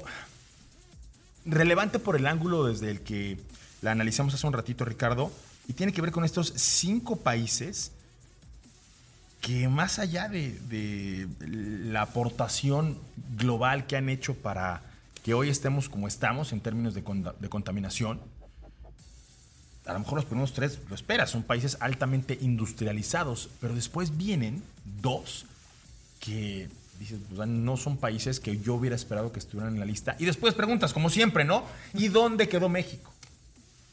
relevante 1.46 2.00
por 2.00 2.16
el 2.16 2.28
ángulo 2.28 2.66
desde 2.66 2.89
el 2.89 3.02
que 3.02 3.38
la 3.82 3.91
analizamos 3.91 4.34
hace 4.34 4.48
un 4.48 4.54
ratito, 4.54 4.86
Ricardo, 4.86 5.32
y 5.68 5.74
tiene 5.74 5.94
que 5.94 6.02
ver 6.02 6.12
con 6.12 6.24
estos 6.24 6.54
cinco 6.56 7.18
países 7.18 7.91
que 9.41 9.68
más 9.68 10.00
allá 10.00 10.30
de, 10.30 11.28
la 11.41 12.04
aportación 12.04 12.98
global 13.36 13.88
que 13.88 13.98
han 13.98 14.08
hecho 14.08 14.36
para 14.36 14.82
que 15.22 15.34
hoy 15.34 15.50
estemos 15.50 15.89
como 15.89 16.08
estamos 16.08 16.54
en 16.54 16.62
términos 16.62 16.94
de, 16.94 17.04
de 17.39 17.50
contaminación, 17.50 18.22
a 19.86 19.94
lo 19.94 20.00
mejor 20.00 20.16
los 20.16 20.26
primeros 20.26 20.54
tres 20.54 20.80
lo 20.88 20.96
esperas, 20.96 21.30
son 21.30 21.44
países 21.44 21.78
altamente 21.82 22.38
industrializados, 22.41 23.50
pero 23.60 23.76
después 23.76 24.16
vienen 24.16 24.64
dos 25.02 25.46
que 26.22 26.70
dices, 27.04 27.20
pues, 27.34 27.47
no 27.47 27.78
son 27.78 27.97
países 27.97 28.39
que 28.39 28.60
yo 28.60 28.76
hubiera 28.76 28.95
esperado 28.95 29.32
que 29.32 29.39
estuvieran 29.39 29.74
en 29.74 29.80
la 29.80 29.86
lista. 29.86 30.16
Y 30.20 30.26
después 30.26 30.54
preguntas, 30.54 30.93
como 30.93 31.10
siempre, 31.10 31.45
¿no? 31.45 31.64
¿Y 31.93 32.08
dónde 32.08 32.47
quedó 32.47 32.70
México? 32.70 33.12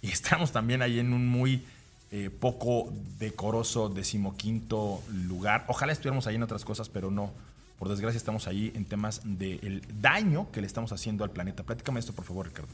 Y 0.03 0.09
estamos 0.09 0.53
también 0.53 0.83
ahí 0.83 0.99
en 0.99 1.13
un 1.13 1.29
muy 1.29 1.65
eh, 2.11 2.31
poco 2.31 2.93
decoroso 3.19 3.89
decimoquinto 3.89 5.03
lugar. 5.13 5.65
Ojalá 5.69 5.93
estuviéramos 5.93 6.27
ahí 6.27 6.37
en 6.37 6.43
otras 6.43 6.65
cosas, 6.65 6.89
pero 6.89 7.11
no. 7.11 7.33
Por 7.79 7.89
desgracia 7.89 8.19
estamos 8.19 8.47
ahí 8.47 8.73
en 8.75 8.85
temas 8.85 9.23
del 9.25 9.83
daño 10.01 10.51
que 10.53 10.61
le 10.61 10.67
estamos 10.67 10.93
haciendo 10.93 11.25
al 11.25 11.31
planeta. 11.31 11.63
Platícame 11.63 12.01
esto, 12.01 12.13
por 12.13 12.25
favor, 12.25 12.47
Ricardo. 12.47 12.69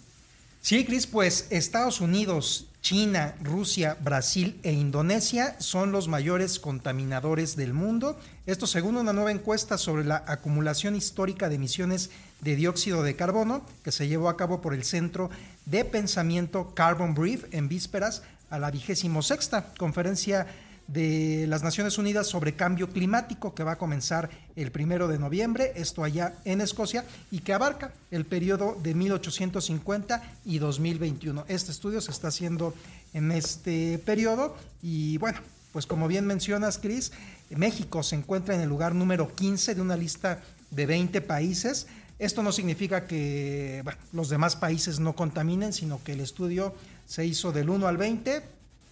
Sí, 0.67 0.85
Cris, 0.85 1.07
pues 1.07 1.47
Estados 1.51 2.01
Unidos, 2.01 2.67
China, 2.81 3.37
Rusia, 3.41 3.97
Brasil 4.01 4.59
e 4.64 4.73
Indonesia 4.73 5.55
son 5.61 5.93
los 5.93 6.09
mayores 6.09 6.59
contaminadores 6.59 7.55
del 7.55 7.73
mundo. 7.73 8.19
Esto 8.47 8.67
según 8.67 8.97
una 8.97 9.12
nueva 9.12 9.31
encuesta 9.31 9.79
sobre 9.79 10.05
la 10.05 10.25
acumulación 10.27 10.97
histórica 10.97 11.49
de 11.49 11.55
emisiones 11.55 12.11
de 12.41 12.57
dióxido 12.57 13.05
de 13.05 13.14
carbono 13.14 13.64
que 13.85 13.93
se 13.93 14.09
llevó 14.09 14.29
a 14.29 14.37
cabo 14.37 14.61
por 14.61 14.75
el 14.75 14.83
Centro 14.83 15.31
de 15.67 15.85
Pensamiento 15.85 16.75
Carbon 16.75 17.14
Brief 17.14 17.45
en 17.53 17.69
vísperas 17.69 18.25
a 18.51 18.59
la 18.59 18.73
vigésimo 18.73 19.23
sexta 19.23 19.73
conferencia 19.79 20.49
de 20.89 21.47
las 21.49 21.62
Naciones 21.62 21.99
Unidas 21.99 22.26
sobre 22.26 22.55
cambio 22.55 22.91
climático 22.91 23.55
que 23.55 23.64
va 23.64 23.72
a 23.72 23.78
comenzar 23.78 24.30
el 24.55 24.70
primero 24.70 25.09
de 25.09 25.18
noviembre, 25.18 25.72
esto 25.76 26.05
allá 26.05 26.34
en 26.45 26.61
Escocia, 26.61 27.05
y 27.30 27.41
que 27.41 27.53
abarca 27.53 27.93
el 28.11 28.24
periodo 28.24 28.76
de 28.82 28.95
1850 28.95 30.22
y 30.45 30.59
2021. 30.59 31.45
Este 31.49 31.72
estudio 31.72 32.01
se 32.01 32.12
está 32.12 32.28
haciendo 32.28 32.74
en 33.14 33.32
este 33.32 33.99
periodo 33.99 34.57
y 34.82 35.18
bueno, 35.18 35.41
pues 35.72 35.87
como 35.87 36.09
bien 36.09 36.26
mencionas, 36.26 36.78
Cris, 36.78 37.12
México 37.51 38.03
se 38.03 38.16
encuentra 38.16 38.55
en 38.55 38.61
el 38.61 38.68
lugar 38.68 38.95
número 38.95 39.34
15 39.34 39.74
de 39.74 39.80
una 39.80 39.97
lista 39.97 40.41
de 40.70 40.87
20 40.87 41.20
países. 41.20 41.87
Esto 42.18 42.43
no 42.43 42.51
significa 42.51 43.07
que 43.07 43.84
los 44.12 44.28
demás 44.28 44.57
países 44.57 45.01
no 45.01 45.14
contaminen, 45.14 45.72
sino 45.72 46.03
que 46.03 46.12
el 46.12 46.20
estudio 46.20 46.74
se 47.07 47.26
hizo 47.26 47.53
del 47.53 47.68
1 47.68 47.87
al 47.87 47.99
20, 47.99 48.43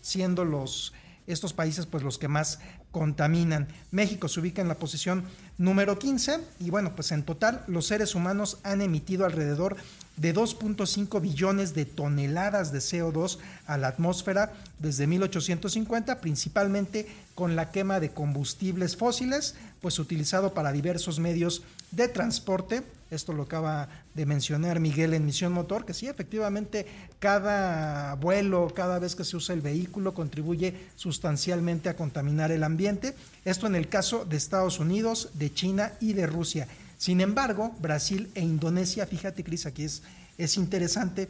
siendo 0.03 0.45
los 0.45 0.92
estos 1.27 1.53
países 1.53 1.87
pues 1.87 2.03
los 2.03 2.18
que 2.18 2.29
más 2.29 2.61
contaminan. 2.91 3.68
México 3.91 4.29
se 4.29 4.41
ubica 4.41 4.62
en 4.62 4.68
la 4.68 4.79
posición 4.79 5.25
número 5.59 5.99
15 5.99 6.41
y 6.61 6.70
bueno, 6.70 6.95
pues 6.95 7.12
en 7.12 7.22
total 7.22 7.64
los 7.66 7.87
seres 7.87 8.14
humanos 8.14 8.59
han 8.62 8.81
emitido 8.81 9.25
alrededor 9.25 9.77
de 10.17 10.35
2.5 10.35 11.21
billones 11.21 11.75
de 11.75 11.85
toneladas 11.85 12.73
de 12.73 12.79
CO2 12.79 13.39
a 13.67 13.77
la 13.79 13.89
atmósfera 13.89 14.53
desde 14.79 15.07
1850, 15.07 16.21
principalmente 16.21 17.07
con 17.35 17.57
la 17.57 17.71
quema 17.71 17.99
de 18.01 18.11
combustibles 18.11 18.97
fósiles, 18.97 19.57
pues 19.81 19.99
utilizado 19.99 20.55
para 20.55 20.73
diversos 20.73 21.19
medios 21.19 21.62
de 21.91 22.09
transporte. 22.09 22.83
Esto 23.11 23.33
lo 23.33 23.45
acaba 23.45 23.89
de 24.15 24.27
mencionar 24.27 24.81
Miguel 24.81 25.15
en 25.15 25.27
Misión 25.27 25.53
Motor, 25.53 25.85
que 25.85 25.95
sí, 25.95 26.09
efectivamente, 26.09 26.87
cada 27.19 28.15
vuelo, 28.15 28.73
cada 28.75 28.99
vez 28.99 29.15
que 29.15 29.25
se 29.25 29.37
usa 29.37 29.55
el 29.55 29.61
vehículo, 29.61 30.15
contribuye 30.15 30.75
sustancialmente 30.97 31.89
a 31.89 31.97
contaminar 31.97 32.51
el 32.51 32.65
ambiente. 32.65 33.15
Esto 33.45 33.67
en 33.67 33.75
el 33.75 33.89
caso 33.89 34.25
de 34.25 34.37
Estados 34.37 34.79
Unidos, 34.79 35.31
de 35.35 35.53
China 35.53 35.93
y 36.01 36.15
de 36.15 36.27
Rusia. 36.27 36.67
Sin 37.05 37.20
embargo, 37.20 37.76
Brasil 37.80 38.30
e 38.34 38.40
Indonesia, 38.40 39.07
fíjate 39.07 39.44
Cris, 39.44 39.66
aquí 39.66 39.84
es, 39.84 40.02
es 40.38 40.57
interesante, 40.57 41.28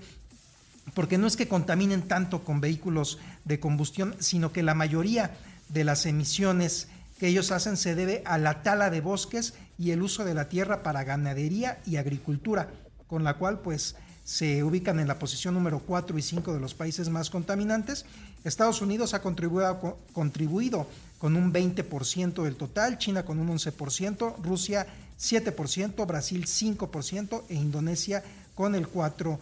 porque 0.94 1.18
no 1.18 1.26
es 1.26 1.36
que 1.36 1.48
contaminen 1.48 2.02
tanto 2.02 2.44
con 2.44 2.60
vehículos 2.60 3.18
de 3.44 3.58
combustión, 3.58 4.14
sino 4.20 4.52
que 4.52 4.62
la 4.62 4.74
mayoría 4.74 5.32
de 5.70 5.82
las 5.82 6.06
emisiones 6.06 6.86
que 7.18 7.26
ellos 7.26 7.50
hacen 7.50 7.76
se 7.76 7.96
debe 7.96 8.22
a 8.24 8.38
la 8.38 8.62
tala 8.62 8.88
de 8.88 9.00
bosques 9.00 9.54
y 9.76 9.90
el 9.90 10.02
uso 10.02 10.24
de 10.24 10.34
la 10.34 10.48
tierra 10.48 10.84
para 10.84 11.02
ganadería 11.02 11.80
y 11.84 11.96
agricultura, 11.96 12.68
con 13.08 13.24
la 13.24 13.34
cual 13.34 13.58
pues 13.58 13.96
se 14.24 14.62
ubican 14.62 15.00
en 15.00 15.08
la 15.08 15.18
posición 15.18 15.54
número 15.54 15.80
4 15.80 16.16
y 16.16 16.22
5 16.22 16.54
de 16.54 16.60
los 16.60 16.74
países 16.74 17.08
más 17.08 17.30
contaminantes. 17.30 18.06
Estados 18.44 18.80
Unidos 18.80 19.12
ha 19.12 19.22
contribuido, 19.22 19.98
contribuido 20.12 20.86
con 21.18 21.34
un 21.34 21.52
20% 21.52 22.44
del 22.44 22.56
total, 22.56 22.98
China 22.98 23.24
con 23.24 23.38
un 23.38 23.48
11%, 23.48 24.36
Rusia 24.42 24.86
7%, 25.20 26.06
Brasil 26.06 26.44
5% 26.46 27.44
e 27.48 27.54
Indonesia 27.54 28.22
con 28.54 28.74
el 28.74 28.88
4%. 28.88 29.38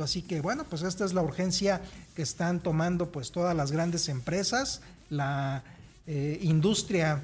Así 0.00 0.22
que 0.22 0.40
bueno, 0.40 0.64
pues 0.64 0.82
esta 0.82 1.04
es 1.04 1.12
la 1.12 1.22
urgencia 1.22 1.80
que 2.14 2.22
están 2.22 2.60
tomando 2.60 3.10
pues 3.10 3.30
todas 3.30 3.56
las 3.56 3.72
grandes 3.72 4.08
empresas, 4.08 4.80
la 5.10 5.62
eh, 6.06 6.38
industria 6.42 7.20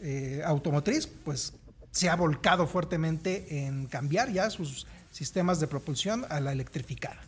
eh, 0.00 0.42
automotriz, 0.44 1.06
pues 1.06 1.52
se 1.90 2.08
ha 2.08 2.16
volcado 2.16 2.66
fuertemente 2.66 3.66
en 3.66 3.86
cambiar 3.86 4.32
ya 4.32 4.48
sus 4.50 4.86
sistemas 5.10 5.60
de 5.60 5.66
propulsión 5.66 6.24
a 6.30 6.40
la 6.40 6.52
electrificada. 6.52 7.20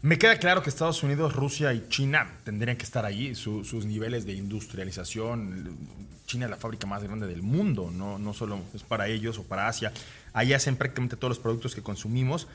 Me 0.00 0.18
queda 0.18 0.38
claro 0.38 0.62
que 0.62 0.68
Estados 0.68 1.02
Unidos, 1.02 1.34
Rusia 1.34 1.72
y 1.72 1.88
China 1.88 2.30
tendrían 2.44 2.76
que 2.76 2.84
estar 2.84 3.06
allí. 3.06 3.34
sus 3.34 3.86
niveles 3.86 4.26
de 4.26 4.34
industrialización. 4.34 5.76
China 6.26 6.46
es 6.46 6.50
la 6.50 6.56
fábrica 6.56 6.86
más 6.86 7.02
grande 7.02 7.26
del 7.26 7.42
mundo, 7.42 7.90
no, 7.92 8.18
no 8.18 8.32
solo 8.34 8.60
es 8.74 8.82
para 8.82 9.08
ellos 9.08 9.38
o 9.38 9.42
para 9.44 9.68
Asia. 9.68 9.92
Ahí 10.32 10.52
hacen 10.52 10.76
prácticamente 10.76 11.16
todos 11.16 11.30
los 11.30 11.38
productos 11.38 11.74
que 11.74 11.82
consumimos. 11.82 12.46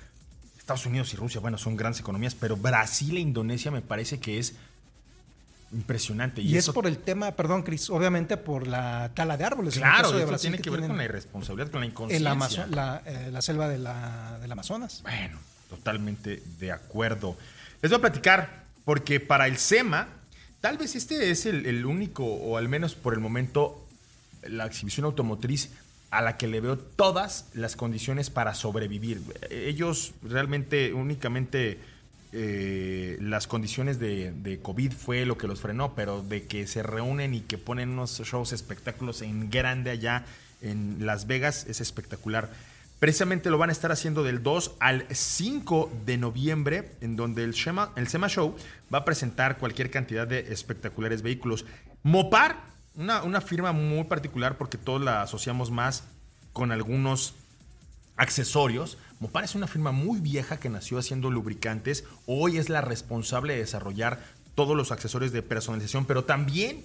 Estados 0.58 0.86
Unidos 0.86 1.14
y 1.14 1.18
Rusia, 1.18 1.40
bueno, 1.40 1.58
son 1.58 1.76
grandes 1.76 2.00
economías, 2.02 2.36
pero 2.36 2.58
Brasil 2.58 3.18
e 3.18 3.20
Indonesia 3.20 3.72
me 3.72 3.82
parece 3.82 4.20
que 4.20 4.40
es 4.40 4.56
impresionante. 5.72 6.42
Y, 6.42 6.58
es 6.58 6.70
por 6.70 6.88
el 6.88 6.98
tema, 6.98 7.32
perdón, 7.32 7.64
Cris, 7.64 7.90
obviamente 7.90 8.38
por 8.38 8.68
la 8.68 9.12
tala 9.14 9.38
de 9.38 9.46
árboles. 9.46 9.76
Claro, 9.76 10.18
eso 10.18 10.38
tiene 10.38 10.60
que, 10.60 10.70
ver 10.70 10.82
con 10.82 10.98
la 10.98 11.06
irresponsabilidad, 11.06 11.72
con 11.72 11.82
la 11.82 11.86
inconsciencia. 11.86 12.68
la, 12.68 13.02
eh, 13.06 13.30
la, 13.32 13.42
selva 13.42 13.68
de 13.68 13.78
la, 13.78 14.40
del 14.40 14.52
Amazonas. 14.52 15.02
Bueno, 15.04 15.40
Totalmente 15.70 16.42
de 16.60 16.72
acuerdo. 16.72 17.38
Les 17.82 17.92
voy 17.92 18.00
a 18.00 18.02
platicar, 18.02 18.64
porque 18.86 19.20
para 19.20 19.46
el 19.46 19.58
SEMA, 19.58 20.08
tal 20.62 20.78
vez 20.78 20.96
este 20.96 21.32
es 21.32 21.46
el, 21.46 21.86
único, 21.86 22.26
o 22.26 22.58
al 22.58 22.70
menos 22.70 22.96
por 22.96 23.14
el 23.14 23.20
momento, 23.20 23.86
la 24.44 24.66
exhibición 24.66 25.06
automotriz 25.06 25.70
a 26.12 26.22
la 26.22 26.38
que 26.38 26.48
le 26.48 26.60
veo 26.60 26.78
todas 26.78 27.50
las 27.54 27.76
condiciones 27.76 28.30
para 28.30 28.54
sobrevivir. 28.56 29.22
Ellos 29.52 30.14
realmente 30.24 30.94
únicamente 30.94 31.78
eh, 32.32 33.18
las 33.22 33.48
condiciones 33.48 34.00
de, 34.00 34.32
de, 34.32 34.60
COVID 34.60 34.92
fue 34.92 35.26
lo 35.26 35.38
que 35.38 35.48
los 35.48 35.60
frenó, 35.60 35.94
pero 35.96 36.24
de 36.24 36.46
que 36.46 36.68
se 36.68 36.84
reúnen 36.84 37.34
y 37.34 37.42
que 37.42 37.58
ponen 37.58 37.90
unos 37.90 38.20
shows 38.20 38.54
espectáculos 38.54 39.22
en 39.22 39.50
grande 39.50 39.92
allá 39.92 40.26
en 40.62 41.06
Las 41.06 41.28
Vegas 41.28 41.66
es 41.68 41.82
espectacular. 41.82 42.50
Precisamente 43.00 43.50
lo 43.50 43.58
van 43.58 43.70
a 43.70 43.72
estar 43.72 43.94
haciendo 43.94 44.24
del 44.24 44.44
2 44.44 44.76
al 44.82 45.06
5 45.10 45.90
de 46.06 46.18
noviembre, 46.18 46.92
en 47.00 47.16
donde 47.16 47.46
el, 47.46 47.56
SEMA, 47.56 47.94
el 47.96 48.08
Show 48.08 48.56
va 48.94 49.00
a 49.00 49.06
presentar 49.06 49.58
cualquier 49.58 49.90
cantidad 49.90 50.28
de 50.28 50.52
espectaculares 50.52 51.22
vehículos. 51.22 51.66
Mopar, 52.04 52.58
una, 52.96 53.24
una 53.24 53.40
firma 53.40 53.72
muy 53.72 54.04
particular 54.04 54.58
porque 54.58 54.78
todos 54.78 55.02
la 55.02 55.22
asociamos 55.22 55.72
más 55.72 56.04
con 56.52 56.74
algunos 56.74 57.36
accesorios. 58.18 58.98
Mopar 59.22 59.46
es 59.46 59.56
una 59.56 59.68
firma 59.68 59.94
muy 59.94 60.20
vieja 60.20 60.60
que 60.60 60.70
nació 60.70 61.00
haciendo 61.00 61.32
lubricantes. 61.32 62.04
Hoy 62.26 62.58
es 62.58 62.68
la 62.68 62.82
responsable 62.82 63.54
de 63.54 63.60
desarrollar 63.60 64.20
todos 64.56 64.76
los 64.76 64.92
accesorios 64.92 65.32
de 65.32 65.42
personalización, 65.42 66.04
pero 66.04 66.26
también 66.26 66.84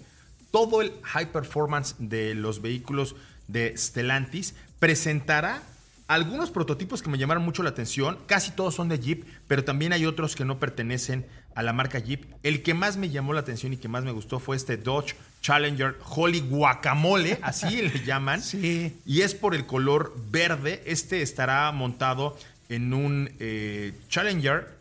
todo 0.52 0.80
el 0.80 0.92
high 1.02 1.32
performance 1.32 1.96
de 1.98 2.36
los 2.36 2.62
vehículos 2.62 3.16
de 3.48 3.76
Stellantis. 3.76 4.54
Presentará 4.78 5.60
algunos 6.06 6.50
prototipos 6.50 7.02
que 7.02 7.08
me 7.08 7.18
llamaron 7.18 7.42
mucho 7.42 7.62
la 7.62 7.70
atención, 7.70 8.18
casi 8.26 8.50
todos 8.50 8.74
son 8.74 8.88
de 8.88 8.98
Jeep, 8.98 9.24
pero 9.48 9.64
también 9.64 9.92
hay 9.92 10.04
otros 10.04 10.36
que 10.36 10.44
no 10.44 10.58
pertenecen 10.58 11.26
a 11.54 11.62
la 11.62 11.72
marca 11.72 11.98
Jeep. 11.98 12.26
El 12.42 12.62
que 12.62 12.74
más 12.74 12.96
me 12.96 13.08
llamó 13.08 13.32
la 13.32 13.40
atención 13.40 13.72
y 13.72 13.78
que 13.78 13.88
más 13.88 14.04
me 14.04 14.12
gustó 14.12 14.38
fue 14.38 14.56
este 14.56 14.76
Dodge 14.76 15.14
Challenger 15.40 15.96
Holy 16.04 16.40
Guacamole, 16.40 17.38
así 17.42 17.82
le 17.82 18.04
llaman. 18.04 18.42
Sí. 18.42 18.94
Y 19.06 19.22
es 19.22 19.34
por 19.34 19.54
el 19.54 19.66
color 19.66 20.14
verde. 20.30 20.82
Este 20.86 21.22
estará 21.22 21.70
montado 21.72 22.36
en 22.68 22.92
un 22.92 23.30
eh, 23.40 23.94
Challenger 24.08 24.76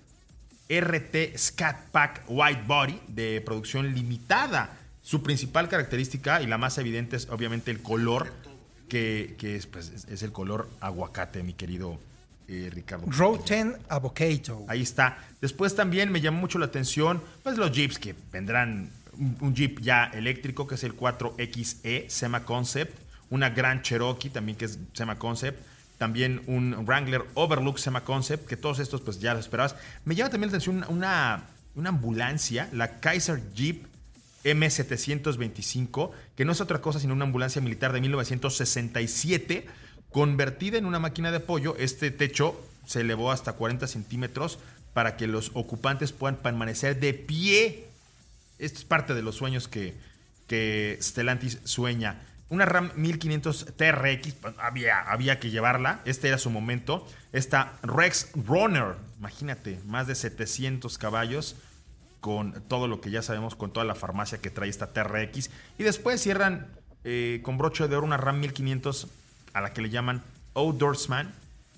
RT 0.69 1.37
Scat 1.37 1.89
Pack 1.91 2.23
White 2.27 2.63
Body 2.67 2.99
de 3.07 3.41
producción 3.41 3.93
limitada. 3.93 4.77
Su 5.01 5.21
principal 5.21 5.67
característica 5.67 6.41
y 6.41 6.47
la 6.47 6.57
más 6.57 6.77
evidente 6.77 7.17
es 7.17 7.27
obviamente 7.29 7.71
el 7.71 7.81
color 7.81 8.31
que, 8.93 9.61
pues, 9.71 10.05
es, 10.07 10.23
el 10.23 10.31
color 10.31 10.69
aguacate, 10.79 11.41
mi 11.43 11.53
querido 11.53 11.99
eh, 12.47 12.69
Ricardo. 12.71 13.05
10 13.07 13.77
Avocado. 13.89 14.65
Ahí 14.67 14.81
está. 14.81 15.17
Después 15.41 15.75
también 15.75 16.11
me 16.11 16.21
llamó 16.21 16.39
mucho 16.39 16.59
la 16.59 16.65
atención 16.65 17.21
pues 17.41 17.57
los 17.57 17.71
Jeeps 17.71 17.97
que 17.97 18.15
vendrán 18.31 18.89
un, 19.17 19.55
Jeep 19.55 19.79
ya 19.79 20.05
eléctrico 20.05 20.67
que 20.67 20.75
es 20.75 20.83
el 20.83 20.95
4XE 20.95 22.09
Sema 22.09 22.43
Concept, 22.45 22.97
una 23.29 23.49
Gran 23.49 23.81
Cherokee 23.81 24.29
también 24.29 24.57
que 24.57 24.65
es 24.65 24.77
Sema 24.93 25.17
Concept, 25.17 25.59
también 25.97 26.43
un 26.47 26.85
Wrangler 26.85 27.23
Overlook 27.33 27.79
Sema 27.79 28.03
Concept, 28.03 28.47
que 28.47 28.57
todos 28.57 28.79
estos 28.79 29.01
pues 29.01 29.19
ya 29.19 29.33
los 29.33 29.45
esperabas. 29.45 29.75
Me 30.05 30.15
llama 30.15 30.29
también 30.29 30.51
la 30.51 30.57
atención 30.57 30.85
una, 30.89 31.45
una 31.75 31.89
ambulancia, 31.89 32.69
la 32.73 32.99
Kaiser 32.99 33.41
Jeep 33.53 33.85
M725, 34.43 36.11
que 36.35 36.45
no 36.45 36.51
es 36.51 36.61
otra 36.61 36.81
cosa 36.81 36.99
sino 36.99 37.13
una 37.13 37.25
ambulancia 37.25 37.61
militar 37.61 37.93
de 37.93 38.01
1967, 38.01 39.65
convertida 40.11 40.77
en 40.77 40.85
una 40.85 40.99
máquina 40.99 41.31
de 41.31 41.37
apoyo. 41.37 41.75
Este 41.77 42.11
techo 42.11 42.59
se 42.85 43.01
elevó 43.01 43.31
hasta 43.31 43.53
40 43.53 43.87
centímetros 43.87 44.59
para 44.93 45.17
que 45.17 45.27
los 45.27 45.51
ocupantes 45.53 46.11
puedan 46.11 46.37
permanecer 46.37 46.99
de 46.99 47.13
pie. 47.13 47.85
Esto 48.59 48.79
es 48.79 48.85
parte 48.85 49.13
de 49.13 49.23
los 49.23 49.35
sueños 49.35 49.67
que, 49.67 49.93
que 50.47 50.97
Stellantis 51.01 51.59
sueña. 51.63 52.21
Una 52.49 52.65
RAM 52.65 52.91
1500 52.95 53.73
TRX, 53.75 54.33
pues, 54.33 54.53
había, 54.59 55.01
había 55.01 55.39
que 55.39 55.49
llevarla, 55.49 56.01
este 56.05 56.27
era 56.27 56.37
su 56.37 56.51
momento. 56.51 57.07
Esta 57.31 57.79
Rex 57.81 58.29
Runner, 58.35 58.95
imagínate, 59.17 59.79
más 59.87 60.05
de 60.05 60.13
700 60.13 60.97
caballos, 60.99 61.55
con 62.23 62.53
todo 62.69 62.87
lo 62.87 63.01
que 63.01 63.11
ya 63.11 63.21
sabemos, 63.21 63.53
con 63.53 63.73
toda 63.73 63.85
la 63.85 63.95
farmacia 63.95 64.37
que 64.37 64.49
trae 64.49 64.69
esta 64.69 64.93
TRX. 64.93 65.49
Y 65.77 65.83
después 65.83 66.21
cierran 66.21 66.67
eh, 67.03 67.41
con 67.43 67.57
broche 67.57 67.85
de 67.89 67.97
oro 67.97 68.07
una 68.07 68.15
RAM 68.15 68.39
1500 68.39 69.09
a 69.51 69.59
la 69.59 69.73
que 69.73 69.81
le 69.81 69.89
llaman 69.89 70.23
Outdoorsman, 70.53 71.33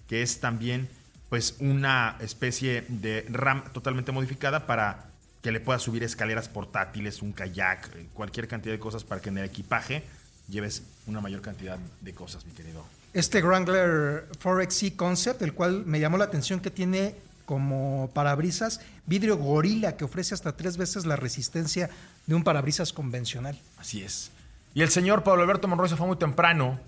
que 0.08 0.22
es 0.22 0.39
también 0.39 0.88
pues 1.30 1.56
una 1.60 2.18
especie 2.20 2.86
de 2.89 3.26
RAM 3.28 3.64
totalmente 3.74 4.12
modificada 4.12 4.68
para 4.68 5.06
que 5.41 5.52
le 5.52 5.62
puedas 5.62 5.82
subir 5.82 6.04
escaleras 6.04 6.48
portátiles, 6.48 7.24
un 7.24 7.34
kayak, 7.34 7.96
eh, 7.96 8.06
cualquier 8.14 8.48
cantidad 8.48 8.76
de 8.76 8.80
cosas 8.80 9.04
para 9.04 9.22
que 9.22 9.30
en 9.30 9.39
el 9.39 9.46
equipaje 9.46 10.04
lleves 10.48 10.84
una 11.08 11.22
mayor 11.22 11.41
cantidad 11.41 11.80
de 12.02 12.14
cosas, 12.14 12.46
mi 12.46 12.52
querido. 12.52 12.86
Este 13.14 13.41
Wrangler 13.41 14.28
Forex 14.38 14.76
C 14.76 14.96
Concept, 14.96 15.41
el 15.41 15.54
cual 15.54 15.88
me 15.88 16.00
llamó 16.00 16.20
la 16.20 16.26
atención 16.26 16.60
que 16.60 16.70
tiene 16.70 17.16
como 17.46 18.10
parabrisas, 18.14 18.82
vidrio 19.06 19.38
gorila 19.38 19.98
que 19.98 20.06
ofrece 20.06 20.34
hasta 20.34 20.58
tres 20.58 20.78
veces 20.78 21.06
la 21.06 21.16
resistencia 21.16 21.89
de 22.26 22.36
un 22.36 22.43
parabrisas 22.43 22.93
convencional. 22.93 23.58
Así 23.78 24.02
es. 24.02 24.32
Y 24.74 24.82
el 24.82 24.89
señor 24.89 25.24
Pablo 25.24 25.43
Alberto 25.43 25.68
Monroy 25.68 25.89
se 25.89 25.96
fue 25.96 26.08
muy 26.08 26.18
temprano 26.18 26.80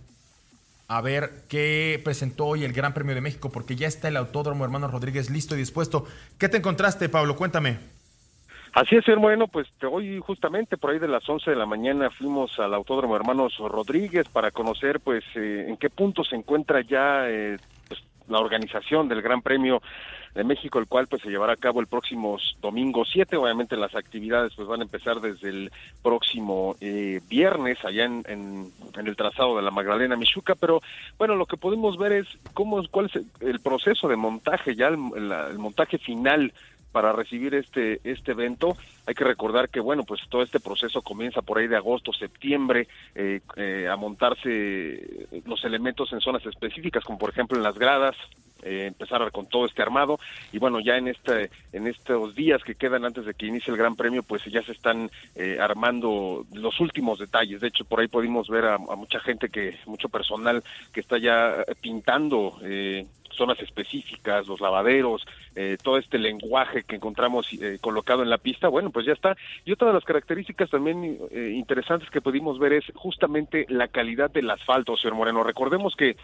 a 0.87 1.01
ver 1.01 1.43
qué 1.49 1.99
presentó 2.03 2.45
hoy 2.45 2.63
el 2.63 2.73
Gran 2.73 2.93
Premio 2.93 3.13
de 3.13 3.21
México, 3.21 3.51
porque 3.51 3.75
ya 3.75 3.87
está 3.87 4.07
el 4.07 4.17
Autódromo 4.17 4.63
Hermano 4.63 4.87
Rodríguez 4.87 5.29
listo 5.29 5.55
y 5.55 5.59
dispuesto. 5.59 6.05
¿Qué 6.37 6.49
te 6.49 6.57
encontraste, 6.57 7.09
Pablo? 7.09 7.35
Cuéntame. 7.35 7.77
Así 8.73 8.95
es, 8.95 9.07
hermano, 9.07 9.47
pues 9.47 9.67
hoy 9.89 10.19
justamente 10.19 10.77
por 10.77 10.91
ahí 10.91 10.99
de 10.99 11.07
las 11.07 11.27
11 11.27 11.49
de 11.49 11.55
la 11.55 11.65
mañana 11.65 12.09
fuimos 12.11 12.59
al 12.59 12.73
Autódromo 12.73 13.15
Hermanos 13.15 13.57
Rodríguez 13.57 14.29
para 14.29 14.51
conocer 14.51 14.99
pues 14.99 15.23
eh, 15.35 15.65
en 15.67 15.77
qué 15.77 15.89
punto 15.89 16.23
se 16.23 16.35
encuentra 16.35 16.81
ya 16.81 17.27
eh, 17.27 17.57
la 18.27 18.39
organización 18.39 19.07
del 19.07 19.21
Gran 19.21 19.41
Premio 19.41 19.81
de 20.37 20.43
México, 20.43 20.79
el 20.79 20.87
cual 20.87 21.07
pues 21.07 21.21
se 21.23 21.29
llevará 21.29 21.53
a 21.53 21.57
cabo 21.57 21.81
el 21.81 21.87
próximo 21.87 22.37
domingo 22.61 23.03
7. 23.05 23.35
Obviamente 23.37 23.75
las 23.75 23.95
actividades 23.95 24.53
pues 24.55 24.67
van 24.67 24.81
a 24.81 24.83
empezar 24.83 25.19
desde 25.19 25.49
el 25.49 25.71
próximo 26.03 26.75
eh, 26.79 27.19
viernes 27.27 27.83
allá 27.83 28.05
en, 28.05 28.23
en, 28.27 28.71
el 28.95 29.15
trazado 29.15 29.55
de 29.55 29.63
la 29.63 29.71
Magdalena 29.71 30.15
Michuca, 30.15 30.55
pero 30.55 30.81
bueno, 31.17 31.35
lo 31.35 31.45
que 31.45 31.57
podemos 31.57 31.97
ver 31.97 32.11
es 32.13 32.27
cómo 32.53 32.81
cuál 32.89 33.07
es 33.07 33.21
el 33.41 33.59
proceso 33.59 34.07
de 34.07 34.15
montaje, 34.15 34.75
ya 34.75 34.87
el, 34.87 34.97
el 35.15 35.59
montaje 35.59 35.97
final 35.97 36.53
para 36.97 37.13
recibir 37.13 37.53
este 37.53 38.01
este 38.03 38.31
evento. 38.31 38.75
Hay 39.05 39.13
que 39.13 39.23
recordar 39.23 39.69
que 39.69 39.79
bueno, 39.79 40.01
pues 40.03 40.19
todo 40.29 40.41
este 40.41 40.59
proceso 40.59 41.03
comienza 41.03 41.43
por 41.43 41.59
ahí 41.59 41.67
de 41.67 41.75
agosto, 41.75 42.11
septiembre, 42.11 42.87
eh, 43.13 43.41
eh, 43.55 43.87
a 43.87 43.95
montarse 43.95 45.27
los 45.45 45.63
elementos 45.63 46.11
en 46.11 46.21
zonas 46.21 46.43
específicas, 46.47 47.03
como 47.03 47.19
por 47.19 47.29
ejemplo 47.29 47.55
en 47.55 47.61
las 47.61 47.77
gradas, 47.77 48.15
eh, 48.63 48.87
empezar 48.87 49.31
con 49.31 49.45
todo 49.45 49.65
este 49.65 49.83
armado 49.83 50.19
y 50.51 50.57
bueno 50.57 50.79
ya 50.79 50.97
en 50.97 51.07
este 51.07 51.51
en 51.73 51.85
estos 51.85 52.33
días 52.33 52.63
que 52.63 52.73
quedan 52.73 53.05
antes 53.05 53.25
de 53.25 53.35
que 53.35 53.45
inicie 53.45 53.71
el 53.71 53.77
Gran 53.77 53.95
Premio 53.95 54.23
pues 54.23 54.43
ya 54.45 54.63
se 54.63 54.71
están 54.71 55.11
eh, 55.35 55.57
armando 55.61 56.43
los 56.53 56.79
últimos 56.79 57.19
detalles 57.19 57.61
de 57.61 57.67
hecho 57.67 57.85
por 57.85 57.99
ahí 57.99 58.07
pudimos 58.07 58.49
ver 58.49 58.65
a, 58.65 58.79
mucha 58.79 59.19
gente 59.19 59.49
que 59.49 59.77
mucho 59.85 60.09
personal 60.09 60.63
que 60.91 61.01
está 61.01 61.19
ya 61.19 61.63
pintando 61.81 62.57
eh, 62.63 63.05
zonas 63.37 63.59
específicas, 63.61 64.47
los 64.47 64.59
lavaderos, 64.59 65.25
eh, 65.55 65.77
todo 65.81 65.97
este 65.97 66.19
lenguaje 66.19 66.83
que 66.83 66.95
encontramos 66.95 67.47
eh, 67.53 67.77
colocado 67.81 68.21
en 68.21 68.29
la 68.29 68.37
pista, 68.37 68.67
bueno, 68.67 68.91
pues 68.91 69.05
ya 69.05 69.13
está. 69.13 69.35
Y 69.65 69.71
otra 69.71 69.87
de 69.87 69.93
las 69.93 70.03
características 70.03 70.69
también 70.69 71.17
eh, 71.31 71.51
interesantes 71.55 72.09
que 72.09 72.21
pudimos 72.21 72.59
ver 72.59 72.73
es 72.73 72.85
justamente 72.95 73.65
la 73.69 73.87
calidad 73.87 74.29
del 74.29 74.49
asfalto, 74.49 74.97
señor 74.97 75.15
Moreno. 75.15 75.43
Recordemos 75.43 75.95
que 75.95 76.15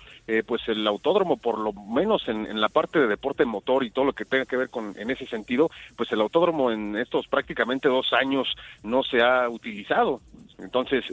pues 0.47 0.61
el 0.68 0.86
autódromo, 0.88 1.38
por 1.38 1.59
lo 1.59 1.74
menos 1.74 2.28
en, 2.28 2.59
la 2.59 2.70
parte 2.70 2.99
de 2.99 3.07
deporte 3.07 3.45
motor 3.45 3.84
y 3.84 3.91
todo 3.91 4.05
lo 4.05 4.14
que 4.14 4.26
tenga 4.26 4.45
que 4.45 4.57
ver 4.57 4.70
con 4.70 4.93
en 4.97 5.11
ese 5.11 5.26
sentido, 5.26 5.70
pues 5.95 6.11
el 6.11 6.22
autódromo 6.22 6.72
en 6.72 6.95
estos 6.95 7.28
prácticamente 7.28 7.89
dos 7.89 8.14
años 8.14 8.55
no 8.84 9.03
se 9.03 9.22
ha 9.22 9.49
utilizado. 9.49 10.22
Entonces 10.59 11.03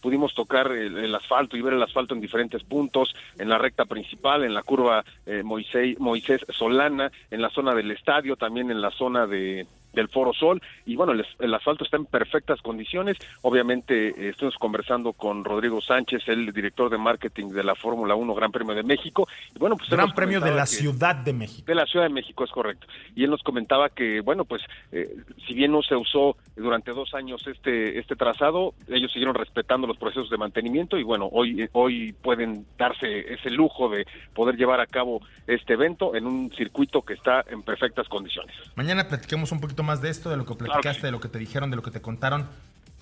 pudimos 0.00 0.34
tocar 0.34 0.72
el, 0.72 0.96
el 0.96 1.14
asfalto 1.14 1.56
y 1.56 1.62
ver 1.62 1.74
el 1.74 1.82
asfalto 1.82 2.14
en 2.14 2.20
diferentes 2.20 2.62
puntos, 2.64 3.14
en 3.38 3.48
la 3.48 3.58
recta 3.58 3.84
principal, 3.84 4.44
en 4.44 4.54
la 4.54 4.62
curva 4.62 5.04
eh, 5.28 5.42
Moisés, 5.42 6.00
Moisés 6.00 6.44
Solana, 6.48 7.12
en 7.30 7.42
la 7.42 7.50
zona 7.50 7.74
del 7.74 7.90
estadio, 7.90 8.36
también 8.36 8.70
en 8.70 8.80
la 8.80 8.90
zona 8.90 9.26
de 9.26 9.66
del 9.92 10.08
Foro 10.08 10.32
Sol 10.32 10.60
y 10.86 10.96
bueno, 10.96 11.12
el, 11.12 11.24
el, 11.38 11.54
asfalto 11.54 11.84
está 11.84 11.96
en 11.96 12.06
perfectas 12.06 12.60
condiciones. 12.62 13.16
Obviamente 13.42 14.08
eh, 14.08 14.30
estuvimos 14.30 14.56
conversando 14.56 15.12
con 15.12 15.44
Rodrigo 15.44 15.80
Sánchez, 15.80 16.22
el 16.28 16.52
director 16.52 16.90
de 16.90 16.98
marketing 16.98 17.48
de 17.48 17.64
la 17.64 17.74
Fórmula 17.74 18.14
1 18.14 18.34
Gran 18.34 18.52
Premio 18.52 18.74
de 18.74 18.82
México. 18.82 19.28
Y 19.54 19.58
bueno, 19.58 19.76
pues 19.76 19.90
Gran 19.90 20.12
Premio 20.12 20.40
de 20.40 20.52
la 20.52 20.66
Ciudad 20.66 21.16
de 21.16 21.32
México. 21.32 21.64
De 21.66 21.74
la 21.74 21.86
Ciudad 21.86 22.06
de 22.06 22.12
México, 22.12 22.44
es 22.44 22.50
correcto. 22.50 22.86
Y 23.14 23.24
él 23.24 23.30
nos 23.30 23.42
comentaba 23.42 23.88
que, 23.88 24.20
bueno, 24.20 24.44
pues 24.44 24.62
eh, 24.92 25.16
si 25.46 25.54
bien 25.54 25.72
no 25.72 25.82
se 25.82 25.96
usó 25.96 26.36
durante 26.56 26.92
dos 26.92 27.14
años 27.14 27.46
este, 27.46 27.98
este 27.98 28.16
trazado, 28.16 28.74
ellos 28.88 29.12
siguieron 29.12 29.34
respetando 29.34 29.86
los 29.86 29.96
procesos 29.96 30.30
de 30.30 30.36
mantenimiento 30.36 30.98
y 30.98 31.02
bueno, 31.02 31.28
hoy, 31.32 31.68
hoy 31.72 32.12
pueden 32.12 32.66
darse 32.76 33.32
ese 33.32 33.50
lujo 33.50 33.88
de 33.88 34.06
poder 34.34 34.56
llevar 34.56 34.80
a 34.80 34.86
cabo 34.86 35.20
este 35.46 35.74
evento 35.74 36.14
en 36.14 36.26
un 36.26 36.50
circuito 36.56 37.02
que 37.02 37.14
está 37.14 37.44
en 37.48 37.62
perfectas 37.62 38.08
condiciones. 38.08 38.54
Mañana 38.74 39.08
platiquemos 39.08 39.52
un 39.52 39.60
poquito 39.60 39.77
más 39.82 40.00
de 40.00 40.10
esto, 40.10 40.30
de 40.30 40.36
lo 40.36 40.46
que 40.46 40.54
platicaste, 40.54 40.82
claro 40.82 40.94
que 40.94 41.00
sí. 41.00 41.06
de 41.06 41.10
lo 41.12 41.20
que 41.20 41.28
te 41.28 41.38
dijeron, 41.38 41.70
de 41.70 41.76
lo 41.76 41.82
que 41.82 41.90
te 41.90 42.00
contaron. 42.00 42.46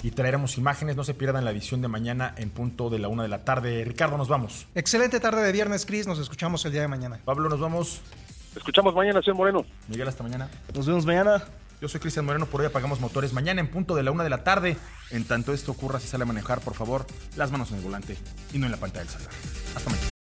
Y 0.03 0.11
traeremos 0.11 0.59
imágenes. 0.59 0.97
No 0.97 1.05
se 1.05 1.15
pierdan 1.15 1.45
la 1.45 1.51
edición 1.51 1.81
de 1.81 1.89
mañana 1.89 2.35
en 2.37 2.51
punto 2.51 2.91
de 2.91 2.99
la 2.99 3.09
una 3.09 3.23
de 3.23 3.29
la 3.29 3.45
tarde. 3.45 3.85
Ricardo, 3.85 4.19
nos 4.19 4.29
vamos. 4.29 4.67
Excelente 4.75 5.21
tarde 5.21 5.43
de 5.43 5.53
viernes, 5.53 5.87
Cris. 5.87 6.07
Nos 6.07 6.19
escuchamos 6.19 6.65
el 6.67 6.73
día 6.73 6.83
de 6.83 6.89
mañana. 6.89 7.19
Pablo, 7.25 7.49
nos 7.49 7.61
vamos. 7.61 8.03
Escuchamos 8.55 8.95
mañana, 8.95 9.21
señor 9.23 9.37
Moreno. 9.37 9.65
Miguel, 9.89 10.09
hasta 10.09 10.23
mañana. 10.23 10.49
Nos 10.75 10.87
vemos 10.87 11.07
mañana. 11.07 11.43
Yo 11.81 11.89
soy 11.89 12.01
Cristian 12.01 12.25
Moreno, 12.25 12.47
por 12.47 12.63
hoy 12.63 12.67
apagamos 12.69 13.01
motores. 13.01 13.35
Mañana 13.35 13.61
en 13.61 13.69
punto 13.69 13.95
de 13.95 14.03
la 14.03 14.11
una 14.11 14.25
de 14.25 14.31
la 14.31 14.45
tarde. 14.45 14.79
En 15.11 15.25
tanto 15.25 15.53
esto 15.53 15.73
ocurra, 15.73 16.01
si 16.01 16.09
sale 16.09 16.23
a 16.23 16.27
manejar, 16.27 16.61
por 16.61 16.75
favor, 16.75 17.07
las 17.37 17.51
manos 17.51 17.71
en 17.71 17.79
el 17.79 17.83
volante 17.83 18.17
y 18.53 18.59
no 18.59 18.67
en 18.67 18.73
la 18.73 18.79
pantalla 18.79 19.05
del 19.05 19.13
celular. 19.13 19.35
Hasta 19.75 19.91
mañana. 19.91 20.16